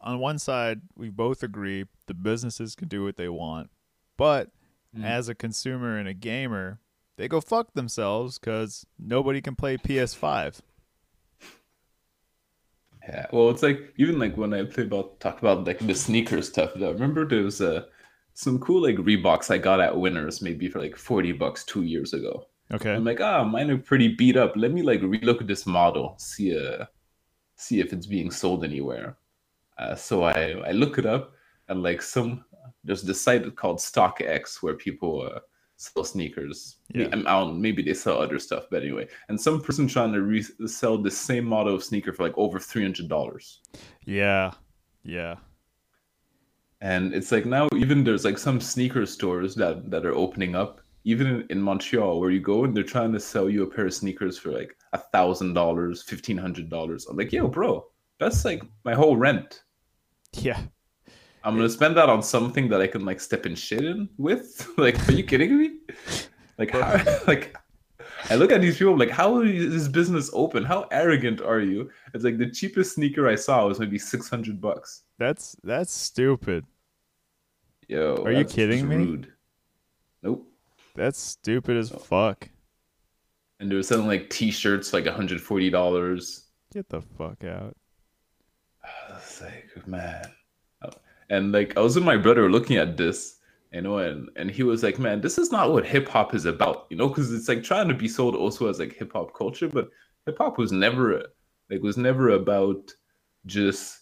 on 0.00 0.18
one 0.18 0.38
side, 0.38 0.80
we 0.96 1.10
both 1.10 1.42
agree 1.42 1.84
the 2.06 2.14
businesses 2.14 2.74
can 2.74 2.88
do 2.88 3.04
what 3.04 3.16
they 3.16 3.28
want, 3.28 3.70
but 4.16 4.50
Mm. 4.94 5.02
as 5.02 5.28
a 5.28 5.34
consumer 5.34 5.96
and 5.98 6.08
a 6.08 6.14
gamer, 6.14 6.80
they 7.18 7.28
go 7.28 7.40
fuck 7.40 7.74
themselves 7.74 8.38
because 8.38 8.86
nobody 8.98 9.42
can 9.42 9.56
play 9.56 9.76
PS5. 9.76 10.60
Yeah, 13.06 13.26
well, 13.32 13.50
it's 13.50 13.62
like 13.62 13.92
even 13.96 14.18
like 14.18 14.36
when 14.36 14.54
I 14.54 14.64
play 14.64 14.84
about 14.84 15.18
talk 15.20 15.38
about 15.40 15.66
like 15.66 15.80
the 15.80 15.94
sneaker 15.94 16.40
stuff. 16.42 16.70
Though, 16.76 16.92
remember 16.92 17.26
there 17.26 17.42
was 17.42 17.60
uh, 17.60 17.84
some 18.34 18.58
cool 18.60 18.82
like 18.82 18.96
Reeboks 18.96 19.50
I 19.50 19.58
got 19.58 19.80
at 19.80 19.98
Winners 19.98 20.40
maybe 20.40 20.68
for 20.68 20.80
like 20.80 20.96
forty 20.96 21.32
bucks 21.32 21.64
two 21.64 21.82
years 21.82 22.12
ago. 22.12 22.46
Okay. 22.72 22.92
I'm 22.94 23.04
like, 23.04 23.20
ah, 23.20 23.44
mine 23.44 23.70
are 23.70 23.78
pretty 23.78 24.08
beat 24.08 24.36
up. 24.36 24.52
Let 24.56 24.72
me 24.72 24.82
like 24.82 25.00
relook 25.00 25.40
at 25.40 25.46
this 25.46 25.66
model, 25.66 26.14
see 26.18 26.56
uh, 26.56 26.84
see 27.56 27.80
if 27.80 27.92
it's 27.92 28.06
being 28.06 28.30
sold 28.30 28.62
anywhere. 28.62 29.16
Uh, 29.78 29.94
so 29.94 30.22
I 30.22 30.54
I 30.66 30.72
look 30.72 30.98
it 30.98 31.06
up 31.06 31.32
and 31.68 31.82
like 31.82 32.02
some 32.02 32.44
there's 32.84 33.02
this 33.02 33.20
site 33.20 33.56
called 33.56 33.78
StockX 33.78 34.62
where 34.62 34.74
people 34.74 35.22
uh, 35.22 35.40
sell 35.78 36.04
sneakers. 36.04 36.76
Yeah. 36.92 37.06
I, 37.12 37.22
don't, 37.22 37.60
maybe 37.60 37.82
they 37.82 37.94
sell 37.94 38.20
other 38.20 38.38
stuff, 38.38 38.64
but 38.70 38.82
anyway. 38.82 39.08
And 39.28 39.40
some 39.40 39.60
person 39.60 39.86
trying 39.86 40.12
to 40.12 40.22
resell 40.22 40.98
the 40.98 41.10
same 41.10 41.44
model 41.44 41.74
of 41.74 41.84
sneaker 41.84 42.12
for 42.12 42.24
like 42.24 42.36
over 42.36 42.58
three 42.58 42.82
hundred 42.82 43.08
dollars. 43.08 43.60
Yeah. 44.04 44.52
Yeah. 45.04 45.36
And 46.80 47.14
it's 47.14 47.32
like 47.32 47.46
now 47.46 47.68
even 47.74 48.04
there's 48.04 48.24
like 48.24 48.38
some 48.38 48.60
sneaker 48.60 49.06
stores 49.06 49.54
that 49.54 49.90
that 49.90 50.04
are 50.04 50.14
opening 50.14 50.54
up, 50.54 50.80
even 51.04 51.26
in, 51.26 51.46
in 51.50 51.62
Montreal, 51.62 52.20
where 52.20 52.30
you 52.30 52.40
go 52.40 52.64
and 52.64 52.76
they're 52.76 52.84
trying 52.84 53.12
to 53.12 53.20
sell 53.20 53.48
you 53.48 53.62
a 53.62 53.66
pair 53.66 53.86
of 53.86 53.94
sneakers 53.94 54.36
for 54.36 54.50
like 54.50 54.76
a 54.92 54.98
thousand 54.98 55.54
dollars, 55.54 56.02
fifteen 56.02 56.36
hundred 56.36 56.68
dollars. 56.68 57.06
I'm 57.06 57.16
like, 57.16 57.32
yo, 57.32 57.48
bro, 57.48 57.86
that's 58.18 58.44
like 58.44 58.62
my 58.84 58.94
whole 58.94 59.16
rent. 59.16 59.62
Yeah. 60.34 60.60
I'm 61.48 61.56
gonna 61.56 61.70
spend 61.70 61.96
that 61.96 62.10
on 62.10 62.22
something 62.22 62.68
that 62.68 62.82
I 62.82 62.86
can 62.86 63.06
like 63.06 63.20
step 63.20 63.46
in 63.46 63.54
shit 63.54 63.82
in 63.82 64.06
with. 64.18 64.68
like, 64.76 65.08
are 65.08 65.12
you 65.12 65.24
kidding 65.24 65.56
me? 65.56 65.78
Like, 66.58 66.72
how, 66.72 67.02
like, 67.26 67.56
I 68.28 68.34
look 68.34 68.52
at 68.52 68.60
these 68.60 68.76
people 68.76 68.92
I'm 68.92 68.98
like, 68.98 69.08
how 69.08 69.40
is 69.40 69.72
this 69.72 69.88
business 69.88 70.28
open? 70.34 70.62
How 70.62 70.86
arrogant 70.90 71.40
are 71.40 71.60
you? 71.60 71.90
It's 72.12 72.22
like 72.22 72.36
the 72.36 72.50
cheapest 72.50 72.96
sneaker 72.96 73.26
I 73.26 73.34
saw 73.34 73.66
was 73.66 73.80
maybe 73.80 73.98
six 73.98 74.28
hundred 74.28 74.60
bucks. 74.60 75.04
That's 75.18 75.56
that's 75.64 75.90
stupid. 75.90 76.66
Yo, 77.88 78.22
Are 78.26 78.32
you 78.32 78.44
kidding 78.44 78.86
me? 78.86 78.96
Rude. 78.96 79.32
Nope. 80.22 80.46
That's 80.96 81.18
stupid 81.18 81.78
as 81.78 81.92
oh. 81.92 81.96
fuck. 81.96 82.46
And 83.58 83.70
they 83.70 83.74
were 83.74 83.82
selling 83.82 84.06
like 84.06 84.28
T-shirts 84.28 84.92
like 84.92 85.06
hundred 85.06 85.40
forty 85.40 85.70
dollars. 85.70 86.44
Get 86.74 86.90
the 86.90 87.00
fuck 87.00 87.42
out. 87.42 87.74
It's 89.16 89.40
like 89.40 89.86
man, 89.86 90.30
and 91.30 91.52
like 91.52 91.76
I 91.76 91.80
was 91.80 91.94
with 91.94 92.04
my 92.04 92.16
brother 92.16 92.50
looking 92.50 92.76
at 92.76 92.96
this, 92.96 93.36
you 93.72 93.82
know, 93.82 93.98
and 93.98 94.28
and 94.36 94.50
he 94.50 94.62
was 94.62 94.82
like, 94.82 94.98
man, 94.98 95.20
this 95.20 95.38
is 95.38 95.52
not 95.52 95.72
what 95.72 95.86
hip 95.86 96.08
hop 96.08 96.34
is 96.34 96.44
about, 96.46 96.86
you 96.90 96.96
know, 96.96 97.08
because 97.08 97.32
it's 97.32 97.48
like 97.48 97.62
trying 97.62 97.88
to 97.88 97.94
be 97.94 98.08
sold 98.08 98.34
also 98.34 98.68
as 98.68 98.78
like 98.78 98.94
hip 98.94 99.12
hop 99.12 99.34
culture, 99.34 99.68
but 99.68 99.88
hip 100.26 100.38
hop 100.38 100.58
was 100.58 100.72
never 100.72 101.22
like 101.70 101.82
was 101.82 101.96
never 101.96 102.30
about 102.30 102.92
just 103.46 104.00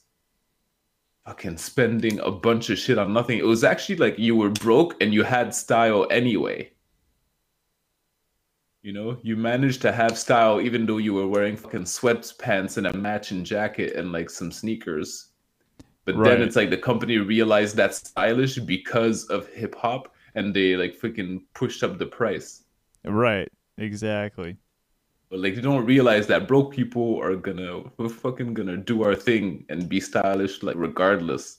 fucking 1.26 1.56
spending 1.56 2.20
a 2.20 2.30
bunch 2.30 2.70
of 2.70 2.78
shit 2.78 2.98
on 2.98 3.12
nothing. 3.12 3.38
It 3.38 3.46
was 3.46 3.64
actually 3.64 3.96
like 3.96 4.18
you 4.18 4.36
were 4.36 4.50
broke 4.50 5.02
and 5.02 5.12
you 5.12 5.24
had 5.24 5.54
style 5.54 6.06
anyway. 6.10 6.70
You 8.82 8.92
know, 8.92 9.18
you 9.22 9.36
managed 9.36 9.82
to 9.82 9.90
have 9.90 10.16
style 10.16 10.60
even 10.60 10.86
though 10.86 10.98
you 10.98 11.12
were 11.12 11.26
wearing 11.26 11.56
fucking 11.56 11.82
sweatpants 11.82 12.76
and 12.76 12.86
a 12.86 12.96
matching 12.96 13.42
jacket 13.42 13.96
and 13.96 14.12
like 14.12 14.30
some 14.30 14.52
sneakers. 14.52 15.25
But 16.06 16.14
Right. 16.16 16.30
then 16.38 16.42
it's 16.42 16.56
like 16.56 16.70
the 16.70 16.78
company 16.78 17.18
realized 17.18 17.76
that's 17.76 17.98
stylish 17.98 18.56
because 18.60 19.26
of 19.26 19.48
hip 19.48 19.74
hop 19.74 20.14
and 20.36 20.54
they 20.54 20.76
like 20.76 20.98
freaking 20.98 21.42
pushed 21.52 21.82
up 21.82 21.98
the 21.98 22.06
price. 22.06 22.62
Right. 23.04 23.48
Exactly. 23.76 24.56
But 25.28 25.40
like 25.40 25.56
you 25.56 25.62
don't 25.62 25.84
realize 25.84 26.28
that 26.28 26.46
broke 26.46 26.72
people 26.72 27.20
are 27.20 27.34
gonna 27.34 27.82
we're 27.98 28.08
fucking 28.08 28.54
gonna 28.54 28.76
do 28.76 29.02
our 29.02 29.16
thing 29.16 29.66
and 29.68 29.88
be 29.88 29.98
stylish 30.00 30.62
like 30.62 30.76
regardless. 30.78 31.58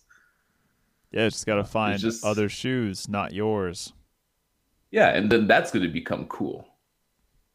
Yeah, 1.11 1.27
just 1.27 1.45
gotta 1.45 1.65
find 1.65 1.99
just- 1.99 2.25
other 2.25 2.47
shoes, 2.47 3.09
not 3.09 3.33
yours. 3.33 3.91
Yeah, 4.91 5.09
and 5.09 5.29
then 5.29 5.47
that's 5.47 5.71
gonna 5.71 5.89
become 5.89 6.25
cool. 6.27 6.65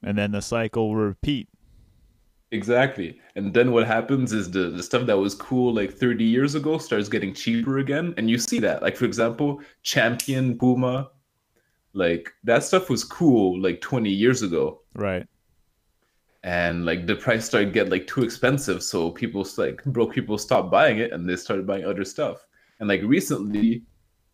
And 0.02 0.18
then 0.18 0.32
the 0.32 0.42
cycle 0.42 0.88
will 0.90 0.96
repeat. 0.96 1.48
Exactly. 2.52 3.18
And 3.34 3.52
then 3.52 3.72
what 3.72 3.86
happens 3.86 4.32
is 4.32 4.50
the, 4.50 4.70
the 4.70 4.82
stuff 4.82 5.06
that 5.06 5.16
was 5.18 5.34
cool 5.34 5.74
like 5.74 5.92
30 5.92 6.22
years 6.22 6.54
ago 6.54 6.78
starts 6.78 7.08
getting 7.08 7.34
cheaper 7.34 7.78
again. 7.78 8.14
And 8.18 8.28
you 8.30 8.38
see 8.38 8.60
that. 8.60 8.82
Like, 8.82 8.94
for 8.96 9.06
example, 9.06 9.60
Champion, 9.82 10.58
Puma, 10.58 11.10
like 11.94 12.30
that 12.44 12.62
stuff 12.62 12.88
was 12.88 13.04
cool 13.04 13.60
like 13.60 13.80
20 13.80 14.08
years 14.10 14.42
ago 14.42 14.80
Right. 14.94 15.26
and 16.42 16.86
like 16.86 17.06
the 17.06 17.14
price 17.14 17.44
started 17.44 17.72
get 17.72 17.90
like 17.90 18.06
too 18.06 18.22
expensive 18.24 18.82
so 18.82 19.10
people 19.10 19.46
like 19.58 19.84
broke 19.84 20.12
people 20.14 20.38
stopped 20.38 20.70
buying 20.70 20.98
it 20.98 21.12
and 21.12 21.28
they 21.28 21.36
started 21.36 21.66
buying 21.66 21.84
other 21.84 22.04
stuff 22.04 22.46
and 22.80 22.88
like 22.88 23.02
recently 23.02 23.82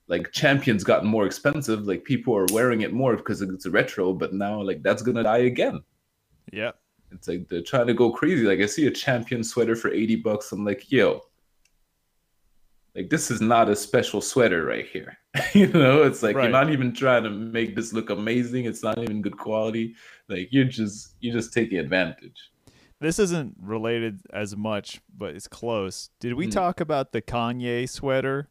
like 0.06 0.30
champions 0.32 0.84
gotten 0.84 1.08
more 1.08 1.26
expensive 1.26 1.80
like 1.86 2.04
people 2.04 2.32
are 2.36 2.46
wearing 2.52 2.82
it 2.82 2.92
more 2.92 3.16
because 3.16 3.42
it's 3.42 3.66
retro 3.66 4.12
but 4.12 4.32
now 4.32 4.62
like 4.62 4.80
that's 4.84 5.02
gonna 5.02 5.24
die 5.24 5.38
again 5.38 5.80
Yep. 6.52 6.78
It's 7.12 7.26
like 7.28 7.48
they're 7.48 7.62
trying 7.62 7.86
to 7.86 7.94
go 7.94 8.10
crazy 8.10 8.44
like 8.44 8.60
i 8.60 8.66
see 8.66 8.86
a 8.86 8.90
champion 8.90 9.42
sweater 9.44 9.74
for 9.76 9.90
80 9.92 10.16
bucks 10.16 10.52
i'm 10.52 10.64
like 10.64 10.90
yo 10.90 11.20
like 12.94 13.10
this 13.10 13.30
is 13.30 13.40
not 13.40 13.68
a 13.68 13.76
special 13.76 14.20
sweater 14.20 14.64
right 14.64 14.86
here 14.86 15.18
you 15.52 15.66
know 15.68 16.02
it's 16.02 16.22
like 16.22 16.36
Right. 16.36 16.44
you're 16.44 16.52
not 16.52 16.70
even 16.70 16.92
trying 16.92 17.22
to 17.24 17.30
make 17.30 17.76
this 17.76 17.92
look 17.92 18.10
amazing 18.10 18.64
it's 18.64 18.82
not 18.82 18.98
even 18.98 19.22
good 19.22 19.36
quality 19.38 19.94
like 20.28 20.48
you're 20.50 20.64
just 20.64 21.14
you're 21.20 21.34
just 21.34 21.52
taking 21.52 21.78
advantage 21.78 22.50
This 23.00 23.18
isn't 23.20 23.54
related 23.62 24.18
as 24.32 24.56
much, 24.56 25.00
but 25.16 25.36
it's 25.36 25.46
close. 25.46 26.10
Did 26.18 26.34
we 26.34 26.46
Hmm. 26.46 26.50
talk 26.50 26.80
about 26.80 27.12
the 27.12 27.22
Kanye 27.22 27.88
sweater? 27.88 28.48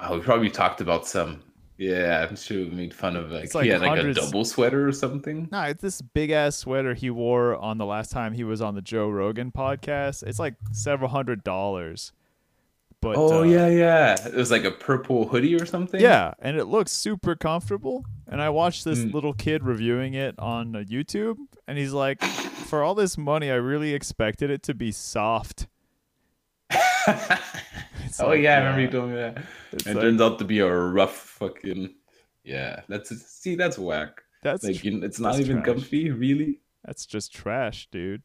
oh 0.00 0.18
we 0.18 0.20
probably 0.22 0.50
talked 0.50 0.80
about 0.82 1.06
some 1.06 1.40
yeah 1.82 2.26
i'm 2.28 2.36
sure 2.36 2.58
we 2.58 2.70
made 2.70 2.94
fun 2.94 3.16
of 3.16 3.30
like, 3.30 3.44
It's 3.44 3.54
like 3.54 3.64
he 3.64 3.70
had 3.70 3.80
like 3.82 3.98
a 3.98 4.14
double 4.14 4.44
sweater 4.44 4.86
or 4.86 4.92
something 4.92 5.48
No, 5.50 5.62
it's 5.62 5.82
this 5.82 6.00
big 6.00 6.30
ass 6.30 6.56
sweater 6.56 6.94
he 6.94 7.10
wore 7.10 7.56
on 7.56 7.78
the 7.78 7.86
last 7.86 8.10
time 8.10 8.32
he 8.34 8.44
was 8.44 8.60
on 8.62 8.74
the 8.74 8.82
Joe 8.82 9.08
Rogan 9.08 9.50
podcast. 9.52 10.22
It's 10.22 10.38
like 10.38 10.54
several 10.72 11.10
hundred 11.10 11.42
dollars. 11.44 12.12
But 13.00 13.16
oh 13.16 13.40
uh, 13.40 13.42
yeah 13.42 13.68
yeah 13.68 14.26
it 14.28 14.34
was 14.34 14.50
like 14.52 14.64
a 14.64 14.70
purple 14.70 15.26
hoodie 15.28 15.56
or 15.56 15.66
something 15.66 16.00
Yeah, 16.00 16.34
and 16.38 16.56
it 16.56 16.66
looks 16.66 16.92
super 16.92 17.34
comfortable. 17.34 18.04
And 18.28 18.40
I 18.40 18.48
watched 18.48 18.84
this 18.84 19.00
Mm. 19.00 19.12
little 19.12 19.34
kid 19.34 19.64
reviewing 19.64 20.14
it 20.14 20.38
on 20.38 20.76
uh, 20.76 20.78
YouTube, 20.80 21.36
and 21.66 21.76
he's 21.76 21.92
like, 21.92 22.22
"For 22.22 22.82
all 22.84 22.94
this 22.94 23.18
money, 23.18 23.50
I 23.50 23.56
really 23.56 23.92
expected 23.92 24.48
it 24.50 24.62
to 24.64 24.74
be 24.74 24.92
soft." 24.92 25.66
It's 28.04 28.20
oh 28.20 28.28
like, 28.28 28.40
yeah, 28.42 28.56
I 28.56 28.58
remember 28.58 28.80
you 28.82 28.88
told 28.88 29.08
me 29.10 29.16
that. 29.16 29.38
It 29.72 29.86
like- 29.86 29.94
turns 30.00 30.20
out 30.20 30.38
to 30.40 30.44
be 30.44 30.58
a 30.58 30.68
rough 30.70 31.16
fucking. 31.16 31.94
Yeah, 32.44 32.80
that's 32.88 33.10
see, 33.26 33.54
that's 33.54 33.78
whack. 33.78 34.20
That's 34.42 34.64
Like 34.64 34.76
tr- 34.80 34.86
you, 34.88 35.02
it's 35.04 35.20
not 35.20 35.38
even 35.40 35.62
trash. 35.62 35.66
comfy, 35.76 36.10
really. 36.10 36.60
that's 36.84 37.06
just 37.06 37.32
trash, 37.32 37.88
dude. 37.90 38.22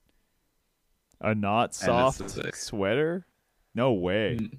A 1.21 1.34
not 1.36 1.73
soft 1.75 2.38
like- 2.38 2.55
sweater? 2.55 3.25
No 3.75 3.93
way. 3.93 4.38
Mm. 4.41 4.57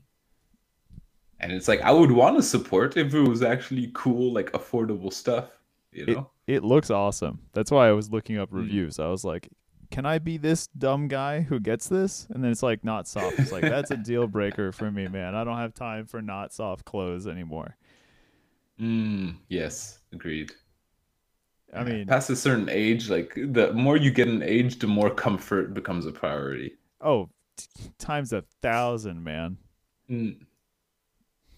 And 1.41 1.53
it's 1.53 1.69
like 1.69 1.81
I 1.83 1.91
would 1.91 2.11
want 2.13 2.37
to 2.37 2.43
support 2.43 2.97
if 2.97 3.13
it 3.15 3.21
was 3.29 3.43
actually 3.43 3.91
cool, 3.95 4.33
like 4.33 4.51
affordable 4.53 5.13
stuff. 5.13 5.51
You 5.93 6.05
It- 6.05 6.09
know? 6.17 6.31
It 6.47 6.65
looks 6.65 6.91
awesome. 6.91 7.41
That's 7.53 7.71
why 7.71 7.89
I 7.89 7.93
was 7.93 8.11
looking 8.11 8.39
up 8.39 8.51
Mm. 8.51 8.59
reviews. 8.63 8.99
I 8.99 9.09
was 9.09 9.25
like, 9.25 9.49
can 9.91 10.07
I 10.07 10.19
be 10.19 10.37
this 10.37 10.67
dumb 10.69 11.09
guy 11.09 11.41
who 11.43 11.61
gets 11.61 11.89
this? 11.89 12.27
And 12.31 12.43
then 12.45 12.51
it's 12.53 12.63
like 12.63 12.85
not 12.85 13.09
soft. 13.09 13.39
It's 13.39 13.53
like 13.53 13.63
that's 13.63 13.91
a 13.91 13.97
deal 14.11 14.27
breaker 14.27 14.73
for 14.73 14.91
me, 14.91 15.09
man. 15.09 15.35
I 15.35 15.45
don't 15.45 15.57
have 15.59 15.75
time 15.75 16.07
for 16.07 16.21
not 16.23 16.53
soft 16.53 16.85
clothes 16.85 17.27
anymore. 17.27 17.77
Mm, 18.81 19.37
yes, 19.49 19.99
agreed. 20.13 20.53
I 21.75 21.85
mean, 21.85 22.07
past 22.07 22.31
a 22.31 22.37
certain 22.37 22.69
age, 22.71 23.11
like 23.11 23.35
the 23.35 23.73
more 23.75 23.97
you 23.97 24.11
get 24.11 24.29
in 24.29 24.43
age, 24.43 24.79
the 24.79 24.87
more 24.87 25.11
comfort 25.11 25.75
becomes 25.75 26.07
a 26.07 26.13
priority. 26.13 26.73
oh, 27.01 27.29
t- 27.57 27.91
times 27.99 28.33
a 28.33 28.43
thousand, 28.63 29.23
man. 29.25 29.59
Mm. 30.11 30.45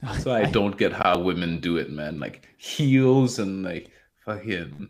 So 0.21 0.33
I 0.33 0.47
don't 0.47 0.79
get 0.79 0.93
how 0.95 1.19
women 1.19 1.61
do 1.61 1.77
it, 1.77 1.91
man. 1.91 2.19
Like 2.19 2.49
heels 2.57 3.39
and 3.39 3.63
like 3.63 3.91
fucking 4.25 4.89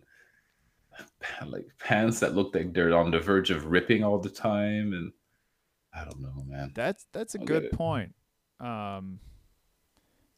like 1.47 1.66
pants 1.79 2.21
that 2.21 2.35
look 2.35 2.55
like 2.55 2.73
they're 2.73 2.97
on 2.97 3.11
the 3.11 3.21
verge 3.21 3.51
of 3.51 3.66
ripping 3.66 4.03
all 4.05 4.18
the 4.18 4.31
time, 4.31 4.93
and 4.93 5.12
I 5.95 6.05
don't 6.05 6.21
know, 6.21 6.43
man. 6.47 6.73
That's 6.75 7.07
that's 7.12 7.35
a 7.35 7.41
I'll 7.41 7.47
good 7.47 7.71
point. 7.73 8.14
Um, 8.61 9.21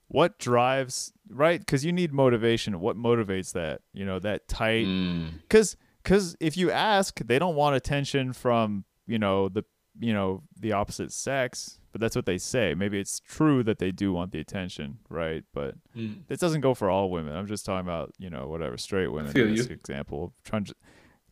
what 0.09 0.39
drives 0.39 1.13
right? 1.29 1.59
Because 1.61 1.85
you 1.85 1.93
need 1.93 2.13
motivation. 2.13 2.81
What 2.81 2.97
motivates 2.97 3.53
that? 3.53 3.81
You 3.93 4.05
know 4.05 4.19
that 4.21 4.49
tight. 4.49 4.87
Mm, 4.87 5.41
Because 5.43 5.77
because 6.03 6.37
if 6.41 6.57
you 6.57 6.71
ask, 6.71 7.19
they 7.21 7.39
don't 7.39 7.55
want 7.57 7.77
attention 7.77 8.33
from 8.33 8.85
you 9.07 9.19
know 9.19 9.49
the 9.49 9.65
you 9.99 10.13
know 10.13 10.43
the 10.59 10.73
opposite 10.73 11.13
sex. 11.13 11.79
But 11.93 12.01
that's 12.01 12.17
what 12.17 12.27
they 12.27 12.39
say. 12.39 12.75
Maybe 12.75 12.99
it's 12.99 13.21
true 13.21 13.63
that 13.65 13.79
they 13.79 13.93
do 13.93 14.13
want 14.13 14.33
the 14.33 14.41
attention, 14.41 14.99
right? 15.09 15.45
But 15.53 15.75
mm. 15.97 16.27
this 16.27 16.41
doesn't 16.41 16.63
go 16.63 16.75
for 16.75 16.89
all 16.89 17.11
women. 17.11 17.37
I'm 17.37 17.47
just 17.47 17.67
talking 17.67 17.87
about 17.87 18.13
you 18.19 18.31
know 18.31 18.49
whatever 18.49 18.77
straight 18.79 19.09
women. 19.09 19.37
in 19.37 19.55
this 19.55 19.67
example, 19.67 20.33
trying 20.45 20.65
to 20.65 20.75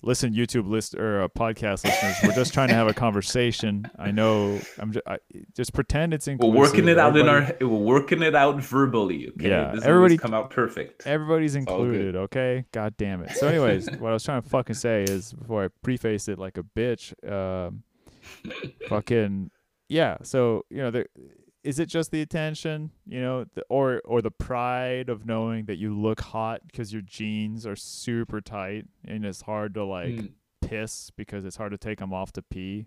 listen, 0.03 0.35
YouTube 0.35 0.69
list 0.69 0.95
or 0.95 1.23
uh, 1.23 1.29
podcast 1.29 1.85
listeners. 1.85 2.17
We're 2.23 2.35
just 2.35 2.55
trying 2.55 2.69
to 2.69 2.75
have 2.75 2.89
a 2.89 2.95
conversation. 2.95 3.91
I 3.99 4.11
know. 4.11 4.61
I'm 4.79 4.93
just 4.93 5.07
I, 5.07 5.19
just 5.55 5.73
pretend 5.73 6.15
it's 6.15 6.27
We're 6.27 6.37
working 6.49 6.89
it 6.89 6.99
out 6.99 7.17
in 7.17 7.29
our. 7.29 7.55
We're 7.61 7.67
working 7.67 8.23
it 8.23 8.35
out 8.35 8.61
verbally. 8.63 9.29
Okay? 9.29 9.49
Yeah, 9.49 9.73
this 9.73 9.85
everybody- 9.85 9.89
everybody 9.89 10.19
come 10.19 10.35
out 10.35 10.51
perfect. 10.51 11.07
Everybody's 11.07 11.55
included, 11.55 12.17
okay? 12.17 12.65
God 12.73 12.97
damn 12.97 13.23
it. 13.23 13.37
So, 13.37 13.49
anyways, 13.49 13.91
what 13.99 14.11
I 14.11 14.13
was 14.13 14.25
trying 14.25 14.43
to 14.43 14.49
fucking 14.49 14.77
say 14.77 15.05
is 15.05 15.33
before 15.33 15.65
I 15.65 15.69
preface 15.83 16.29
it 16.29 16.39
like 16.39 16.59
a 16.59 16.63
bitch, 16.63 17.13
um, 17.31 17.83
fucking 18.89 19.51
yeah. 19.91 20.17
So 20.23 20.65
you 20.71 20.79
know, 20.79 20.91
there, 20.91 21.07
is 21.63 21.79
it 21.79 21.87
just 21.87 22.11
the 22.11 22.23
attention, 22.23 22.91
you 23.07 23.21
know, 23.21 23.45
the, 23.55 23.63
or 23.69 24.01
or 24.07 24.23
the 24.23 24.31
pride 24.31 25.11
of 25.11 25.27
knowing 25.27 25.67
that 25.67 25.77
you 25.77 25.93
look 25.95 26.21
hot 26.21 26.63
because 26.67 26.93
your 26.93 27.03
jeans 27.03 27.67
are 27.67 27.77
super 27.77 28.41
tight 28.41 28.87
and 29.07 29.27
it's 29.27 29.43
hard 29.43 29.75
to 29.75 29.85
like 29.85 30.09
Mm, 30.17 30.33
piss 30.63 31.11
because 31.17 31.45
it's 31.45 31.57
hard 31.57 31.73
to 31.73 31.79
take 31.79 31.99
them 31.99 32.15
off 32.15 32.33
to 32.33 32.43
pee. 32.43 32.87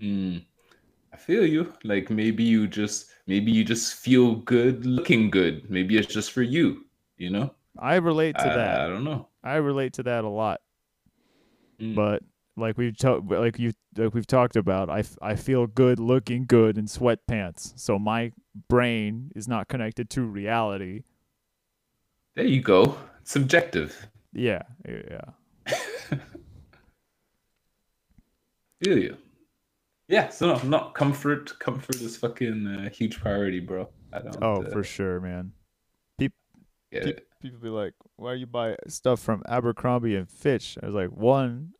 mm. 0.00 0.44
I 1.12 1.16
feel 1.16 1.44
you. 1.46 1.72
Like 1.84 2.10
maybe 2.10 2.42
you 2.44 2.66
just 2.66 3.10
maybe 3.26 3.52
you 3.52 3.64
just 3.64 3.94
feel 3.94 4.36
good 4.36 4.86
looking 4.86 5.30
good. 5.30 5.70
Maybe 5.70 5.96
it's 5.98 6.12
just 6.12 6.32
for 6.32 6.42
you. 6.42 6.86
You 7.18 7.30
know. 7.30 7.54
I 7.78 7.96
relate 7.96 8.36
to 8.38 8.50
I, 8.52 8.56
that. 8.56 8.80
I 8.80 8.88
don't 8.88 9.04
know. 9.04 9.28
I 9.42 9.56
relate 9.56 9.94
to 9.94 10.02
that 10.04 10.24
a 10.24 10.28
lot. 10.28 10.60
Mm. 11.80 11.94
but 11.96 12.22
like 12.56 12.76
we've 12.76 12.96
to- 12.98 13.18
like 13.28 13.58
you 13.58 13.72
like 13.96 14.12
we've 14.14 14.26
talked 14.26 14.56
about 14.56 14.90
I, 14.90 15.00
f- 15.00 15.16
I 15.22 15.36
feel 15.36 15.66
good 15.66 15.98
looking 15.98 16.44
good 16.46 16.76
in 16.78 16.84
sweatpants 16.86 17.72
so 17.78 17.98
my 17.98 18.32
brain 18.68 19.30
is 19.34 19.48
not 19.48 19.68
connected 19.68 20.10
to 20.10 20.22
reality 20.22 21.02
There 22.36 22.44
you 22.46 22.60
go. 22.60 22.96
Subjective. 23.24 24.08
yeah 24.32 24.62
yeah 24.86 25.20
you. 28.80 29.16
Yeah, 30.08 30.28
so 30.28 30.54
no, 30.54 30.62
not 30.64 30.94
comfort. 30.94 31.58
Comfort 31.60 31.96
is 31.96 32.16
fucking 32.16 32.66
a 32.84 32.88
huge 32.90 33.18
priority, 33.20 33.60
bro. 33.60 33.88
I 34.12 34.18
don't. 34.18 34.36
oh 34.42 34.62
uh, 34.62 34.70
for 34.70 34.82
sure 34.84 35.20
man 35.20 35.52
get 36.18 36.32
peop- 37.04 37.16
it. 37.16 37.26
people 37.40 37.58
be 37.60 37.68
like 37.70 37.94
why 38.16 38.34
you 38.34 38.44
buy 38.46 38.76
stuff 38.88 39.20
from 39.20 39.42
abercrombie 39.48 40.14
and 40.16 40.28
fitch 40.28 40.76
i 40.82 40.86
was 40.86 40.94
like 40.94 41.08
one 41.08 41.70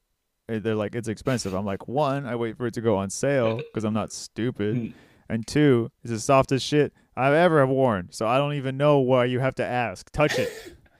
they're 0.48 0.74
like 0.74 0.94
it's 0.94 1.08
expensive 1.08 1.54
i'm 1.54 1.64
like 1.64 1.86
one 1.88 2.26
i 2.26 2.34
wait 2.34 2.56
for 2.56 2.66
it 2.66 2.74
to 2.74 2.80
go 2.80 2.96
on 2.96 3.08
sale 3.10 3.56
because 3.56 3.84
i'm 3.84 3.94
not 3.94 4.12
stupid 4.12 4.76
Mm. 4.76 4.92
and 5.28 5.46
two 5.46 5.90
it's 6.02 6.10
the 6.12 6.18
softest 6.18 6.66
shit 6.66 6.92
i've 7.16 7.32
ever 7.34 7.60
have 7.60 7.68
worn 7.68 8.08
so 8.10 8.26
i 8.26 8.36
don't 8.38 8.54
even 8.54 8.76
know 8.76 8.98
why 8.98 9.24
you 9.24 9.40
have 9.40 9.54
to 9.56 9.64
ask 9.64 10.10
touch 10.10 10.38
it 10.38 10.50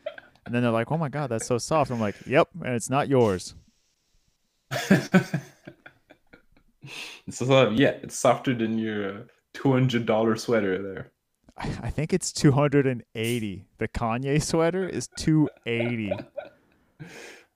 and 0.46 0.54
then 0.54 0.62
they're 0.62 0.70
like 0.70 0.90
oh 0.92 0.96
my 0.98 1.08
god 1.08 1.28
that's 1.28 1.46
so 1.46 1.58
soft 1.58 1.90
i'm 1.90 2.00
like 2.00 2.14
yep 2.26 2.48
and 2.64 2.74
it's 2.74 2.88
not 2.90 3.08
yours 3.08 3.54
It's 7.28 7.38
so, 7.38 7.70
yeah, 7.70 7.90
it's 8.02 8.16
softer 8.18 8.54
than 8.54 8.76
your 8.76 9.08
uh, 9.08 9.20
two 9.54 9.70
hundred 9.72 10.04
dollar 10.04 10.34
sweater 10.34 10.82
there. 10.82 11.12
I 11.56 11.66
I 11.86 11.90
think 11.90 12.12
it's 12.12 12.32
280. 12.32 13.64
The 13.78 13.88
Kanye 13.88 14.42
sweater 14.42 14.88
is 14.88 15.08
280. 15.16 16.12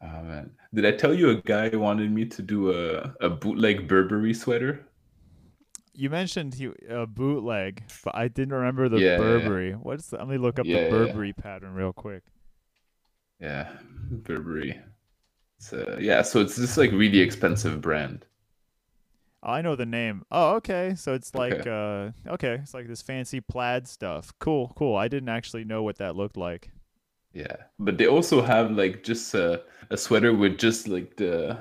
Oh 0.00 0.22
man, 0.22 0.56
did 0.72 0.86
I 0.86 0.92
tell 0.92 1.12
you 1.14 1.28
a 1.30 1.42
guy 1.42 1.68
wanted 1.76 2.10
me 2.10 2.24
to 2.26 2.40
do 2.42 2.72
a 2.72 3.14
a 3.20 3.28
bootleg 3.28 3.86
Burberry 3.88 4.32
sweater? 4.34 4.86
You 5.92 6.10
mentioned 6.10 6.54
he, 6.54 6.70
a 6.88 7.06
bootleg, 7.08 7.82
but 8.04 8.14
I 8.14 8.28
didn't 8.28 8.54
remember 8.54 8.88
the 8.88 9.00
Yeah, 9.00 9.18
yeah, 9.20 9.38
yeah. 9.38 9.50
Burberry. 9.50 9.72
What's 9.72 10.08
the, 10.08 10.18
let 10.18 10.28
me 10.28 10.38
look 10.38 10.58
up 10.60 10.70
Yeah, 10.70 10.70
the 10.70 10.78
yeah, 10.78 10.98
yeah. 11.06 11.18
Burberry 11.18 11.32
pattern 11.32 11.74
real 11.74 11.92
quick. 11.92 12.22
Yeah, 13.40 13.70
Burberry. 14.10 14.80
So 15.58 15.98
yeah, 16.00 16.22
so 16.22 16.40
it's 16.40 16.56
this 16.56 16.76
like 16.78 16.92
really 16.92 17.20
expensive 17.20 17.80
brand. 17.82 18.26
I 19.42 19.62
know 19.62 19.76
the 19.76 19.86
name. 19.86 20.24
Oh, 20.30 20.54
okay. 20.56 20.94
So 20.96 21.14
it's 21.14 21.34
like 21.34 21.66
uh 21.66 22.10
okay, 22.26 22.54
it's 22.62 22.74
like 22.74 22.88
this 22.88 23.02
fancy 23.02 23.40
plaid 23.40 23.86
stuff. 23.86 24.32
Cool, 24.40 24.72
cool. 24.76 24.96
I 24.96 25.08
didn't 25.08 25.28
actually 25.28 25.64
know 25.64 25.82
what 25.82 25.98
that 25.98 26.16
looked 26.16 26.36
like. 26.36 26.70
Yeah, 27.36 27.56
but 27.78 27.98
they 27.98 28.06
also 28.06 28.40
have 28.40 28.70
like 28.70 29.04
just 29.04 29.34
a, 29.34 29.62
a 29.90 29.96
sweater 29.96 30.32
with 30.34 30.56
just 30.58 30.88
like 30.88 31.16
the 31.16 31.58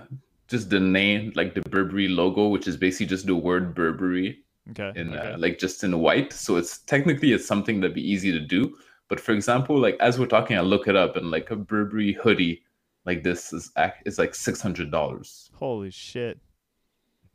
just 0.48 0.70
the 0.70 0.80
name, 0.80 1.34
like 1.36 1.54
the 1.54 1.62
Burberry 1.70 2.08
logo, 2.08 2.48
which 2.48 2.68
is 2.68 2.78
basically 2.78 3.08
just 3.08 3.26
the 3.26 3.36
word 3.36 3.76
Burberry 3.76 4.40
Okay. 4.72 4.92
in 5.00 5.14
okay. 5.14 5.34
uh, 5.34 5.38
like 5.38 5.60
just 5.60 5.84
in 5.84 6.00
white. 6.00 6.32
So 6.34 6.56
it's 6.56 6.80
technically 6.80 7.34
it's 7.34 7.46
something 7.46 7.82
that'd 7.82 7.94
be 7.94 8.10
easy 8.14 8.32
to 8.32 8.40
do, 8.40 8.78
But 9.10 9.20
for 9.20 9.34
example, 9.34 9.78
like 9.78 9.98
as 10.00 10.18
we're 10.18 10.26
talking, 10.38 10.58
I 10.58 10.62
look 10.62 10.88
it 10.88 10.96
up 10.96 11.16
and 11.18 11.30
like 11.30 11.52
a 11.52 11.56
Burberry 11.56 12.14
hoodie 12.14 12.64
like 13.06 13.22
this 13.24 13.52
is 13.54 13.72
is 14.06 14.18
like 14.18 14.34
six 14.34 14.62
hundred 14.62 14.90
dollars. 14.92 15.52
Holy 15.56 15.92
shit! 15.92 16.40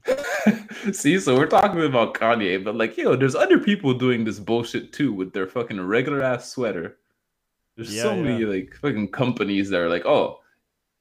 See, 0.93 1.21
so 1.21 1.37
we're 1.37 1.47
talking 1.47 1.83
about 1.85 2.15
Kanye, 2.15 2.65
but 2.65 2.75
like, 2.75 2.97
yo, 2.97 3.15
there's 3.17 3.35
other 3.35 3.59
people 3.59 3.93
doing 3.95 4.25
this 4.25 4.41
bullshit 4.41 4.93
too 4.93 5.13
with 5.13 5.33
their 5.33 5.47
fucking 5.47 5.81
regular 5.81 6.23
ass 6.23 6.49
sweater. 6.51 6.97
There's 7.81 7.97
Yeah, 7.97 8.03
so 8.03 8.15
many 8.15 8.45
like 8.45 8.75
fucking 8.75 9.09
companies 9.09 9.71
that 9.71 9.81
are 9.81 9.89
like, 9.89 10.05
oh, 10.05 10.41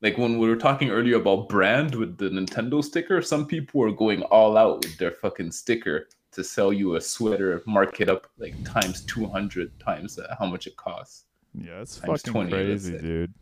like 0.01 0.17
when 0.17 0.39
we 0.39 0.47
were 0.47 0.55
talking 0.55 0.91
earlier 0.91 1.17
about 1.17 1.49
brand 1.49 1.93
with 1.93 2.17
the 2.17 2.29
Nintendo 2.29 2.81
sticker, 2.81 3.21
some 3.21 3.45
people 3.45 3.83
are 3.83 3.91
going 3.91 4.21
all 4.23 4.55
out 4.55 4.85
with 4.85 4.97
their 4.97 5.11
fucking 5.11 5.51
sticker 5.51 6.07
to 6.31 6.41
sell 6.41 6.71
you 6.71 6.95
a 6.95 7.01
sweater, 7.01 7.61
mark 7.65 7.99
it 7.99 8.07
up 8.07 8.27
like 8.37 8.55
times 8.63 9.01
200 9.07 9.77
times 9.77 10.17
uh, 10.17 10.33
how 10.39 10.45
much 10.45 10.67
it 10.67 10.77
costs. 10.77 11.25
Yeah, 11.53 11.81
it's 11.81 11.97
Times 11.97 12.21
fucking 12.21 12.31
20, 12.31 12.49
crazy, 12.49 12.97
dude. 12.97 13.33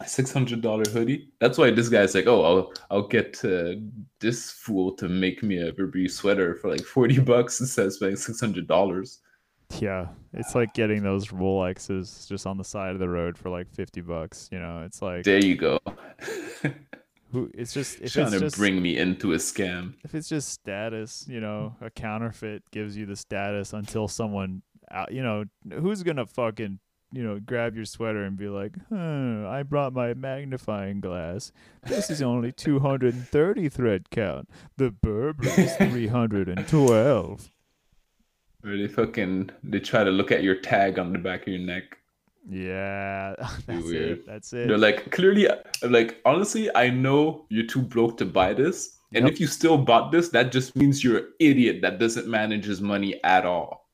A 0.00 0.04
$600 0.04 0.86
hoodie. 0.88 1.30
That's 1.38 1.56
why 1.56 1.70
this 1.70 1.88
guy's 1.88 2.14
like, 2.14 2.26
oh, 2.26 2.44
I'll, 2.44 2.72
I'll 2.90 3.08
get 3.08 3.42
uh, 3.42 3.76
this 4.20 4.50
fool 4.50 4.92
to 4.96 5.08
make 5.08 5.42
me 5.42 5.66
a 5.66 5.72
Burberry 5.72 6.08
sweater 6.08 6.56
for 6.56 6.68
like 6.68 6.84
40 6.84 7.20
bucks 7.20 7.58
instead 7.60 7.86
of 7.86 7.94
spending 7.94 8.18
$600. 8.18 9.18
Yeah, 9.80 10.08
it's 10.32 10.54
like 10.54 10.72
getting 10.74 11.02
those 11.02 11.28
Rolexes 11.28 12.28
just 12.28 12.46
on 12.46 12.58
the 12.58 12.64
side 12.64 12.92
of 12.92 12.98
the 13.00 13.08
road 13.08 13.36
for 13.36 13.50
like 13.50 13.68
fifty 13.74 14.00
bucks. 14.00 14.48
You 14.52 14.58
know, 14.60 14.82
it's 14.84 15.02
like 15.02 15.24
There 15.24 15.44
you 15.44 15.56
go. 15.56 15.78
who? 17.32 17.50
It's 17.54 17.72
just 17.72 18.00
if 18.00 18.12
Trying 18.12 18.26
it's 18.26 18.34
to 18.34 18.40
just 18.40 18.56
bring 18.56 18.80
me 18.80 18.96
into 18.96 19.32
a 19.32 19.36
scam. 19.36 19.94
if 20.04 20.14
it's 20.14 20.28
just 20.28 20.48
status, 20.50 21.26
you 21.28 21.40
know, 21.40 21.74
a 21.80 21.90
counterfeit 21.90 22.62
gives 22.70 22.96
you 22.96 23.06
the 23.06 23.16
status 23.16 23.72
until 23.72 24.06
someone, 24.08 24.62
out, 24.90 25.12
you 25.12 25.22
know, 25.22 25.44
who's 25.72 26.02
gonna 26.04 26.26
fucking, 26.26 26.78
you 27.12 27.22
know, 27.24 27.40
grab 27.40 27.74
your 27.74 27.84
sweater 27.84 28.22
and 28.24 28.36
be 28.36 28.48
like, 28.48 28.76
huh, 28.90 29.48
I 29.48 29.64
brought 29.64 29.92
my 29.92 30.14
magnifying 30.14 31.00
glass. 31.00 31.50
This 31.84 32.10
is 32.10 32.22
only 32.22 32.52
230 32.56 33.68
thread 33.68 34.10
count. 34.10 34.48
The 34.76 34.90
Burberry's 34.90 35.76
312. 35.76 37.50
Or 38.64 38.76
they 38.76 38.88
fucking 38.88 39.50
they 39.62 39.78
try 39.80 40.04
to 40.04 40.10
look 40.10 40.32
at 40.32 40.42
your 40.42 40.56
tag 40.56 40.98
on 40.98 41.12
the 41.12 41.18
back 41.18 41.42
of 41.42 41.48
your 41.48 41.60
neck. 41.60 41.98
Yeah, 42.48 43.34
that's 43.66 43.84
weird. 43.84 44.18
it. 44.18 44.26
That's 44.26 44.52
it. 44.52 44.68
They're 44.68 44.78
like 44.78 45.10
clearly 45.10 45.48
uh, 45.48 45.56
like 45.82 46.20
honestly, 46.24 46.74
I 46.74 46.90
know 46.90 47.46
you're 47.48 47.66
too 47.66 47.82
broke 47.82 48.18
to 48.18 48.26
buy 48.26 48.54
this. 48.54 48.98
And 49.14 49.26
Yep. 49.26 49.32
if 49.32 49.38
you 49.40 49.46
still 49.46 49.78
bought 49.78 50.10
this, 50.10 50.30
that 50.30 50.50
just 50.50 50.74
means 50.74 51.04
you're 51.04 51.18
an 51.18 51.32
idiot 51.38 51.82
that 51.82 51.98
doesn't 52.00 52.26
manage 52.26 52.64
his 52.64 52.80
money 52.80 53.22
at 53.22 53.46
all. 53.46 53.88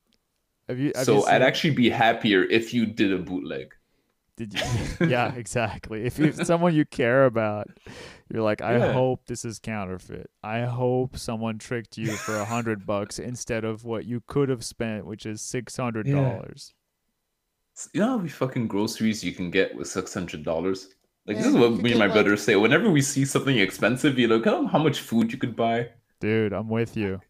Have 0.68 0.78
you? 0.78 0.92
Have 0.94 1.04
so 1.04 1.18
you 1.18 1.24
I'd 1.26 1.42
actually 1.42 1.74
be 1.74 1.90
happier 1.90 2.44
if 2.44 2.72
you 2.72 2.86
did 2.86 3.12
a 3.12 3.18
bootleg. 3.18 3.74
Did 4.36 4.54
you? 4.54 4.62
yeah, 5.08 5.34
exactly. 5.34 6.04
If 6.04 6.18
you 6.18 6.32
someone 6.32 6.74
you 6.74 6.84
care 6.86 7.26
about, 7.26 7.68
you're 8.32 8.42
like, 8.42 8.62
I 8.62 8.76
Yeah. 8.78 8.92
hope 8.92 9.26
this 9.26 9.44
is 9.44 9.58
counterfeit. 9.58 10.30
I 10.42 10.60
hope 10.60 11.16
someone 11.16 11.58
tricked 11.58 11.98
you 11.98 12.12
for 12.12 12.36
a 12.36 12.44
hundred 12.44 12.86
bucks 12.86 13.18
instead 13.18 13.64
of 13.64 13.84
what 13.84 14.04
you 14.04 14.22
could 14.26 14.48
have 14.48 14.64
spent, 14.64 15.06
which 15.06 15.26
is 15.26 15.40
six 15.42 15.76
hundred 15.76 16.06
dollars. 16.06 16.74
You 17.94 18.00
know 18.00 18.08
how 18.08 18.16
many 18.18 18.28
fucking 18.28 18.68
groceries 18.68 19.24
you 19.24 19.32
can 19.32 19.50
get 19.50 19.74
with 19.74 19.88
six 19.88 20.12
hundred 20.14 20.42
dollars? 20.44 20.94
Like 21.26 21.36
this 21.38 21.46
is 21.46 21.54
what 21.54 21.72
me 21.72 21.90
and 21.90 21.98
my 21.98 22.06
like- 22.06 22.14
brother 22.14 22.36
say. 22.36 22.56
Whenever 22.56 22.90
we 22.90 23.00
see 23.02 23.24
something 23.24 23.56
expensive, 23.58 24.18
you 24.18 24.28
look 24.28 24.46
at 24.46 24.52
how 24.66 24.78
much 24.82 25.00
food 25.00 25.32
you 25.32 25.38
could 25.38 25.56
buy. 25.56 25.88
Dude, 26.20 26.52
I'm 26.52 26.68
with 26.68 26.96
you. 26.96 27.20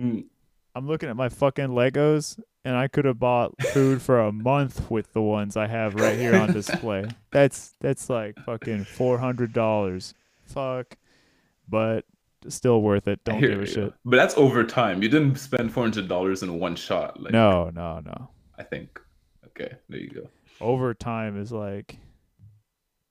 Mm. 0.00 0.24
I'm 0.74 0.86
looking 0.86 1.08
at 1.08 1.16
my 1.16 1.28
fucking 1.28 1.68
Legos, 1.68 2.38
and 2.66 2.76
I 2.76 2.88
could 2.88 3.04
have 3.04 3.20
bought 3.20 3.54
food 3.62 4.02
for 4.02 4.18
a 4.18 4.32
month 4.32 4.90
with 4.90 5.12
the 5.12 5.22
ones 5.22 5.56
I 5.56 5.68
have 5.68 5.94
right 5.94 6.18
here 6.18 6.34
on 6.34 6.52
display. 6.52 7.06
That's 7.30 7.74
that's 7.80 8.10
like 8.10 8.36
fucking 8.44 8.84
four 8.84 9.18
hundred 9.18 9.52
dollars. 9.52 10.14
Fuck, 10.46 10.96
but 11.68 12.04
still 12.48 12.82
worth 12.82 13.06
it. 13.06 13.22
Don't 13.24 13.40
give 13.40 13.60
a 13.60 13.66
shit. 13.66 13.92
But 14.04 14.16
that's 14.16 14.36
over 14.36 14.64
time. 14.64 15.02
You 15.02 15.08
didn't 15.08 15.36
spend 15.36 15.72
four 15.72 15.84
hundred 15.84 16.08
dollars 16.08 16.42
in 16.42 16.58
one 16.58 16.74
shot. 16.74 17.22
Like 17.22 17.32
No, 17.32 17.70
no, 17.70 18.00
no. 18.00 18.30
I 18.58 18.64
think. 18.64 19.00
Okay, 19.48 19.72
there 19.88 20.00
you 20.00 20.10
go. 20.10 20.28
over 20.60 20.92
time 20.92 21.40
is 21.40 21.52
like 21.52 21.98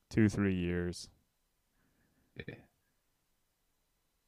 two 0.09 0.27
three 0.27 0.55
years 0.55 1.07
Okay. 2.41 2.57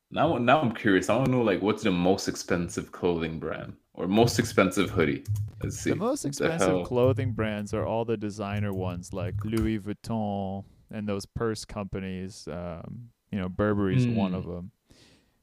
Now, 0.09 0.37
now 0.37 0.61
I'm 0.61 0.73
curious. 0.73 1.09
I 1.09 1.15
want 1.15 1.25
to 1.25 1.31
know 1.31 1.41
like 1.41 1.61
what's 1.61 1.83
the 1.83 1.91
most 1.91 2.27
expensive 2.27 2.91
clothing 2.91 3.39
brand 3.39 3.73
or 3.97 4.07
most 4.07 4.39
expensive 4.39 4.89
hoodie. 4.91 5.23
Let's 5.61 5.77
see. 5.79 5.89
the 5.89 5.95
most 5.97 6.23
What 6.23 6.35
the 6.35 6.45
expensive 6.45 6.85
clothing 6.85 7.31
brands 7.33 7.73
are 7.73 7.85
all 7.85 8.05
the 8.05 8.15
designer 8.17 8.71
ones 8.73 9.11
like 9.11 9.33
louis 9.43 9.79
vuitton 9.79 10.63
and 10.91 11.09
those 11.09 11.25
purse 11.25 11.65
companies 11.65 12.47
um, 12.51 13.09
you 13.31 13.39
know 13.39 13.49
burberry's 13.49 14.07
one 14.07 14.31
Mm. 14.33 14.37
of 14.37 14.45
them 14.45 14.71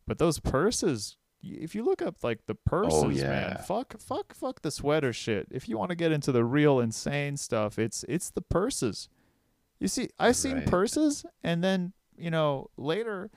but 0.06 0.18
those 0.18 0.38
purses 0.38 1.16
if 1.42 1.74
you 1.74 1.84
look 1.84 2.00
up 2.00 2.22
like 2.22 2.46
the 2.46 2.54
purses 2.54 3.02
Oh, 3.04 3.08
yeah. 3.10 3.28
man 3.28 3.58
fuck 3.66 3.98
fuck 4.00 4.32
fuck 4.34 4.62
the 4.62 4.70
sweater 4.70 5.12
shit 5.12 5.48
if 5.50 5.68
you 5.68 5.76
want 5.76 5.90
to 5.90 5.96
get 5.96 6.12
into 6.12 6.30
the 6.32 6.44
real 6.44 6.78
insane 6.80 7.36
stuff 7.36 7.78
it's 7.78 8.04
it's 8.08 8.30
the 8.30 8.40
purses 8.40 9.08
you 9.80 9.88
see 9.88 10.08
i've 10.20 10.36
seen 10.36 10.58
Right. 10.58 10.66
purses 10.66 11.26
and 11.42 11.62
then 11.64 11.92
you 12.16 12.30
know 12.30 12.70
later 12.76 13.30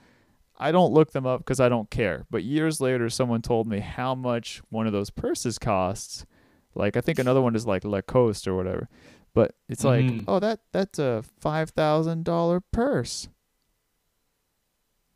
I 0.58 0.72
don't 0.72 0.92
look 0.92 1.12
them 1.12 1.24
up 1.26 1.40
because 1.40 1.60
I 1.60 1.68
don't 1.68 1.88
care. 1.90 2.26
But 2.30 2.42
years 2.44 2.80
later, 2.80 3.08
someone 3.08 3.42
told 3.42 3.66
me 3.68 3.78
how 3.80 4.14
much 4.14 4.60
one 4.70 4.86
of 4.86 4.92
those 4.92 5.10
purses 5.10 5.58
costs. 5.58 6.26
Like 6.74 6.96
I 6.96 7.00
think 7.00 7.18
another 7.18 7.40
one 7.40 7.54
is 7.54 7.66
like 7.66 7.84
Lacoste 7.84 8.48
or 8.48 8.56
whatever. 8.56 8.88
But 9.34 9.54
it's 9.68 9.84
like, 9.84 10.04
Mhm. 10.04 10.24
oh, 10.26 10.40
that 10.40 10.60
that's 10.72 10.98
a 10.98 11.22
five 11.40 11.70
thousand 11.70 12.24
dollar 12.24 12.60
purse. 12.60 13.28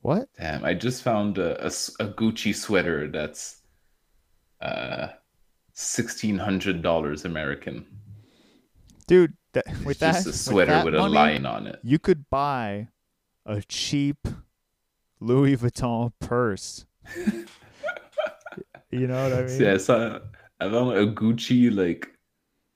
What? 0.01 0.29
Damn, 0.39 0.65
I 0.65 0.75
just 0.75 1.03
found 1.03 1.39
a 1.39 1.57
Gucci 1.65 2.55
sweater 2.55 3.09
that's 3.09 3.63
uh 4.61 5.09
sixteen 5.73 6.39
hundred 6.39 6.83
dollars 6.83 7.25
American. 7.25 7.87
dude? 9.07 9.35
That, 9.55 9.65
It's 9.69 9.85
with 9.85 9.99
just 10.01 10.25
that, 10.25 10.31
a 10.31 10.37
sweater 10.37 10.77
with, 10.85 10.95
with, 10.95 10.95
a 10.95 10.99
money, 11.01 11.15
line 11.15 11.45
on 11.47 11.67
it. 11.67 11.79
you 11.83 11.99
could 11.99 12.31
buy 12.31 12.89
a 13.45 13.61
cheap 13.61 14.17
Louis 15.23 15.57
Vuitton 15.57 16.13
purse. 16.19 16.85
you 18.91 19.07
know 19.07 19.23
what 19.23 19.33
I 19.33 19.43
mean? 19.43 19.61
Yeah, 19.61 19.75
I 19.75 19.77
saw 19.77 20.19
I 20.61 20.69
found 20.71 20.97
a 20.97 21.07
Gucci 21.07 21.75
like 21.75 22.09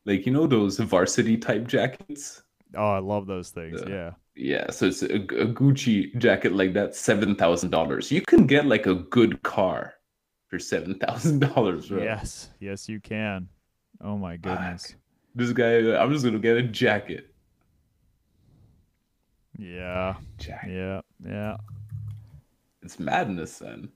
like 0.05 0.26
you 0.26 0.32
know 0.32 0.47
those 0.47 0.78
varsity 0.78 1.36
type 1.36 1.66
jackets. 1.66 2.42
Oh, 2.74 2.90
I 2.90 2.99
love 2.99 3.26
those 3.26 3.51
things. 3.51 3.80
Yeah. 3.86 3.94
Yeah. 3.94 4.11
Yeah, 4.38 4.70
so 4.70 4.86
it's 4.86 5.03
a, 5.03 5.14
a 5.14 5.47
Gucci 5.47 6.14
jacket 6.18 6.53
like 6.53 6.74
that, 6.74 6.94
seven 6.94 7.34
thousand 7.34 7.70
dollars. 7.70 8.12
You 8.12 8.20
can 8.20 8.47
get 8.47 8.66
like 8.66 8.86
a 8.86 8.94
good 8.94 9.42
car 9.42 9.94
for 10.49 10.59
seven 10.59 10.99
thousand 10.99 11.40
dollars, 11.40 11.90
right? 11.90 12.03
Yes. 12.03 12.51
Yes, 12.61 12.86
you 12.88 13.01
can. 13.01 13.49
Oh 14.03 14.18
my 14.18 14.36
goodness. 14.36 14.94
This 15.34 15.53
guy, 15.53 15.97
I'm 15.97 16.12
just 16.12 16.24
gonna 16.24 16.38
get 16.38 16.59
a 16.59 16.62
jacket. 16.62 17.34
Yeah. 19.59 20.16
Jacket. 20.36 20.70
Yeah. 20.70 21.01
Yeah. 21.26 21.57
It's 22.87 23.01
madness, 23.01 23.59
then. 23.59 23.89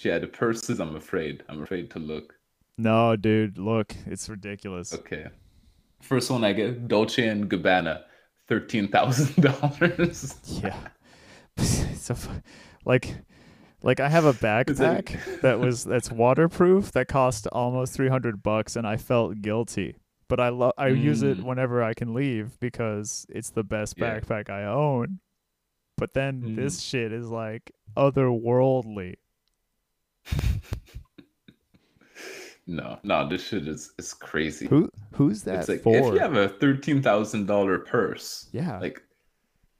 Yeah, 0.00 0.18
the 0.18 0.26
purses. 0.26 0.80
I'm 0.80 0.96
afraid. 0.96 1.44
I'm 1.48 1.62
afraid 1.62 1.88
to 1.92 1.98
look. 2.00 2.34
No, 2.76 3.14
dude, 3.16 3.58
look, 3.58 3.94
it's 4.06 4.28
ridiculous. 4.28 4.92
Okay. 4.92 5.26
First 6.02 6.30
one 6.30 6.44
I 6.44 6.52
get 6.52 6.88
Dolce 6.88 7.26
and 7.26 7.48
Gabbana, 7.48 8.02
thirteen 8.48 8.88
thousand 8.88 9.42
dollars. 9.42 10.34
Yeah. 10.62 10.76
so 11.94 12.14
like 12.84 13.14
like 13.82 14.00
I 14.00 14.08
have 14.08 14.24
a 14.26 14.32
backpack 14.48 15.40
that 15.42 15.58
was 15.60 15.84
that's 15.84 16.10
waterproof 16.10 16.90
that 16.92 17.08
cost 17.08 17.46
almost 17.52 17.94
300 17.94 18.42
bucks 18.42 18.76
and 18.76 18.86
I 18.86 18.96
felt 18.98 19.40
guilty. 19.40 19.96
But 20.28 20.40
I 20.40 20.48
love 20.50 20.72
I 20.76 20.88
use 20.88 21.22
it 21.22 21.38
Mm. 21.38 21.44
whenever 21.44 21.82
I 21.82 21.94
can 21.94 22.12
leave 22.12 22.58
because 22.60 23.24
it's 23.30 23.50
the 23.50 23.62
best 23.64 23.94
Yeah. 23.96 24.18
backpack 24.20 24.50
I 24.50 24.64
own. 24.64 25.20
But 25.96 26.12
then 26.14 26.42
Mm. 26.42 26.56
this 26.56 26.80
shit 26.80 27.12
is 27.12 27.28
like 27.30 27.72
otherworldly. 27.96 29.16
No, 32.68 32.98
no, 33.04 33.28
this 33.28 33.46
shit 33.46 33.68
is 33.68 33.92
is 33.96 34.12
crazy. 34.12 34.66
Who 34.66 34.90
who's 35.14 35.44
that 35.44 35.60
it's 35.60 35.68
like 35.68 35.82
for? 35.82 35.96
if 35.96 36.04
you 36.14 36.18
have 36.18 36.34
a 36.34 36.48
thirteen 36.48 37.00
thousand 37.00 37.46
dollar 37.46 37.78
purse, 37.78 38.48
yeah. 38.52 38.80
like 38.80 39.00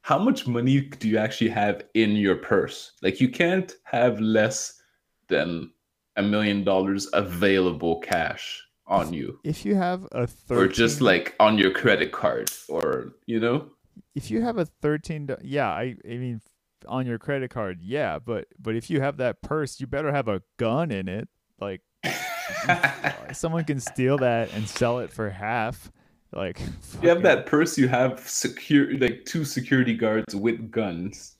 how 0.02 0.18
much 0.20 0.46
money 0.46 0.80
do 0.82 1.08
you 1.08 1.18
actually 1.18 1.50
have 1.50 1.82
in 1.94 2.12
your 2.12 2.36
purse? 2.36 2.92
Like 3.02 3.20
you 3.20 3.28
can't 3.28 3.74
have 3.82 4.20
less 4.20 4.80
than 5.26 5.72
a 6.16 6.22
million 6.22 6.62
dollars 6.62 7.08
available 7.12 7.98
cash 7.98 8.62
on 8.86 9.12
you. 9.12 9.40
if 9.42 9.64
you 9.66 9.74
have 9.74 10.06
a 10.12 10.28
13 10.28 10.56
Or 10.64 10.68
just 10.68 11.00
like 11.00 11.34
on 11.40 11.58
your 11.58 11.72
credit 11.72 12.12
card 12.12 12.52
or 12.68 13.14
you 13.26 13.40
know? 13.40 13.68
If 14.14 14.30
you 14.30 14.42
have 14.42 14.58
a 14.58 14.64
13 14.64 15.26
do- 15.26 15.36
yeah 15.42 15.68
i 15.68 15.94
i 16.04 16.16
mean 16.16 16.40
on 16.86 17.06
your 17.06 17.18
credit 17.18 17.50
card 17.50 17.78
yeah 17.82 18.18
but 18.18 18.46
but 18.58 18.76
if 18.76 18.90
you 18.90 19.00
have 19.00 19.16
that 19.16 19.42
purse 19.42 19.80
you 19.80 19.86
better 19.86 20.12
have 20.12 20.28
a 20.28 20.42
gun 20.58 20.90
in 20.90 21.08
it 21.08 21.28
like 21.60 21.80
someone 23.32 23.64
can 23.64 23.80
steal 23.80 24.18
that 24.18 24.52
and 24.54 24.68
sell 24.68 24.98
it 24.98 25.10
for 25.10 25.30
half. 25.30 25.90
Like 26.32 26.60
if 26.60 26.98
You 27.02 27.08
have 27.08 27.22
that 27.22 27.46
purse, 27.46 27.78
you 27.78 27.88
have 27.88 28.28
secure 28.28 28.96
like 28.98 29.24
two 29.24 29.44
security 29.44 29.94
guards 29.94 30.34
with 30.34 30.70
guns. 30.70 31.36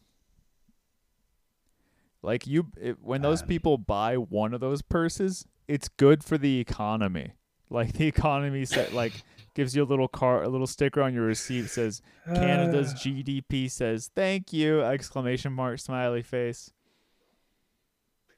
Like 2.23 2.47
you, 2.47 2.67
it, 2.81 2.97
when 3.03 3.23
those 3.23 3.43
Man. 3.43 3.49
people 3.49 3.79
buy 3.79 4.17
one 4.17 4.55
of 4.55 4.61
those 4.61 4.83
purses, 4.83 5.47
it's 5.69 5.89
good 5.89 6.25
for 6.25 6.39
the 6.39 6.59
economy. 6.59 7.33
Like 7.69 7.95
the 7.95 8.07
economy 8.07 8.65
set, 8.65 8.93
like 8.93 9.13
gives 9.57 9.75
you 9.75 9.83
a 9.83 9.89
little 9.91 10.07
car, 10.07 10.45
a 10.45 10.49
little 10.49 10.67
sticker 10.69 11.03
on 11.03 11.13
your 11.15 11.25
receipt 11.25 11.67
says 11.69 12.01
Canada's. 12.27 12.95
GDP 12.95 13.69
says 13.69 14.11
thank 14.15 14.53
you! 14.53 14.83
Exclamation 14.83 15.53
mark, 15.53 15.81
smiley 15.81 16.23
face. 16.23 16.71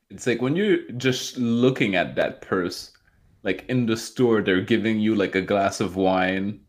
It's 0.09 0.27
like 0.27 0.41
when 0.41 0.57
you're 0.57 0.91
just 0.97 1.37
looking 1.37 1.95
at 1.97 2.15
that 2.17 2.41
purse, 2.41 2.93
like 3.43 3.67
in 3.69 3.85
the 3.85 3.97
store, 3.97 4.41
they're 4.41 4.63
giving 4.63 4.99
you 4.99 5.15
like 5.15 5.35
a 5.35 5.43
glass 5.43 5.81
of 5.81 5.97
wine. 5.97 6.61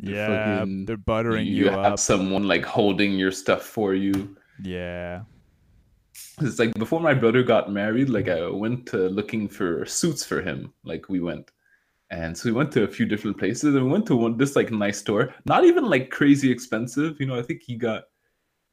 They're 0.00 0.14
Yeah, 0.14 0.58
fucking- 0.60 0.84
they're 0.86 0.96
buttering 0.96 1.46
you, 1.46 1.64
you, 1.64 1.68
have 1.70 1.92
up. 1.94 1.98
someone 1.98 2.44
like 2.48 2.64
holding 2.64 3.12
your 3.18 3.32
stuff 3.32 3.62
for 3.64 3.94
you. 3.94 4.36
Yeah, 4.62 5.22
It's 6.40 6.58
like 6.58 6.72
before 6.74 7.00
my 7.00 7.14
brother 7.14 7.42
got 7.42 7.70
married, 7.70 8.08
like 8.08 8.28
I 8.28 8.48
went 8.48 8.86
to 8.86 9.08
looking 9.08 9.46
for 9.48 9.84
suits 9.86 10.24
for 10.24 10.40
him. 10.40 10.72
Like 10.84 11.08
we 11.08 11.20
went, 11.20 11.50
and 12.10 12.36
so 12.36 12.48
we 12.48 12.52
went 12.52 12.72
to 12.72 12.84
a 12.84 12.88
few 12.88 13.06
different 13.06 13.38
places, 13.38 13.74
and 13.74 13.84
we 13.84 13.90
went 13.90 14.06
to 14.06 14.16
one 14.16 14.36
this 14.36 14.56
like 14.56 14.70
nice 14.70 14.98
store, 14.98 15.34
not 15.44 15.64
even 15.64 15.84
like 15.84 16.10
crazy 16.10 16.50
expensive. 16.50 17.20
You 17.20 17.26
know, 17.26 17.38
I 17.38 17.42
think 17.42 17.62
he 17.62 17.76
got 17.76 18.04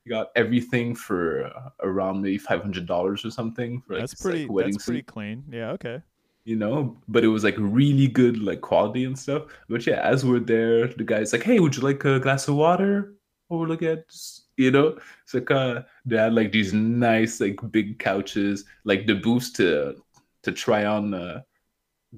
he 0.03 0.09
got 0.09 0.27
everything 0.35 0.95
for 0.95 1.45
uh, 1.47 1.69
around 1.81 2.21
maybe 2.21 2.37
five 2.37 2.61
hundred 2.61 2.85
dollars 2.85 3.25
or 3.25 3.31
something. 3.31 3.81
For, 3.81 3.93
like, 3.93 4.01
that's 4.03 4.13
this, 4.13 4.25
like, 4.25 4.31
pretty. 4.31 4.45
wedding 4.47 4.71
that's 4.73 4.85
pretty 4.85 4.99
suit. 4.99 5.07
clean. 5.07 5.43
Yeah, 5.51 5.71
okay. 5.71 6.01
you 6.45 6.55
know 6.55 6.95
but 7.07 7.23
it 7.23 7.27
was 7.27 7.43
like 7.43 7.55
really 7.57 8.07
good 8.07 8.37
like 8.37 8.61
quality 8.61 9.03
and 9.05 9.17
stuff 9.17 9.43
but 9.67 9.85
yeah 9.87 9.99
as 10.03 10.23
we're 10.23 10.39
there 10.39 10.87
the 10.87 11.03
guy's 11.03 11.33
like 11.33 11.41
hey 11.43 11.59
would 11.59 11.75
you 11.75 11.81
like 11.81 12.05
a 12.05 12.19
glass 12.19 12.47
of 12.47 12.55
water 12.55 13.15
or 13.49 13.59
we're 13.65 13.91
at 13.91 14.05
you 14.57 14.69
know 14.69 14.95
it's 15.23 15.33
like 15.33 15.49
uh 15.49 15.81
they 16.05 16.17
had 16.17 16.33
like 16.33 16.51
these 16.51 16.71
nice 16.71 17.41
like 17.41 17.59
big 17.71 17.97
couches 17.97 18.65
like 18.83 19.07
the 19.07 19.15
booths 19.15 19.51
to 19.51 19.95
to 20.43 20.51
try 20.51 20.85
on 20.85 21.13
uh, 21.15 21.41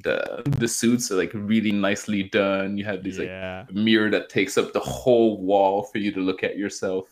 the 0.04 0.44
the 0.60 0.68
suits 0.68 1.12
are 1.12 1.16
like 1.16 1.32
really 1.34 1.72
nicely 1.72 2.24
done 2.24 2.78
you 2.78 2.86
have 2.86 3.04
these 3.04 3.20
like 3.20 3.74
mirror 3.74 4.10
that 4.10 4.30
takes 4.30 4.58
up 4.58 4.74
the 4.74 4.80
whole 4.80 5.42
wall 5.42 5.84
for 5.84 5.98
you 5.98 6.12
to 6.12 6.20
look 6.20 6.44
at 6.44 6.58
yourself 6.58 7.08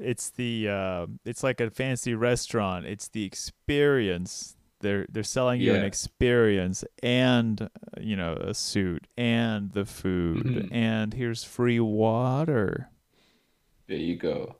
it's 0.00 0.30
the. 0.30 0.68
Uh, 0.68 1.06
it's 1.24 1.44
like 1.44 1.60
a 1.60 1.70
fancy 1.70 2.14
restaurant. 2.14 2.84
It's 2.84 3.06
the 3.06 3.22
experience. 3.24 4.56
They're 4.80 5.06
they're 5.08 5.22
selling 5.22 5.60
you 5.60 5.72
an 5.72 5.84
experience 5.84 6.84
and 7.00 7.62
uh, 7.62 7.68
you 8.00 8.16
know 8.16 8.34
a 8.34 8.52
suit 8.54 9.06
and 9.16 9.70
the 9.72 9.84
food 9.84 10.44
Mhm. 10.44 10.68
and 10.72 11.14
here's 11.14 11.44
free 11.44 11.78
water. 11.78 12.90
there 13.86 13.96
you 13.96 14.16
go 14.16 14.56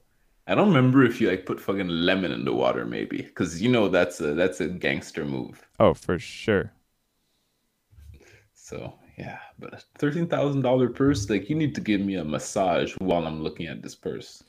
I 0.47 0.55
don't 0.55 0.69
remember 0.69 1.05
if 1.05 1.21
you 1.21 1.29
like 1.29 1.47
put 1.47 1.61
fucking 1.61 1.89
lemon 1.89 2.31
in 2.31 2.45
the 2.45 2.53
water, 2.53 2.85
maybe, 2.85 3.17
because 3.23 3.61
you 3.63 3.71
know 3.71 3.89
that's 3.89 4.21
a 4.21 4.35
that's 4.35 4.61
a 4.61 4.69
gangster 4.69 5.25
move. 5.25 5.67
Oh, 5.81 5.95
for 5.95 6.19
sure. 6.19 6.71
So 8.65 8.95
yeah, 9.19 9.41
but 9.59 9.75
a 9.75 9.79
thirteen 9.99 10.27
thousand 10.27 10.63
dollar 10.63 10.89
purse, 10.89 11.29
like 11.29 11.51
you 11.51 11.55
need 11.55 11.75
to 11.75 11.83
give 11.83 12.01
me 12.01 12.15
a 12.15 12.25
massage 12.25 12.95
while 12.95 13.27
I'm 13.27 13.43
looking 13.43 13.67
at 13.67 13.83
this 13.83 13.95
purse. 13.95 14.43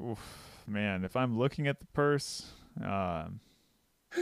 Oof, 0.00 0.20
man, 0.68 1.04
if 1.04 1.16
I'm 1.16 1.36
looking 1.36 1.66
at 1.66 1.80
the 1.80 1.86
purse, 1.86 2.52
um, 2.84 3.40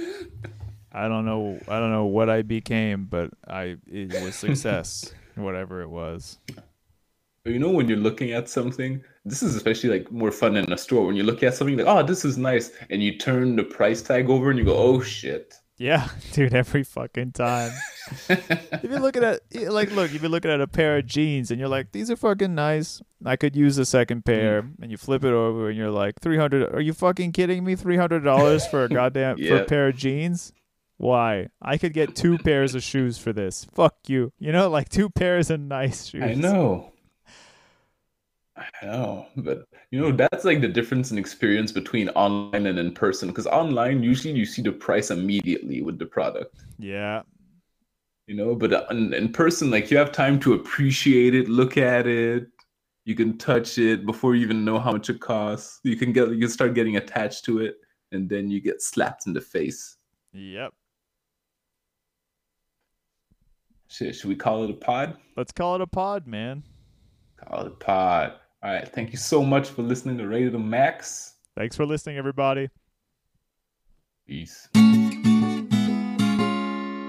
I 0.90 1.06
don't 1.06 1.26
know. 1.26 1.60
I 1.68 1.80
don't 1.80 1.92
know 1.92 2.06
what 2.06 2.30
I 2.30 2.40
became, 2.40 3.04
but 3.04 3.28
I 3.46 3.76
it 3.86 4.24
was 4.24 4.36
success, 4.36 5.12
whatever 5.34 5.82
it 5.82 5.90
was. 5.90 6.38
You 7.44 7.58
know 7.58 7.72
when 7.72 7.88
you're 7.88 7.98
looking 7.98 8.32
at 8.32 8.48
something, 8.48 9.04
this 9.26 9.42
is 9.42 9.54
especially 9.54 9.90
like 9.90 10.10
more 10.10 10.30
fun 10.30 10.56
in 10.56 10.72
a 10.72 10.78
store 10.78 11.04
when 11.04 11.14
you 11.14 11.24
look 11.24 11.42
at 11.42 11.52
something 11.52 11.76
like, 11.76 11.86
oh, 11.86 12.02
this 12.02 12.24
is 12.24 12.38
nice, 12.38 12.70
and 12.88 13.02
you 13.02 13.18
turn 13.18 13.54
the 13.54 13.64
price 13.64 14.00
tag 14.00 14.30
over 14.30 14.48
and 14.48 14.58
you 14.58 14.64
go, 14.64 14.74
oh 14.74 15.02
shit. 15.02 15.56
Yeah, 15.76 16.08
dude, 16.32 16.54
every 16.54 16.84
fucking 16.84 17.32
time. 17.32 17.72
If 18.28 18.84
you're 18.84 19.00
looking 19.00 19.24
at 19.24 19.40
like, 19.52 19.90
look, 19.90 20.14
if 20.14 20.22
you're 20.22 20.30
looking 20.30 20.50
at 20.50 20.60
a 20.60 20.68
pair 20.68 20.98
of 20.98 21.06
jeans 21.06 21.50
and 21.50 21.58
you're 21.58 21.68
like, 21.68 21.92
these 21.92 22.10
are 22.10 22.16
fucking 22.16 22.54
nice. 22.54 23.02
I 23.24 23.36
could 23.36 23.56
use 23.56 23.78
a 23.78 23.84
second 23.84 24.22
mm. 24.22 24.26
pair, 24.26 24.68
and 24.80 24.90
you 24.90 24.96
flip 24.96 25.24
it 25.24 25.32
over 25.32 25.68
and 25.68 25.76
you're 25.76 25.90
like, 25.90 26.20
three 26.20 26.36
hundred. 26.36 26.72
Are 26.74 26.80
you 26.80 26.92
fucking 26.92 27.32
kidding 27.32 27.64
me? 27.64 27.74
Three 27.74 27.96
hundred 27.96 28.20
dollars 28.20 28.66
for 28.66 28.84
a 28.84 28.88
goddamn 28.90 29.38
for 29.38 29.56
a 29.56 29.64
pair 29.64 29.88
of 29.88 29.96
jeans? 29.96 30.52
Why? 30.96 31.48
I 31.60 31.76
could 31.76 31.92
get 31.92 32.14
two 32.14 32.38
pairs 32.38 32.74
of 32.74 32.82
shoes 32.82 33.18
for 33.18 33.32
this. 33.32 33.66
Fuck 33.74 33.96
you. 34.06 34.32
You 34.38 34.52
know, 34.52 34.70
like 34.70 34.88
two 34.88 35.10
pairs 35.10 35.50
of 35.50 35.60
nice 35.60 36.06
shoes. 36.06 36.22
I 36.22 36.34
know. 36.34 36.92
I 38.56 38.66
know, 38.86 39.26
but 39.36 39.64
you 39.90 40.00
know 40.00 40.12
that's 40.12 40.44
like 40.44 40.60
the 40.60 40.68
difference 40.68 41.10
in 41.10 41.18
experience 41.18 41.72
between 41.72 42.08
online 42.10 42.66
and 42.66 42.78
in 42.78 42.92
person. 42.92 43.28
Because 43.28 43.46
online, 43.48 44.02
usually 44.02 44.32
you 44.34 44.46
see 44.46 44.62
the 44.62 44.70
price 44.72 45.10
immediately 45.10 45.82
with 45.82 45.98
the 45.98 46.06
product. 46.06 46.54
Yeah. 46.78 47.22
you 48.26 48.34
know 48.36 48.54
but 48.54 48.72
uh, 48.72 48.84
in, 48.90 49.12
in 49.12 49.30
person 49.32 49.70
like 49.70 49.90
you 49.90 49.98
have 49.98 50.10
time 50.12 50.38
to 50.40 50.54
appreciate 50.54 51.34
it 51.34 51.46
look 51.48 51.76
at 51.76 52.06
it 52.06 52.46
you 53.04 53.14
can 53.14 53.36
touch 53.36 53.76
it 53.76 54.06
before 54.06 54.34
you 54.34 54.40
even 54.42 54.64
know 54.64 54.78
how 54.78 54.92
much 54.92 55.10
it 55.10 55.20
costs 55.20 55.80
you 55.82 55.94
can 55.94 56.10
get 56.10 56.30
you 56.30 56.38
can 56.38 56.48
start 56.48 56.72
getting 56.74 56.96
attached 56.96 57.44
to 57.44 57.58
it 57.58 57.74
and 58.12 58.26
then 58.30 58.48
you 58.48 58.62
get 58.62 58.80
slapped 58.80 59.26
in 59.26 59.32
the 59.34 59.40
face 59.40 59.98
Yep. 60.32 60.72
Shit, 63.88 64.16
should 64.16 64.28
we 64.28 64.36
call 64.36 64.64
it 64.64 64.70
a 64.70 64.74
pod 64.74 65.16
Let's 65.36 65.52
call 65.52 65.74
it 65.76 65.80
a 65.82 65.86
pod, 65.86 66.26
man. 66.26 66.62
call 67.36 67.60
it 67.60 67.66
a 67.66 67.70
pod 67.70 68.32
all 68.64 68.72
right 68.72 68.88
thank 68.88 69.12
you 69.12 69.18
so 69.18 69.44
much 69.44 69.68
for 69.68 69.82
listening 69.82 70.18
to 70.18 70.26
rated 70.26 70.52
to 70.52 70.58
max 70.58 71.30
Thanks 71.56 71.76
for 71.76 71.86
listening, 71.86 72.16
everybody. 72.18 72.68
peace 74.26 74.68